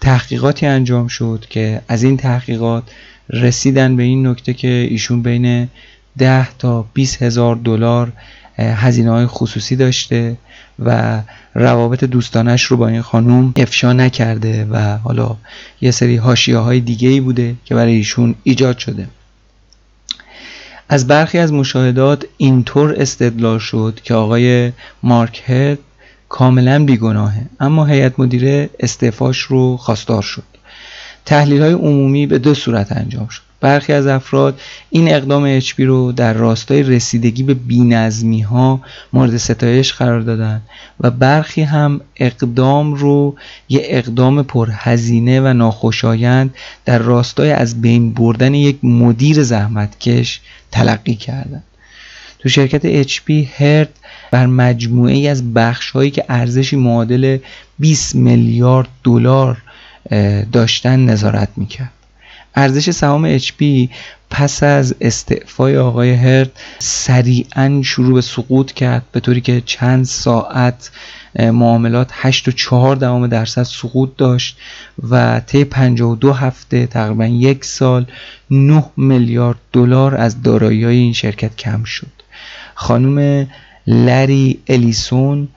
تحقیقاتی 0.00 0.66
انجام 0.66 1.08
شد 1.08 1.46
که 1.50 1.80
از 1.88 2.02
این 2.02 2.16
تحقیقات 2.16 2.82
رسیدن 3.30 3.96
به 3.96 4.02
این 4.02 4.26
نکته 4.26 4.54
که 4.54 4.68
ایشون 4.68 5.22
بین 5.22 5.68
10 6.18 6.48
تا 6.58 6.86
20 6.94 7.22
هزار 7.22 7.56
دلار 7.56 8.12
هزینه 8.58 9.10
های 9.10 9.26
خصوصی 9.26 9.76
داشته 9.76 10.36
و 10.78 11.20
روابط 11.54 12.04
دوستانش 12.04 12.62
رو 12.62 12.76
با 12.76 12.88
این 12.88 13.02
خانوم 13.02 13.52
افشا 13.56 13.92
نکرده 13.92 14.66
و 14.70 14.96
حالا 14.98 15.36
یه 15.80 15.90
سری 15.90 16.16
هاشیه 16.16 16.58
های 16.58 16.80
دیگه 16.80 17.08
ای 17.08 17.20
بوده 17.20 17.54
که 17.64 17.74
برای 17.74 17.94
ایشون 17.94 18.34
ایجاد 18.42 18.78
شده. 18.78 19.08
از 20.88 21.06
برخی 21.06 21.38
از 21.38 21.52
مشاهدات 21.52 22.24
اینطور 22.36 22.94
استدلال 22.98 23.58
شد 23.58 24.00
که 24.04 24.14
آقای 24.14 24.72
مارک 25.02 25.42
هد 25.46 25.78
کاملا 26.28 26.84
بیگناهه 26.84 27.46
اما 27.60 27.84
هیئت 27.84 28.20
مدیره 28.20 28.70
استعفاش 28.80 29.38
رو 29.38 29.76
خواستار 29.76 30.22
شد. 30.22 30.42
تحلیل 31.26 31.62
های 31.62 31.72
عمومی 31.72 32.26
به 32.26 32.38
دو 32.38 32.54
صورت 32.54 32.92
انجام 32.92 33.28
شد 33.28 33.42
برخی 33.64 33.92
از 33.92 34.06
افراد 34.06 34.60
این 34.90 35.14
اقدام 35.14 35.44
اچ 35.44 35.72
رو 35.78 36.12
در 36.12 36.32
راستای 36.32 36.82
رسیدگی 36.82 37.42
به 37.42 37.54
بینظمی 37.54 38.40
ها 38.40 38.80
مورد 39.12 39.36
ستایش 39.36 39.92
قرار 39.92 40.20
دادن 40.20 40.62
و 41.00 41.10
برخی 41.10 41.62
هم 41.62 42.00
اقدام 42.16 42.94
رو 42.94 43.36
یه 43.68 43.80
اقدام 43.84 44.42
پرهزینه 44.42 45.40
و 45.40 45.52
ناخوشایند 45.52 46.54
در 46.84 46.98
راستای 46.98 47.50
از 47.50 47.80
بین 47.80 48.14
بردن 48.14 48.54
یک 48.54 48.84
مدیر 48.84 49.42
زحمتکش 49.42 50.40
تلقی 50.72 51.14
کردند. 51.14 51.64
تو 52.38 52.48
شرکت 52.48 53.02
HP 53.02 53.30
هرد 53.30 53.98
بر 54.30 54.46
مجموعه 54.46 55.14
ای 55.14 55.28
از 55.28 55.54
بخش 55.54 55.90
هایی 55.90 56.10
که 56.10 56.24
ارزشی 56.28 56.76
معادل 56.76 57.38
20 57.78 58.14
میلیارد 58.14 58.88
دلار 59.04 59.62
داشتن 60.52 61.04
نظارت 61.04 61.48
می‌کرد. 61.56 61.92
ارزش 62.54 62.90
سهام 62.90 63.38
HP 63.38 63.88
پس 64.30 64.62
از 64.62 64.94
استعفای 65.00 65.78
آقای 65.78 66.12
هرد 66.12 66.52
سریعا 66.78 67.80
شروع 67.84 68.14
به 68.14 68.20
سقوط 68.20 68.72
کرد 68.72 69.02
به 69.12 69.20
طوری 69.20 69.40
که 69.40 69.62
چند 69.66 70.04
ساعت 70.04 70.90
معاملات 71.38 72.10
8 72.12 72.48
و 72.48 72.52
4 72.52 72.96
دهم 72.96 73.26
درصد 73.26 73.62
سقوط 73.62 74.10
داشت 74.16 74.56
و 75.10 75.40
طی 75.40 75.64
52 75.64 76.32
هفته 76.32 76.86
تقریبا 76.86 77.26
یک 77.26 77.64
سال 77.64 78.06
9 78.50 78.84
میلیارد 78.96 79.58
دلار 79.72 80.14
از 80.14 80.42
دارایی 80.42 80.84
این 80.84 81.12
شرکت 81.12 81.56
کم 81.56 81.84
شد. 81.84 82.12
خانم 82.74 83.46
لری 83.86 84.58
الیسون 84.68 85.48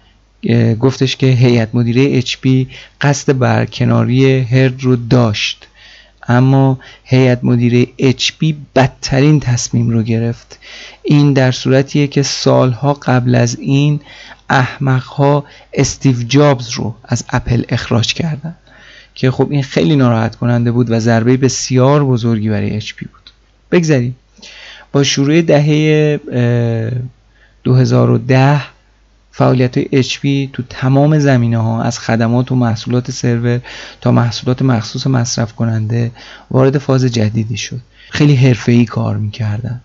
گفتش 0.79 1.15
که 1.15 1.27
هیئت 1.27 1.75
مدیره 1.75 2.21
HP 2.21 2.67
قصد 3.01 3.37
برکناری 3.37 4.39
هرد 4.39 4.83
رو 4.83 4.95
داشت. 4.95 5.67
اما 6.27 6.79
هیئت 7.03 7.43
مدیره 7.43 7.85
HP 7.99 8.53
بدترین 8.75 9.39
تصمیم 9.39 9.89
رو 9.89 10.03
گرفت. 10.03 10.59
این 11.03 11.33
در 11.33 11.51
صورتیه 11.51 12.07
که 12.07 12.23
سالها 12.23 12.93
قبل 12.93 13.35
از 13.35 13.59
این 13.59 13.99
احمقها 14.49 15.45
استیو 15.73 16.23
جابز 16.23 16.69
رو 16.69 16.95
از 17.03 17.23
اپل 17.29 17.63
اخراج 17.69 18.13
کردن. 18.13 18.55
که 19.15 19.31
خب 19.31 19.47
این 19.51 19.63
خیلی 19.63 19.95
ناراحت 19.95 20.35
کننده 20.35 20.71
بود 20.71 20.91
و 20.91 20.99
ضربه 20.99 21.37
بسیار 21.37 22.05
بزرگی 22.05 22.49
برای 22.49 22.81
HP 22.81 22.95
بود. 22.99 23.31
بگذاریم. 23.71 24.15
با 24.91 25.03
شروع 25.03 25.41
دهه 25.41 26.19
2010 27.63 28.61
فعالیت 29.37 29.83
HP 29.83 30.49
تو 30.53 30.63
تمام 30.69 31.19
زمینه 31.19 31.57
ها 31.57 31.83
از 31.83 31.99
خدمات 31.99 32.51
و 32.51 32.55
محصولات 32.55 33.11
سرور 33.11 33.59
تا 34.01 34.11
محصولات 34.11 34.61
مخصوص 34.61 35.07
مصرف 35.07 35.53
کننده 35.53 36.11
وارد 36.51 36.77
فاز 36.77 37.05
جدیدی 37.05 37.57
شد. 37.57 37.79
خیلی 38.09 38.35
حرفه‌ای 38.35 38.85
کار 38.85 39.17
می‌کردن. 39.17 39.81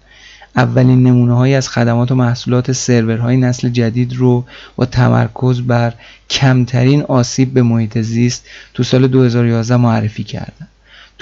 اولین 0.56 1.02
نمونه 1.02 1.36
های 1.36 1.54
از 1.54 1.68
خدمات 1.68 2.10
و 2.12 2.14
محصولات 2.14 2.72
سرورهای 2.72 3.36
نسل 3.36 3.68
جدید 3.68 4.16
رو 4.16 4.44
با 4.76 4.86
تمرکز 4.86 5.60
بر 5.60 5.92
کمترین 6.30 7.02
آسیب 7.02 7.54
به 7.54 7.62
محیط 7.62 7.98
زیست 7.98 8.46
تو 8.74 8.82
سال 8.82 9.08
2011 9.08 9.76
معرفی 9.76 10.24
کردن. 10.24 10.68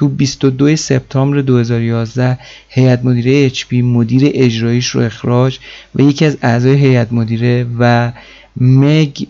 تو 0.00 0.08
22 0.08 0.76
سپتامبر 0.76 1.40
2011 1.40 2.38
هیئت 2.68 3.04
مدیره 3.04 3.48
HP 3.48 3.72
مدیر 3.72 4.30
اجراییش 4.34 4.86
رو 4.86 5.00
اخراج 5.00 5.58
و 5.94 6.02
یکی 6.02 6.24
از 6.24 6.36
اعضای 6.42 6.74
هیئت 6.74 7.12
مدیره 7.12 7.66
و 7.78 8.12
مگ 8.56 9.26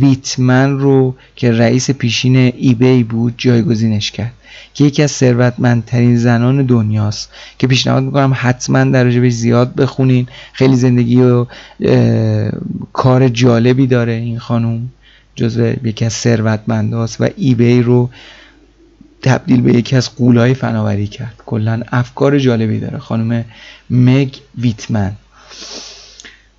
ویتمن 0.00 0.78
رو 0.78 1.14
که 1.36 1.52
رئیس 1.52 1.90
پیشین 1.90 2.36
ایبی 2.36 3.02
بود 3.02 3.34
جایگزینش 3.38 4.10
کرد 4.10 4.32
که 4.74 4.84
یکی 4.84 5.02
از 5.02 5.10
ثروتمندترین 5.10 6.16
زنان 6.16 6.66
دنیاست. 6.66 7.32
که 7.58 7.66
پیشنهاد 7.66 8.02
می‌کنم 8.02 8.32
حتما 8.36 8.84
در 8.84 9.04
بهش 9.04 9.32
زیاد 9.32 9.74
بخونین. 9.74 10.26
خیلی 10.52 10.76
زندگی 10.76 11.20
و 11.20 11.46
کار 12.92 13.28
جالبی 13.28 13.86
داره 13.86 14.12
این 14.12 14.38
خانوم 14.38 14.90
جزو 15.34 15.72
یکی 15.84 16.04
از 16.04 16.12
ثروتمنداست 16.12 17.20
و 17.20 17.28
ایبی 17.36 17.82
رو 17.82 18.10
تبدیل 19.22 19.60
به 19.60 19.72
یکی 19.72 19.96
از 19.96 20.16
قولهای 20.16 20.54
فناوری 20.54 21.06
کرد. 21.06 21.34
کلا 21.46 21.82
افکار 21.92 22.38
جالبی 22.38 22.80
داره. 22.80 22.98
خانم 22.98 23.44
مگ 23.90 24.34
ویتمن. 24.58 25.12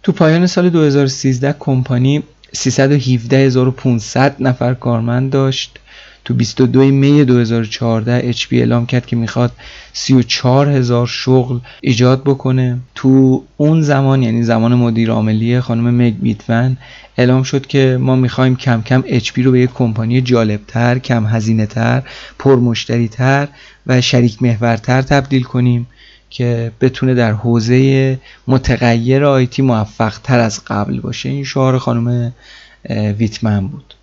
تو 0.04 0.12
پایان 0.12 0.48
سال 0.48 0.70
2013 0.70 1.56
کمپانی 1.60 2.24
317500 2.54 4.36
نفر 4.40 4.74
کارمند 4.74 5.32
داشت. 5.32 5.80
تو 6.26 6.34
22 6.34 6.84
می 6.84 7.26
2014 7.26 8.32
HP 8.34 8.48
اعلام 8.52 8.86
کرد 8.86 9.06
که 9.06 9.16
می‌خواد 9.16 9.52
34 9.94 10.70
هزار 10.70 11.08
شغل 11.08 11.60
ایجاد 11.82 12.24
بکنه. 12.24 12.78
تو 12.96 13.44
اون 13.58 13.82
زمان 13.82 14.24
یعنی 14.24 14.44
زمان 14.44 14.76
مدیر 14.76 15.12
عاملی 15.12 15.60
خانم 15.60 15.96
مگ 15.96 16.14
بیتون 16.22 16.78
اعلام 17.18 17.44
شد 17.44 17.68
که 17.68 17.98
ما 18.02 18.16
می‌خوایم 18.16 18.56
کم 18.56 18.82
کم 18.82 19.02
HP 19.02 19.38
رو 19.38 19.52
به 19.52 19.60
یک 19.60 19.74
کمپانی 19.74 20.22
جالبتر 20.22 21.00
کم 21.00 21.26
هزینه 21.26 21.66
تر 21.66 22.04
پرمشتری 22.40 23.08
تر 23.08 23.48
و 23.88 24.02
شریک 24.02 24.44
محورتر 24.44 25.02
تبدیل 25.02 25.44
کنیم 25.44 25.88
که 26.30 26.72
بتونه 26.82 27.14
در 27.14 27.32
حوزه 27.32 28.20
متغیر 28.48 29.26
آیتی 29.26 29.62
موفق 29.62 30.18
تر 30.18 30.40
از 30.40 30.66
قبل 30.68 31.00
باشه. 31.00 31.30
این 31.30 31.44
شعار 31.44 31.78
خانم 31.78 32.34
ویتمن 32.90 33.68
بود. 33.68 33.96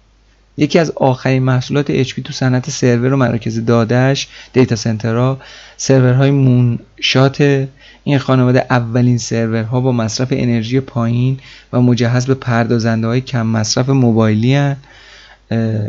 یکی 0.59 0.78
از 0.78 0.92
آخرین 0.96 1.42
محصولات 1.42 2.02
HP 2.02 2.22
تو 2.24 2.32
صنعت 2.32 2.70
سرور 2.70 3.12
و 3.12 3.16
مراکز 3.16 3.64
دادش 3.64 4.28
دیتا 4.52 4.76
سنترها 4.76 5.38
سرورهای 5.76 6.30
مونشات 6.30 7.66
این 8.04 8.18
خانواده 8.18 8.66
اولین 8.70 9.18
سرورها 9.18 9.80
با 9.80 9.92
مصرف 9.92 10.28
انرژی 10.30 10.80
پایین 10.80 11.40
و 11.72 11.80
مجهز 11.80 12.26
به 12.26 12.34
پردازنده 12.34 13.06
های 13.06 13.20
کم 13.20 13.46
مصرف 13.46 13.88
موبایلی 13.88 14.54
هن. 14.54 14.76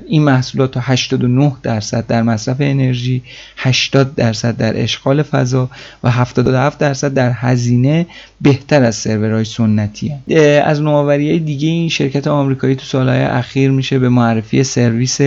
این 0.07 0.23
محصولات 0.23 0.71
تا 0.71 0.79
89 0.79 1.51
درصد 1.63 2.07
در 2.07 2.23
مصرف 2.23 2.57
انرژی 2.59 3.23
80 3.57 4.15
درصد 4.15 4.57
در 4.57 4.83
اشغال 4.83 5.23
فضا 5.23 5.69
و 6.03 6.11
77 6.11 6.77
درصد 6.77 7.13
در 7.13 7.31
هزینه 7.31 8.07
بهتر 8.41 8.83
از 8.83 8.95
سرورهای 8.95 9.45
سنتی 9.45 10.09
هن. 10.09 10.37
از 10.65 10.81
نوآوری 10.81 11.39
دیگه 11.39 11.67
این 11.67 11.89
شرکت 11.89 12.27
آمریکایی 12.27 12.75
تو 12.75 12.85
سالهای 12.85 13.21
اخیر 13.21 13.71
میشه 13.71 13.99
به 13.99 14.09
معرفی 14.09 14.63
سرویس 14.63 15.19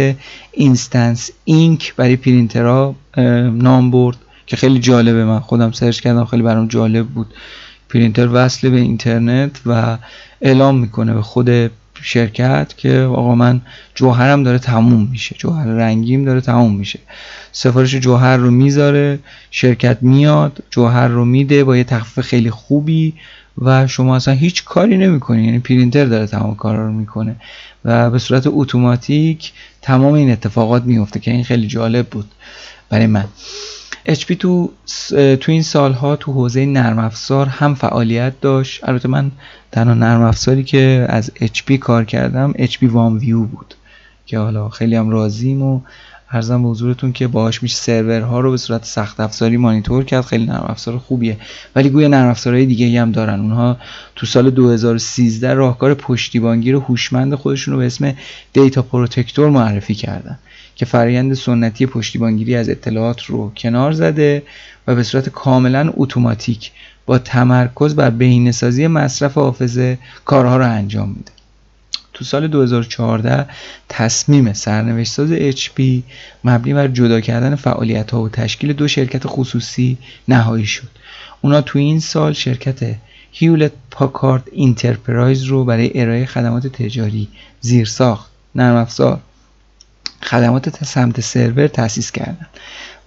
Instant 0.52 1.30
Ink 1.44 1.94
برای 1.96 2.16
پرینترها 2.16 2.94
نام 3.52 3.90
برد 3.90 4.16
که 4.46 4.56
خیلی 4.56 4.78
جالبه 4.78 5.24
من 5.24 5.40
خودم 5.40 5.72
search 5.72 6.00
کردم 6.00 6.24
خیلی 6.24 6.42
برام 6.42 6.68
جالب 6.68 7.06
بود 7.06 7.26
پرینتر 7.88 8.28
وصل 8.32 8.70
به 8.70 8.76
اینترنت 8.76 9.60
و 9.66 9.98
اعلام 10.40 10.78
می‌کنه 10.78 11.14
به 11.14 11.22
خود 11.22 11.70
شرکت 12.02 12.74
که 12.76 13.00
آقا 13.00 13.34
من 13.34 13.60
جوهرم 13.94 14.42
داره 14.42 14.58
تموم 14.58 15.08
میشه 15.10 15.36
جوهر 15.38 15.66
رنگیم 15.66 16.24
داره 16.24 16.40
تموم 16.40 16.74
میشه. 16.74 16.98
سفارش 17.52 17.94
جوهر 17.94 18.36
رو 18.36 18.50
می‌ذاره 18.50 19.18
شرکت 19.50 19.98
میاد 20.00 20.64
جوهر 20.70 21.08
رو 21.08 21.24
میده 21.24 21.64
با 21.64 21.76
یه 21.76 21.84
تخفیف 21.84 22.24
خیلی 22.24 22.50
خوبی 22.50 23.14
و 23.58 23.86
شما 23.86 24.16
اصلا 24.16 24.34
هیچ 24.34 24.64
کاری 24.64 24.96
نمی‌کنی 24.96 25.44
یعنی 25.44 25.58
پرینتر 25.58 26.04
داره 26.04 26.26
تمام 26.26 26.54
کارا 26.54 26.86
رو 26.86 26.92
می‌کنه 26.92 27.36
و 27.84 28.10
به 28.10 28.18
صورت 28.18 28.42
اتوماتیک 28.46 29.52
تمام 29.82 30.12
این 30.12 30.32
اتفاقات 30.32 30.82
میفته 30.82 31.20
که 31.20 31.30
این 31.30 31.44
خیلی 31.44 31.66
جالب 31.66 32.06
بود 32.06 32.30
برای 32.88 33.06
من. 33.06 33.24
HP 34.08 34.36
تو 34.36 34.70
تو 35.40 35.52
این 35.52 35.62
سالها 35.62 36.16
تو 36.16 36.32
حوزه 36.32 36.66
نرم 36.66 36.98
افزار 36.98 37.46
هم 37.46 37.74
فعالیت 37.74 38.40
داشت. 38.40 38.88
البته 38.88 39.08
من 39.08 39.30
تنها 39.72 39.94
نرم 39.94 40.22
افزاری 40.22 40.64
که 40.64 41.06
از 41.08 41.30
HP 41.40 41.72
کار 41.72 42.04
کردم 42.04 42.52
HP 42.52 42.78
OneView 42.82 43.44
بود 43.44 43.74
که 44.26 44.38
حالا 44.38 44.68
خیلی 44.68 44.96
هم 44.96 45.10
راضیم 45.10 45.62
و 45.62 45.80
عرضم 46.30 46.62
به 46.62 46.68
حضورتون 46.68 47.12
که 47.12 47.26
باهاش 47.28 47.62
میشه 47.62 47.76
سرورها 47.76 48.40
رو 48.40 48.50
به 48.50 48.56
صورت 48.56 48.84
سخت 48.84 49.20
افزاری 49.20 49.56
مانیتور 49.56 50.04
کرد. 50.04 50.24
خیلی 50.24 50.46
نرم 50.46 50.66
افزار 50.68 50.98
خوبیه. 50.98 51.36
ولی 51.76 51.90
گویا 51.90 52.08
نرم 52.08 52.28
افزارهای 52.28 52.66
دیگه 52.66 53.00
هم 53.00 53.12
دارن. 53.12 53.40
اونها 53.40 53.76
تو 54.16 54.26
سال 54.26 54.50
2013 54.50 55.54
راهکار 55.54 55.94
پشتیبانگیر 55.94 56.74
هوشمند 56.74 57.34
خودشون 57.34 57.74
رو 57.74 57.80
به 57.80 57.86
اسم 57.86 58.14
Data 58.52 58.82
Protector 58.82 59.50
معرفی 59.50 59.94
کردن. 59.94 60.38
که 60.76 60.84
فرایند 60.84 61.34
سنتی 61.34 61.86
پشتیبانگیری 61.86 62.54
از 62.54 62.68
اطلاعات 62.68 63.24
رو 63.24 63.52
کنار 63.56 63.92
زده 63.92 64.42
و 64.86 64.94
به 64.94 65.02
صورت 65.02 65.28
کاملا 65.28 65.92
اتوماتیک 65.96 66.72
با 67.06 67.18
تمرکز 67.18 67.94
بر 67.94 68.10
بهینه‌سازی 68.10 68.86
مصرف 68.86 69.34
حافظه 69.34 69.98
کارها 70.24 70.56
رو 70.56 70.70
انجام 70.70 71.08
میده. 71.08 71.32
تو 72.14 72.24
سال 72.24 72.48
2014 72.48 73.46
تصمیم 73.88 74.52
سرنوشت 74.52 75.12
ساز 75.12 75.32
HP 75.32 75.82
مبنی 76.44 76.74
بر 76.74 76.88
جدا 76.88 77.20
کردن 77.20 77.54
فعالیت 77.54 78.10
ها 78.10 78.22
و 78.22 78.28
تشکیل 78.28 78.72
دو 78.72 78.88
شرکت 78.88 79.22
خصوصی 79.26 79.98
نهایی 80.28 80.66
شد. 80.66 80.88
اونا 81.40 81.60
تو 81.60 81.78
این 81.78 82.00
سال 82.00 82.32
شرکت 82.32 82.96
Hewlett 83.32 83.72
Packard 83.90 84.48
Enterprise 84.52 85.42
رو 85.42 85.64
برای 85.64 86.00
ارائه 86.00 86.26
خدمات 86.26 86.66
تجاری 86.66 87.28
زیرساخت 87.60 88.30
نرم 88.54 88.76
افزار 88.76 89.20
خدمات 90.22 90.84
سمت 90.84 91.20
سرور 91.20 91.66
تأسیس 91.66 92.12
کردند 92.12 92.48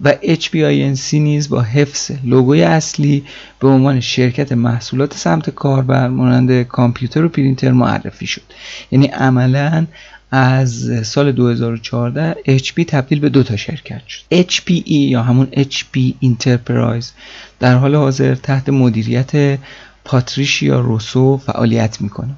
و 0.00 0.12
HBINC 0.22 1.14
نیز 1.14 1.48
با 1.48 1.62
حفظ 1.62 2.10
لوگوی 2.24 2.62
اصلی 2.62 3.24
به 3.60 3.68
عنوان 3.68 4.00
شرکت 4.00 4.52
محصولات 4.52 5.16
سمت 5.16 5.50
کاربر 5.50 6.08
مانند 6.08 6.62
کامپیوتر 6.62 7.24
و 7.24 7.28
پرینتر 7.28 7.72
معرفی 7.72 8.26
شد. 8.26 8.42
یعنی 8.90 9.06
عملا 9.06 9.86
از 10.30 10.90
سال 11.06 11.32
2014 11.32 12.58
HP 12.58 12.84
تبدیل 12.84 13.20
به 13.20 13.28
دو 13.28 13.42
تا 13.42 13.56
شرکت 13.56 14.02
شد. 14.08 14.22
HPE 14.50 14.90
یا 14.90 15.22
همون 15.22 15.48
HP 15.52 16.12
Enterprise 16.24 17.06
در 17.60 17.74
حال 17.76 17.94
حاضر 17.94 18.34
تحت 18.34 18.68
مدیریت 18.68 19.58
پاتریشیا 20.04 20.80
روسو 20.80 21.36
فعالیت 21.36 22.00
می‌کنه. 22.00 22.34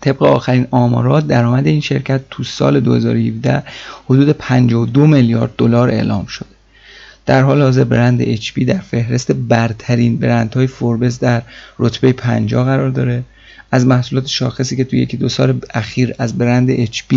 طبق 0.00 0.22
آخرین 0.22 0.66
آمارات 0.70 1.26
درآمد 1.26 1.66
این 1.66 1.80
شرکت 1.80 2.20
تو 2.30 2.44
سال 2.44 2.80
2017 2.80 3.62
حدود 4.04 4.30
52 4.30 5.06
میلیارد 5.06 5.50
دلار 5.58 5.88
اعلام 5.90 6.26
شده. 6.26 6.48
در 7.26 7.42
حال 7.42 7.62
حاضر 7.62 7.84
برند 7.84 8.36
HP 8.36 8.64
در 8.64 8.78
فهرست 8.78 9.32
برترین 9.32 10.16
برندهای 10.16 10.66
فوربس 10.66 11.18
در 11.18 11.42
رتبه 11.78 12.12
50 12.12 12.64
قرار 12.64 12.90
داره. 12.90 13.24
از 13.70 13.86
محصولات 13.86 14.26
شاخصی 14.26 14.76
که 14.76 14.84
توی 14.84 14.98
یکی 14.98 15.16
دو 15.16 15.28
سال 15.28 15.60
اخیر 15.74 16.14
از 16.18 16.38
برند 16.38 16.84
HP 16.84 17.16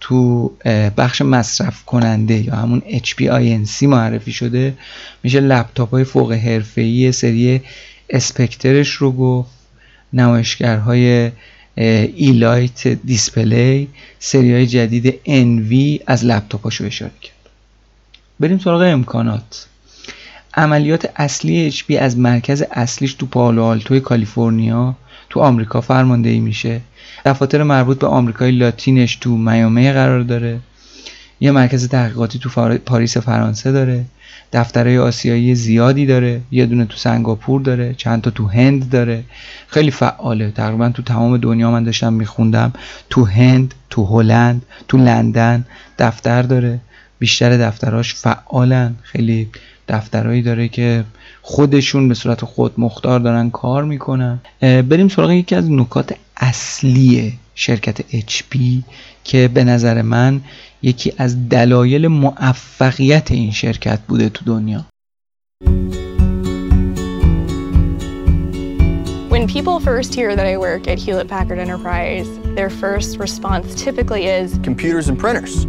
تو 0.00 0.48
بخش 0.96 1.22
مصرف 1.22 1.84
کننده 1.84 2.34
یا 2.34 2.54
همون 2.54 2.82
HP 2.88 3.22
INC 3.22 3.82
معرفی 3.82 4.32
شده 4.32 4.74
میشه 5.22 5.40
لپتاپ 5.40 5.90
های 5.90 6.04
فوق 6.04 6.32
حرفه‌ای 6.32 7.12
سری 7.12 7.60
Spectre 8.10 8.72
ش 8.72 8.90
رو 8.90 9.12
گفت 9.12 9.50
نمایشگرهای 10.12 11.30
EliteDisplay 11.76 13.88
سری 14.18 14.52
های 14.52 14.66
جدید 14.66 15.20
Envy 15.26 16.02
از 16.06 16.24
لپتاپاشو 16.24 16.84
اشاره 16.84 17.12
کرد. 17.20 17.34
بریم 18.40 18.58
سراغ 18.58 18.80
امکانات. 18.82 19.66
عملیات 20.54 21.10
اصلی 21.16 21.72
HP 21.72 21.94
از 21.94 22.18
مرکز 22.18 22.64
اصلیش 22.70 23.14
تو 23.14 23.26
پالو 23.26 23.62
آلتو 23.62 24.00
کالیفرنیا 24.00 24.96
تو 25.30 25.40
آمریکا 25.40 25.80
فرماندهی 25.80 26.40
میشه. 26.40 26.80
دفاتر 27.24 27.62
مربوط 27.62 27.98
به 27.98 28.06
آمریکای 28.06 28.50
لاتینش 28.50 29.16
تو 29.16 29.36
میامی 29.36 29.92
قرار 29.92 30.20
داره. 30.20 30.60
یه 31.40 31.50
مرکز 31.50 31.88
تحقیقاتی 31.88 32.38
تو 32.38 32.78
پاریس 32.78 33.16
فرانسه 33.16 33.72
داره. 33.72 34.04
دفترهای 34.52 34.98
آسیایی 34.98 35.54
زیادی 35.54 36.06
داره 36.06 36.40
یه 36.50 36.66
دونه 36.66 36.84
تو 36.84 36.96
سنگاپور 36.96 37.60
داره 37.60 37.94
چند 37.94 38.22
تا 38.22 38.30
تو 38.30 38.46
هند 38.46 38.90
داره. 38.90 39.24
خیلی 39.66 39.90
فعاله. 39.90 40.50
تقریبا 40.50 40.88
تو 40.88 41.02
تمام 41.02 41.36
دنیا 41.36 41.70
من 41.70 41.84
داشتم 41.84 42.12
میخوندم. 42.12 42.72
تو 43.10 43.24
هند 43.24 43.74
تو 43.90 44.04
هلند 44.06 44.62
تو 44.88 44.96
لندن 44.98 45.64
دفتر 45.98 46.42
داره. 46.42 46.80
بیشتر 47.18 47.56
دفتراش 47.56 48.14
فعالن. 48.14 48.94
خیلی 49.02 49.48
دفترهایی 49.88 50.42
داره 50.42 50.68
که 50.68 51.04
خودشون 51.42 52.08
به 52.08 52.14
صورت 52.14 52.44
خود 52.44 52.72
مختار 52.78 53.20
دارن 53.20 53.50
کار 53.50 53.84
می‌کنن. 53.84 54.38
بریم 54.60 55.08
سراغ 55.08 55.30
یکی 55.30 55.54
از 55.54 55.70
نکات 55.70 56.14
اصلی 56.36 57.32
شرکت 57.55 58.01
HP 58.01 58.57
که 59.23 59.47
به 59.47 59.63
نظر 59.63 60.01
من 60.01 60.41
یکی 60.81 61.13
از 61.17 61.49
دلایل 61.49 62.07
موفقیت 62.07 63.31
این 63.31 63.51
شرکت 63.51 63.99
بوده 64.07 64.29
تو 64.29 64.45
دنیا 64.45 64.85
When 69.29 69.47
people 69.47 69.79
first 69.79 70.15
hear 70.15 70.35
that 70.35 70.47
I 70.53 70.57
work 70.57 70.87
at 70.87 70.97
Hewlett 70.97 71.27
Packard 71.27 71.59
Enterprise, 71.59 72.27
their 72.55 72.69
first 72.69 73.19
response 73.19 73.75
typically 73.75 74.25
is 74.25 74.57
computers 74.63 75.07
and 75.07 75.17
printers. 75.19 75.67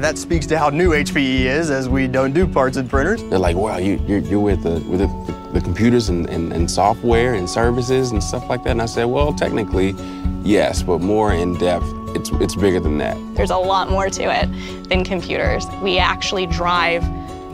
That 0.00 0.16
speaks 0.16 0.46
to 0.46 0.58
how 0.58 0.70
new 0.70 0.90
HPE 0.90 1.40
is, 1.40 1.70
as 1.70 1.88
we 1.88 2.06
don't 2.06 2.32
do 2.32 2.46
parts 2.46 2.76
and 2.76 2.88
printers. 2.88 3.22
They're 3.24 3.38
like, 3.38 3.56
wow, 3.56 3.78
you, 3.78 4.02
you're, 4.08 4.18
you're 4.30 4.40
with, 4.40 4.62
the, 4.62 4.80
with 4.90 5.00
the, 5.00 5.08
the 5.52 5.60
computers 5.60 6.08
and, 6.08 6.28
and, 6.30 6.52
and 6.52 6.70
software 6.70 7.34
and 7.34 7.48
services 7.48 8.12
and 8.12 8.22
stuff 8.22 8.48
like 8.48 8.64
that. 8.64 8.70
And 8.70 8.82
I 8.82 8.86
said, 8.86 9.04
well, 9.04 9.32
technically, 9.32 9.94
yes, 10.43 10.83
but 10.83 11.01
more 11.01 11.33
in 11.33 11.57
depth 11.57 11.85
it's, 12.15 12.29
it's 12.33 12.55
bigger 12.55 12.79
than 12.79 12.97
that. 12.99 13.17
There's 13.35 13.49
a 13.49 13.57
lot 13.57 13.89
more 13.89 14.09
to 14.09 14.23
it 14.23 14.89
than 14.89 15.03
computers. 15.03 15.65
We 15.81 15.97
actually 15.97 16.45
drive 16.45 17.03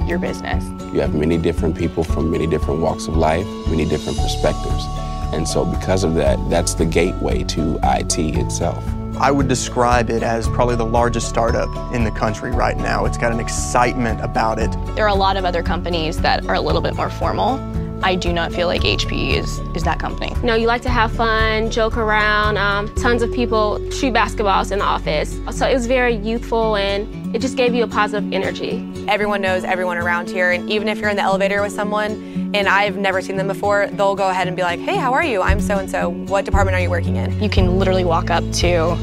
your 0.07 0.19
business. 0.19 0.63
You 0.93 0.99
have 1.01 1.13
many 1.13 1.37
different 1.37 1.77
people 1.77 2.03
from 2.03 2.31
many 2.31 2.47
different 2.47 2.81
walks 2.81 3.07
of 3.07 3.15
life, 3.15 3.45
many 3.67 3.85
different 3.85 4.17
perspectives. 4.17 4.83
And 5.31 5.47
so, 5.47 5.63
because 5.63 6.03
of 6.03 6.15
that, 6.15 6.37
that's 6.49 6.73
the 6.73 6.85
gateway 6.85 7.43
to 7.43 7.79
IT 7.83 8.17
itself. 8.17 8.83
I 9.17 9.31
would 9.31 9.47
describe 9.47 10.09
it 10.09 10.23
as 10.23 10.47
probably 10.47 10.75
the 10.75 10.85
largest 10.85 11.29
startup 11.29 11.69
in 11.93 12.03
the 12.03 12.11
country 12.11 12.51
right 12.51 12.77
now. 12.77 13.05
It's 13.05 13.17
got 13.17 13.31
an 13.31 13.39
excitement 13.39 14.21
about 14.21 14.59
it. 14.59 14.71
There 14.95 15.05
are 15.05 15.09
a 15.09 15.15
lot 15.15 15.37
of 15.37 15.45
other 15.45 15.61
companies 15.61 16.19
that 16.21 16.45
are 16.47 16.55
a 16.55 16.61
little 16.61 16.81
bit 16.81 16.95
more 16.95 17.09
formal. 17.09 17.57
I 18.01 18.15
do 18.15 18.31
not 18.31 18.53
feel 18.53 18.67
like 18.67 18.81
HP 18.81 19.33
is, 19.33 19.59
is 19.75 19.83
that 19.83 19.99
company. 19.99 20.31
You 20.37 20.43
know, 20.43 20.55
you 20.55 20.67
like 20.67 20.81
to 20.83 20.89
have 20.89 21.11
fun, 21.11 21.69
joke 21.69 21.97
around. 21.97 22.57
Um, 22.57 22.93
tons 22.95 23.21
of 23.21 23.31
people 23.33 23.77
shoot 23.91 24.13
basketballs 24.13 24.71
in 24.71 24.79
the 24.79 24.85
office. 24.85 25.39
So 25.51 25.67
it 25.67 25.73
was 25.73 25.85
very 25.85 26.15
youthful 26.15 26.75
and 26.75 27.35
it 27.35 27.39
just 27.39 27.57
gave 27.57 27.75
you 27.75 27.83
a 27.83 27.87
positive 27.87 28.31
energy. 28.31 28.85
Everyone 29.07 29.41
knows 29.41 29.63
everyone 29.63 29.97
around 29.97 30.29
here, 30.29 30.51
and 30.51 30.69
even 30.69 30.87
if 30.87 30.99
you're 30.99 31.09
in 31.09 31.15
the 31.15 31.21
elevator 31.21 31.61
with 31.61 31.73
someone 31.73 32.51
and 32.53 32.67
I've 32.67 32.97
never 32.97 33.21
seen 33.21 33.35
them 33.35 33.47
before, 33.47 33.87
they'll 33.87 34.15
go 34.15 34.29
ahead 34.29 34.47
and 34.47 34.55
be 34.55 34.63
like, 34.63 34.79
hey, 34.79 34.95
how 34.95 35.13
are 35.13 35.23
you? 35.23 35.41
I'm 35.41 35.59
so 35.59 35.77
and 35.77 35.89
so. 35.89 36.09
What 36.09 36.45
department 36.45 36.75
are 36.75 36.79
you 36.79 36.89
working 36.89 37.17
in? 37.17 37.39
You 37.41 37.49
can 37.49 37.77
literally 37.77 38.05
walk 38.05 38.29
up 38.29 38.43
to 38.43 38.97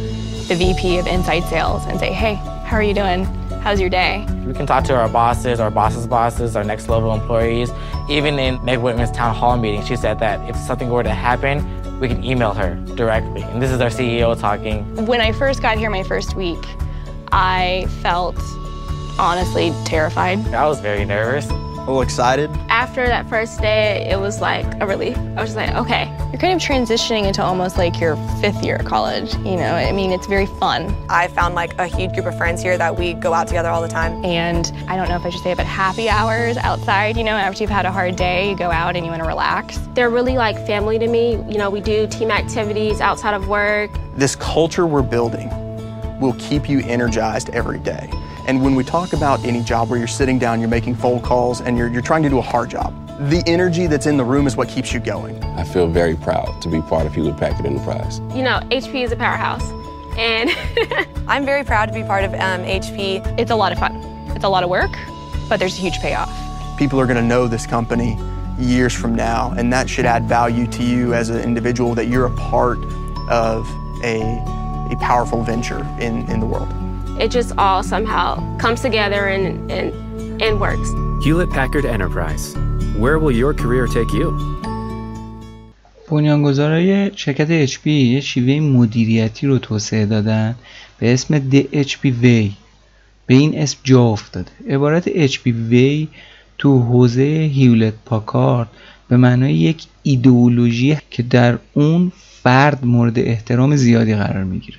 the 0.48 0.54
VP 0.56 0.98
of 0.98 1.06
Inside 1.06 1.44
Sales 1.44 1.84
and 1.86 1.98
say, 1.98 2.12
hey, 2.12 2.40
how 2.66 2.76
are 2.76 2.82
you 2.82 2.94
doing? 2.94 3.24
How's 3.62 3.80
your 3.80 3.88
day? 3.88 4.26
We 4.44 4.52
can 4.52 4.66
talk 4.66 4.82
to 4.84 4.94
our 4.96 5.08
bosses, 5.08 5.60
our 5.60 5.70
bosses' 5.70 6.04
bosses, 6.04 6.56
our 6.56 6.64
next 6.64 6.88
level 6.88 7.14
employees. 7.14 7.70
Even 8.10 8.40
in 8.40 8.62
Meg 8.64 8.80
Whitman's 8.80 9.12
town 9.12 9.36
hall 9.36 9.56
meeting, 9.56 9.84
she 9.84 9.94
said 9.94 10.18
that 10.18 10.50
if 10.50 10.56
something 10.56 10.90
were 10.90 11.04
to 11.04 11.14
happen, 11.14 11.64
we 12.00 12.08
can 12.08 12.24
email 12.24 12.52
her 12.54 12.74
directly. 12.96 13.42
And 13.42 13.62
this 13.62 13.70
is 13.70 13.80
our 13.80 13.88
CEO 13.88 14.38
talking. 14.38 15.06
When 15.06 15.20
I 15.20 15.30
first 15.30 15.62
got 15.62 15.78
here 15.78 15.90
my 15.90 16.02
first 16.02 16.34
week, 16.34 16.58
I 17.30 17.86
felt 18.02 18.36
honestly 19.16 19.72
terrified. 19.84 20.40
I 20.48 20.66
was 20.66 20.80
very 20.80 21.04
nervous. 21.04 21.48
A 21.86 21.90
little 21.90 22.02
excited. 22.02 22.50
After 22.68 23.06
that 23.06 23.28
first 23.28 23.60
day, 23.60 24.10
it 24.10 24.18
was 24.18 24.40
like 24.40 24.66
a 24.82 24.86
relief. 24.88 25.16
I 25.16 25.40
was 25.40 25.54
just 25.54 25.56
like, 25.56 25.70
okay. 25.76 26.12
You're 26.32 26.40
kind 26.40 26.52
of 26.52 26.60
transitioning 26.60 27.26
into 27.26 27.44
almost 27.44 27.78
like 27.78 28.00
your 28.00 28.16
fifth 28.40 28.64
year 28.64 28.74
of 28.74 28.86
college, 28.86 29.32
you 29.36 29.54
know? 29.54 29.72
I 29.72 29.92
mean, 29.92 30.10
it's 30.10 30.26
very 30.26 30.46
fun. 30.46 30.92
I 31.08 31.28
found 31.28 31.54
like 31.54 31.78
a 31.78 31.86
huge 31.86 32.12
group 32.12 32.26
of 32.26 32.36
friends 32.36 32.60
here 32.60 32.76
that 32.76 32.98
we 32.98 33.14
go 33.14 33.32
out 33.32 33.46
together 33.46 33.68
all 33.68 33.80
the 33.80 33.86
time. 33.86 34.24
And 34.24 34.72
I 34.88 34.96
don't 34.96 35.08
know 35.08 35.14
if 35.14 35.24
I 35.24 35.30
should 35.30 35.44
say 35.44 35.52
it, 35.52 35.58
but 35.58 35.66
happy 35.66 36.08
hours 36.08 36.56
outside, 36.56 37.16
you 37.16 37.22
know, 37.22 37.36
after 37.36 37.62
you've 37.62 37.70
had 37.70 37.86
a 37.86 37.92
hard 37.92 38.16
day, 38.16 38.50
you 38.50 38.56
go 38.56 38.72
out 38.72 38.96
and 38.96 39.06
you 39.06 39.12
want 39.12 39.22
to 39.22 39.28
relax. 39.28 39.78
They're 39.94 40.10
really 40.10 40.36
like 40.36 40.56
family 40.66 40.98
to 40.98 41.06
me. 41.06 41.34
You 41.48 41.56
know, 41.56 41.70
we 41.70 41.80
do 41.80 42.08
team 42.08 42.32
activities 42.32 43.00
outside 43.00 43.34
of 43.34 43.46
work. 43.46 43.92
This 44.16 44.34
culture 44.34 44.88
we're 44.88 45.02
building 45.02 45.50
will 46.18 46.34
keep 46.40 46.68
you 46.68 46.80
energized 46.80 47.50
every 47.50 47.78
day. 47.78 48.10
And 48.46 48.62
when 48.62 48.76
we 48.76 48.84
talk 48.84 49.12
about 49.12 49.44
any 49.44 49.60
job 49.62 49.90
where 49.90 49.98
you're 49.98 50.06
sitting 50.06 50.38
down, 50.38 50.60
you're 50.60 50.68
making 50.68 50.94
phone 50.94 51.20
calls, 51.20 51.60
and 51.60 51.76
you're, 51.76 51.88
you're 51.88 52.02
trying 52.02 52.22
to 52.22 52.28
do 52.28 52.38
a 52.38 52.42
hard 52.42 52.70
job, 52.70 52.94
the 53.28 53.42
energy 53.44 53.88
that's 53.88 54.06
in 54.06 54.16
the 54.16 54.24
room 54.24 54.46
is 54.46 54.56
what 54.56 54.68
keeps 54.68 54.92
you 54.92 55.00
going. 55.00 55.42
I 55.42 55.64
feel 55.64 55.88
very 55.88 56.14
proud 56.14 56.62
to 56.62 56.68
be 56.68 56.80
part 56.82 57.06
of 57.06 57.14
Hewlett 57.14 57.38
Packard 57.38 57.66
Enterprise. 57.66 58.20
You 58.36 58.44
know, 58.44 58.60
HP 58.70 59.02
is 59.02 59.10
a 59.10 59.16
powerhouse. 59.16 59.68
And 60.16 60.50
I'm 61.28 61.44
very 61.44 61.64
proud 61.64 61.86
to 61.86 61.92
be 61.92 62.04
part 62.04 62.24
of 62.24 62.34
um, 62.34 62.62
HP. 62.62 63.38
It's 63.38 63.50
a 63.50 63.56
lot 63.56 63.72
of 63.72 63.78
fun. 63.78 63.96
It's 64.36 64.44
a 64.44 64.48
lot 64.48 64.62
of 64.62 64.70
work, 64.70 64.92
but 65.48 65.58
there's 65.58 65.76
a 65.76 65.80
huge 65.80 65.98
payoff. 65.98 66.30
People 66.78 67.00
are 67.00 67.06
going 67.06 67.16
to 67.16 67.26
know 67.26 67.48
this 67.48 67.66
company 67.66 68.16
years 68.58 68.94
from 68.94 69.14
now, 69.14 69.52
and 69.56 69.72
that 69.72 69.90
should 69.90 70.06
add 70.06 70.28
value 70.28 70.68
to 70.68 70.84
you 70.84 71.14
as 71.14 71.30
an 71.30 71.40
individual 71.40 71.94
that 71.96 72.06
you're 72.06 72.26
a 72.26 72.36
part 72.36 72.78
of 73.28 73.68
a, 74.04 74.20
a 74.92 74.96
powerful 75.00 75.42
venture 75.42 75.80
in, 75.98 76.30
in 76.30 76.38
the 76.38 76.46
world. 76.46 76.68
It 77.20 77.30
just 77.30 77.52
all 77.56 77.82
somehow 77.82 78.28
comes 78.58 78.80
together 78.80 79.26
and, 79.26 79.70
and, 79.70 79.92
and 80.42 80.60
works. 80.60 80.88
Hewlett 81.24 81.50
Packard 81.50 81.84
Enterprise. 81.84 82.54
Where 83.02 83.18
will 83.18 83.32
your 83.32 83.54
career 83.54 83.86
take 83.86 84.12
you? 84.12 84.28
بنیانگذارای 86.10 87.10
شرکت 87.16 87.66
HP 87.66 87.86
یه 87.86 88.20
شیوه 88.20 88.60
مدیریتی 88.60 89.46
رو 89.46 89.58
توسعه 89.58 90.06
دادن 90.06 90.54
به 90.98 91.14
اسم 91.14 91.50
DHP 91.50 92.04
Way 92.22 92.50
به 93.26 93.34
این 93.34 93.58
اسم 93.58 93.78
جا 93.84 94.02
افتاده 94.02 94.50
عبارت 94.70 95.26
HP 95.26 95.40
Way 95.70 96.06
تو 96.58 96.82
حوزه 96.82 97.50
هیولت 97.52 97.94
پاکارد 98.04 98.68
به 99.08 99.16
معنای 99.16 99.54
یک 99.54 99.84
ایدئولوژی 100.02 100.98
که 101.10 101.22
در 101.22 101.58
اون 101.72 102.12
فرد 102.42 102.84
مورد 102.84 103.18
احترام 103.18 103.76
زیادی 103.76 104.14
قرار 104.14 104.44
می‌گیره 104.44 104.78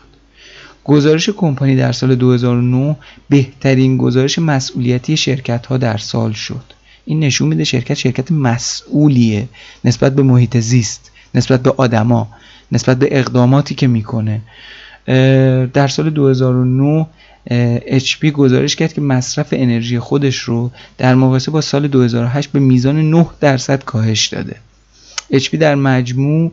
گزارش 0.85 1.28
کمپانی 1.28 1.76
در 1.76 1.93
سال 1.93 2.14
2009 2.14 2.97
بهترین 3.28 3.97
گزارش 3.97 4.39
مسئولیتی 4.39 5.16
شرکت 5.16 5.66
ها 5.66 5.76
در 5.76 5.97
سال 5.97 6.32
شد. 6.32 6.64
این 7.05 7.20
نشون 7.20 7.49
میده 7.49 7.64
شرکت 7.64 7.95
شرکت 7.95 8.32
مسئولیه 8.32 9.49
نسبت 9.85 10.14
به 10.14 10.22
محیط 10.22 10.57
زیست. 10.57 11.11
نسبت 11.35 11.62
به 11.62 11.74
آدما 11.76 12.28
نسبت 12.72 12.99
به 12.99 13.09
اقداماتی 13.18 13.74
که 13.74 13.87
می‌کنه. 13.87 14.41
در 15.72 15.89
سال 15.89 16.11
2009 16.11 17.07
HP 17.87 18.24
گزارش 18.24 18.76
کرد 18.76 18.93
که 18.93 19.01
مصرف 19.01 19.49
انرژی 19.53 19.99
خودش 19.99 20.37
رو 20.37 20.70
در 20.99 21.14
مقایسه 21.14 21.51
با 21.51 21.61
سال 21.61 21.89
2008 21.89 22.53
به 22.53 22.59
میزان 22.59 23.11
9 23.11 23.26
درصد 23.41 23.85
کاهش 23.85 24.26
داده. 24.26 24.57
HP 25.32 25.57
در 25.57 25.74
مجموع 25.74 26.53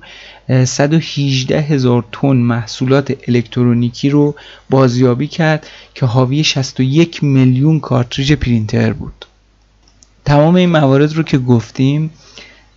118 0.66 1.62
هزار 1.62 2.06
تن 2.12 2.28
محصولات 2.28 3.14
الکترونیکی 3.28 4.10
رو 4.10 4.36
بازیابی 4.70 5.28
کرد 5.28 5.68
که 5.96 6.06
حاوی 6.06 6.44
61 6.44 7.24
میلیون 7.24 7.80
کارتریج 7.80 8.34
پرینتر 8.34 8.94
بود. 8.94 9.26
تمام 10.26 10.56
این 10.56 10.70
موارد 10.70 11.14
رو 11.14 11.24
که 11.24 11.38
گفتیم 11.38 12.12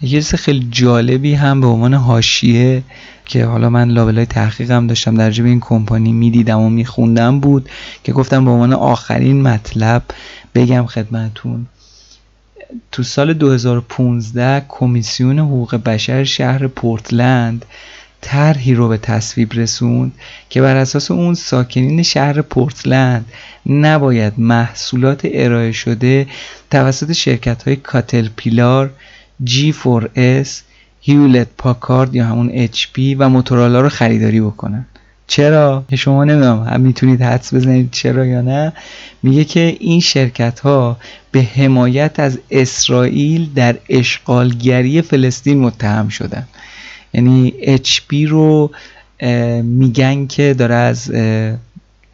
یه 0.01 0.09
چیز 0.09 0.35
خیلی 0.35 0.69
جالبی 0.71 1.35
هم 1.35 1.61
به 1.61 1.67
عنوان 1.67 1.95
حاشیه 1.95 2.83
که 3.25 3.45
حالا 3.45 3.71
من 3.71 3.91
لابلای 3.91 4.27
تحقیقم 4.27 4.87
داشتم 4.87 5.15
در 5.15 5.43
این 5.43 5.61
کمپانی 5.61 6.13
می‌دیدم 6.13 6.61
و 6.61 6.71
میخوندم 6.71 7.41
بود 7.41 7.69
که 8.05 8.13
گفتم 8.13 8.45
به 8.45 8.51
عنوان 8.51 8.73
آخرین 8.73 9.43
مطلب 9.43 10.03
بگم 10.55 10.87
خدمتون 10.87 11.67
تو 12.93 13.03
سال 13.03 13.33
2015 13.33 14.65
کمیسیون 14.69 15.39
حقوق 15.39 15.75
بشر 15.75 16.25
شهر 16.25 16.67
پورتلند 16.67 17.65
طرحی 18.21 18.75
رو 18.75 18.89
به 18.89 18.97
تصویب 18.97 19.53
رسوند 19.53 20.13
که 20.51 20.61
بر 20.61 20.77
اساس 20.77 21.11
اون 21.11 21.35
ساکنین 21.35 22.03
شهر 22.03 22.43
پورتلند 22.43 23.27
نباید 23.67 24.33
محصولات 24.39 25.21
ارائه 25.25 25.73
شده 25.73 26.27
توسط 26.71 27.13
شرکت 27.13 27.63
های 27.63 27.77
کاتل 27.77 28.29
پیلار 28.37 28.91
G4S 29.47 30.49
هیولت 31.01 31.49
پاکارد 31.59 32.15
یا 32.15 32.27
همون 32.27 32.67
HP 32.67 33.17
و 33.19 33.29
موتورالا 33.29 33.81
رو 33.81 33.89
خریداری 33.89 34.41
بکنن. 34.41 34.87
چرا؟ 35.27 35.85
که 35.91 35.97
شما 35.97 36.25
نمی‌دونم 36.25 36.63
هم 36.63 36.81
می‌تونید 36.81 37.23
حدس 37.23 37.55
بزنید 37.55 37.91
چرا 37.91 38.27
یا 38.27 38.41
نه. 38.41 38.73
میگه 39.23 39.45
که 39.45 39.77
این 39.81 40.01
شرکت 40.01 40.61
ها 40.61 40.97
به 41.33 41.43
حمایت 41.43 42.21
از 42.21 42.39
اسرائیل 42.51 43.49
در 43.55 43.77
اشغالگری 43.89 45.03
فلسطین 45.03 45.61
متهم 45.61 46.09
شدن. 46.09 46.47
یعنی 47.13 47.55
HP 47.77 48.29
رو 48.29 48.71
میگن 49.63 50.27
که 50.27 50.55
داره 50.55 50.75
از 50.75 51.13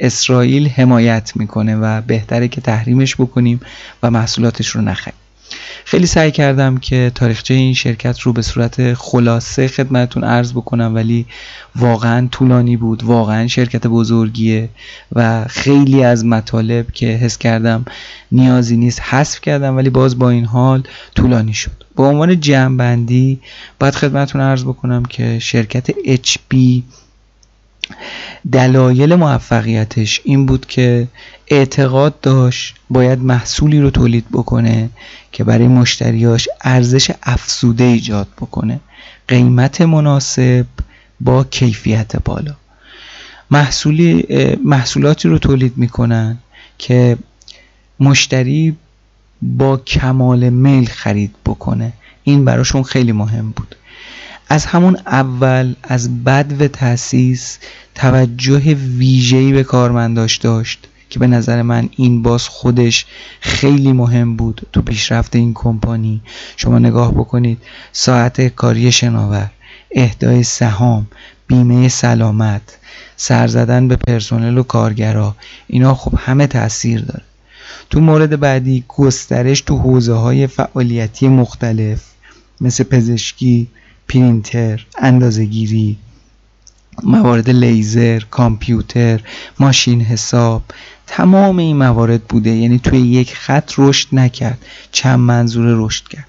اسرائیل 0.01 0.68
حمایت 0.68 1.33
می‌کنه 1.37 1.76
و 1.76 2.01
بهتره 2.01 2.49
که 2.49 2.61
تحریمش 2.61 3.16
بکنیم 3.16 3.61
و 4.03 4.11
محصولاتش 4.11 4.68
رو 4.68 4.81
نخریم. 4.81 5.14
خیلی 5.84 6.07
سعی 6.07 6.30
کردم 6.30 6.78
که 6.78 7.12
تاریخچه 7.14 7.55
این 7.55 7.74
شرکت 7.74 8.20
رو 8.20 8.32
به 8.32 8.42
صورت 8.42 8.94
خلاصه 8.94 9.68
خدمتون 9.68 10.24
عرض 10.24 10.53
بکنم 10.53 10.94
ولی 10.94 11.26
واقعا 11.76 12.28
طولانی 12.30 12.76
بود. 12.76 13.05
واقعا 13.05 13.46
شرکت 13.46 13.86
بزرگیه 13.86 14.68
و 15.12 15.44
خیلی 15.48 16.05
از 16.05 16.24
مطالب 16.24 16.92
که 16.92 17.07
حس 17.07 17.38
کردم 17.38 17.84
نیازی 18.32 18.76
نیست 18.76 19.01
حذف 19.01 19.40
کردم 19.40 19.76
ولی 19.76 19.90
باز 19.90 20.18
با 20.18 20.30
این 20.30 20.44
حال 20.44 20.82
طولانی 21.14 21.55
شد. 21.55 21.84
به 21.96 22.03
عنوان 22.03 22.40
جمعبندی 22.40 23.40
باید 23.78 23.94
خدمتون 23.94 24.40
عرض 24.40 24.64
بکنم 24.64 25.03
که 25.03 25.38
شرکت 25.38 25.90
HP 25.90 26.57
دلایل 28.53 29.14
موفقیتش 29.14 30.20
این 30.24 30.47
بود 30.47 30.66
که 30.66 31.09
اعتقاد 31.47 32.20
داشت 32.20 32.74
باید 32.91 33.18
محصولی 33.18 33.80
رو 33.80 33.91
تولید 33.91 34.24
بکنه 34.32 34.91
که 35.32 35.45
برای 35.45 35.68
مشتریاش 35.68 36.49
ارزش 36.61 37.11
افزوده 37.22 37.84
ایجاد 37.84 38.28
بکنه. 38.41 38.80
قیمت 39.28 39.80
مناسب 39.80 40.66
با 41.20 41.45
کیفیت 41.45 42.16
بالا. 42.16 42.55
محصولی 43.51 44.26
محصولاتی 44.64 45.28
رو 45.28 45.38
تولید 45.38 45.72
می‌کنن 45.76 46.38
که 46.78 47.16
مشتری 48.01 48.76
با 49.43 49.76
کمال 49.76 50.51
میل 50.51 50.88
خرید 50.88 51.34
بکنه. 51.47 51.93
این 52.24 52.45
براشون 52.45 52.82
خیلی 52.82 53.12
مهم 53.12 53.51
بود. 53.51 53.76
از 54.53 54.66
همون 54.66 54.96
اول 55.07 55.74
از 55.82 56.24
بد 56.24 56.62
و 56.62 56.68
تاسیس 56.68 57.59
توجه 57.94 58.74
ویژه‌ای 58.74 59.53
به 59.53 59.64
کارمنداش 59.64 60.36
داشت 60.36 60.88
که 61.11 61.18
به 61.18 61.26
نظر 61.26 61.62
من 61.62 61.88
این 61.96 62.22
باز 62.22 62.48
خودش 62.48 63.07
خیلی 63.40 63.92
مهم 63.92 64.36
بود 64.36 64.66
تو 64.72 64.82
پیشرفت 64.82 65.36
این 65.36 65.55
کمپانی. 65.55 66.20
شما 66.57 66.78
نگاه 66.78 67.14
بکنید 67.14 67.59
ساعت 67.92 68.40
کاری 68.48 68.92
شناور 68.92 69.51
اهدای 69.94 70.42
سهام 70.42 71.07
بیمه 71.46 71.88
سلامت 71.88 72.78
سر 73.16 73.46
زدن 73.46 73.88
به 73.88 73.96
پرسنل 73.96 74.59
و 74.59 74.62
کارگرا 74.62 75.36
اینا 75.66 75.94
خب 75.94 76.12
همه 76.16 76.46
تاثیر 76.46 77.01
داره. 77.01 77.22
تو 77.90 78.01
مورد 78.01 78.40
بعدی 78.40 78.84
گسترش 78.88 79.61
تو 79.61 79.78
حوزه 79.78 80.14
های 80.14 80.46
فعالیتی 80.46 81.28
مختلف 81.28 82.05
مثل 82.61 82.84
پزشکی 82.84 83.68
پرینتر 84.11 84.86
اندازهگیری 84.98 85.96
موارد 87.02 87.50
لیزر 87.50 88.20
کامپیوتر 88.20 89.20
ماشین 89.58 90.00
حساب 90.00 90.62
تمام 91.06 91.58
این 91.58 91.76
موارد 91.76 92.24
بوده. 92.24 92.50
یعنی 92.50 92.78
توی 92.78 92.98
یک 92.98 93.34
خط 93.34 93.72
رشد 93.78 94.08
نکرد 94.12 94.58
چند 94.92 95.18
منظور 95.18 95.74
رشد 95.78 96.08
کرد. 96.08 96.26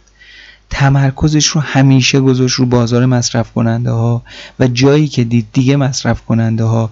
تمرکزش 0.69 1.45
رو 1.47 1.61
همیشه 1.61 2.19
گذاشت 2.19 2.55
رو 2.55 2.65
بازار 2.65 3.05
مصرف 3.05 3.51
کننده 3.51 3.91
ها 3.91 4.23
و 4.59 4.67
جایی 4.67 5.07
که 5.07 5.23
دید 5.23 5.47
دیگه 5.53 5.75
مصرف 5.75 6.21
کننده 6.21 6.63
ها 6.63 6.89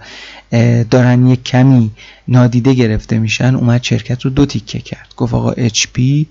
دارن 0.89 1.27
یک 1.27 1.43
کمی 1.43 1.91
نادیده 2.27 2.73
گرفته 2.73 3.19
میشن 3.19 3.55
اومد 3.55 3.83
شرکت 3.83 4.21
رو 4.21 4.31
دو 4.31 4.45
تیکه 4.45 4.79
کرد. 4.79 5.07
گفت 5.17 5.33
آقا 5.33 5.53
HP 5.53 6.25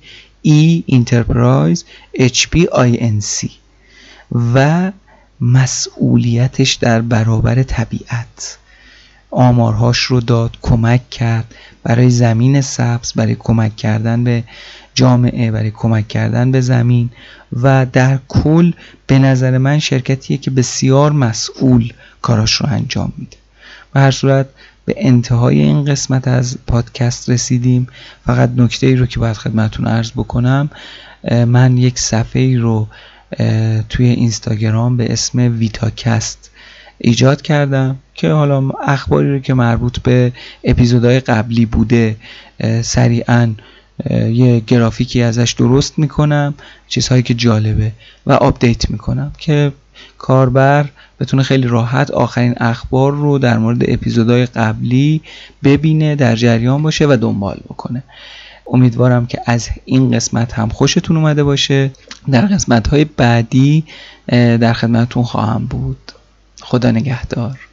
E 0.47 0.83
Enterprise 0.93 1.81
HP 2.19 2.67
INC 2.73 3.51
و 4.33 4.93
مسئولیتش 5.41 6.75
در 6.75 7.01
برابر 7.01 7.63
طبیعت. 7.63 8.59
آمارهاش 9.31 9.99
رو 9.99 10.21
داد 10.21 10.57
کمک 10.63 11.11
کرد 11.11 11.55
برای 11.83 12.11
زمین 12.11 12.61
سبز 12.61 13.13
برای 13.13 13.37
کمک 13.39 13.77
کردن 13.77 14.25
به 14.25 14.45
جامعه 14.95 15.51
برای 15.51 15.71
کمک 15.71 16.09
کردن 16.09 16.51
به 16.51 16.61
زمین 16.61 17.11
و 17.53 17.87
در 17.87 18.19
کل 18.29 18.73
به 19.07 19.19
نظر 19.19 19.59
من 19.59 19.79
شرکتیه 19.79 20.37
که 20.37 20.51
بسیار 20.51 21.13
مسئول 21.13 21.93
کاراش 22.23 22.53
رو 22.53 22.67
انجام 22.69 23.13
میده. 23.19 23.37
و 23.95 24.01
هر 24.01 24.11
صورت 24.11 24.47
به 24.85 24.95
انتهای 24.97 25.61
این 25.61 25.85
قسمت 25.85 26.29
از 26.29 26.59
پادکست 26.67 27.31
رسیدیم. 27.31 27.87
فقط 28.27 28.51
نکته 28.57 28.87
ای 28.87 28.97
رو 28.97 29.07
که 29.07 29.21
باید 29.21 29.37
خدمتون 29.37 29.87
عرض 29.87 30.11
بکنم 30.13 30.71
من 31.47 31.77
یک 31.77 31.99
صفحه 31.99 32.43
ای 32.43 32.57
رو 32.57 32.89
توی 33.89 34.07
اینستاگرام 34.07 34.97
به 34.97 35.13
اسم 35.13 35.59
ویتاکست 35.59 36.51
ایجاد 36.99 37.43
کردم 37.43 37.97
که 38.15 38.29
حالا 38.29 38.71
اخباری 38.71 39.33
رو 39.33 39.39
که 39.39 39.55
مربوط 39.55 39.99
به 39.99 40.33
اپیزودهای 40.65 41.21
قبلی 41.21 41.67
بوده 41.67 42.17
سریعا 42.83 43.51
یه 44.11 44.61
گرافیکی 44.61 45.23
ازش 45.23 45.53
درست 45.53 45.99
می‌کنم 45.99 46.55
چیزهایی 46.89 47.23
که 47.23 47.35
جالبه 47.35 47.93
و 48.27 48.33
آپدیت 48.33 48.91
می‌کنم 48.91 49.33
که 49.39 49.73
کاربر 50.19 50.89
بتونه 51.21 51.43
خیلی 51.43 51.67
راحت 51.67 52.11
آخرین 52.11 52.55
اخبار 52.57 53.13
رو 53.13 53.39
در 53.39 53.59
مورد 53.59 53.91
اپیزودهای 53.91 54.47
قبلی 54.47 55.23
ببینه 55.65 56.15
در 56.15 56.37
جریان 56.37 56.83
باشه 56.83 57.07
و 57.07 57.17
دنبال 57.21 57.61
بکنه. 57.65 58.03
امیدوارم 58.73 59.27
که 59.27 59.41
از 59.47 59.69
این 59.85 60.11
قسمت 60.11 60.53
هم 60.53 60.69
خوشتون 60.69 61.17
اومده 61.17 61.45
باشه. 61.45 61.91
در 62.31 62.47
قسمت 62.47 62.89
های 62.89 63.05
بعدی 63.05 63.85
در 64.29 64.73
خدمتتون 64.73 65.23
خواهم 65.23 65.67
بود. 65.67 66.13
خدا 66.61 66.91
نگهدار. 66.91 67.68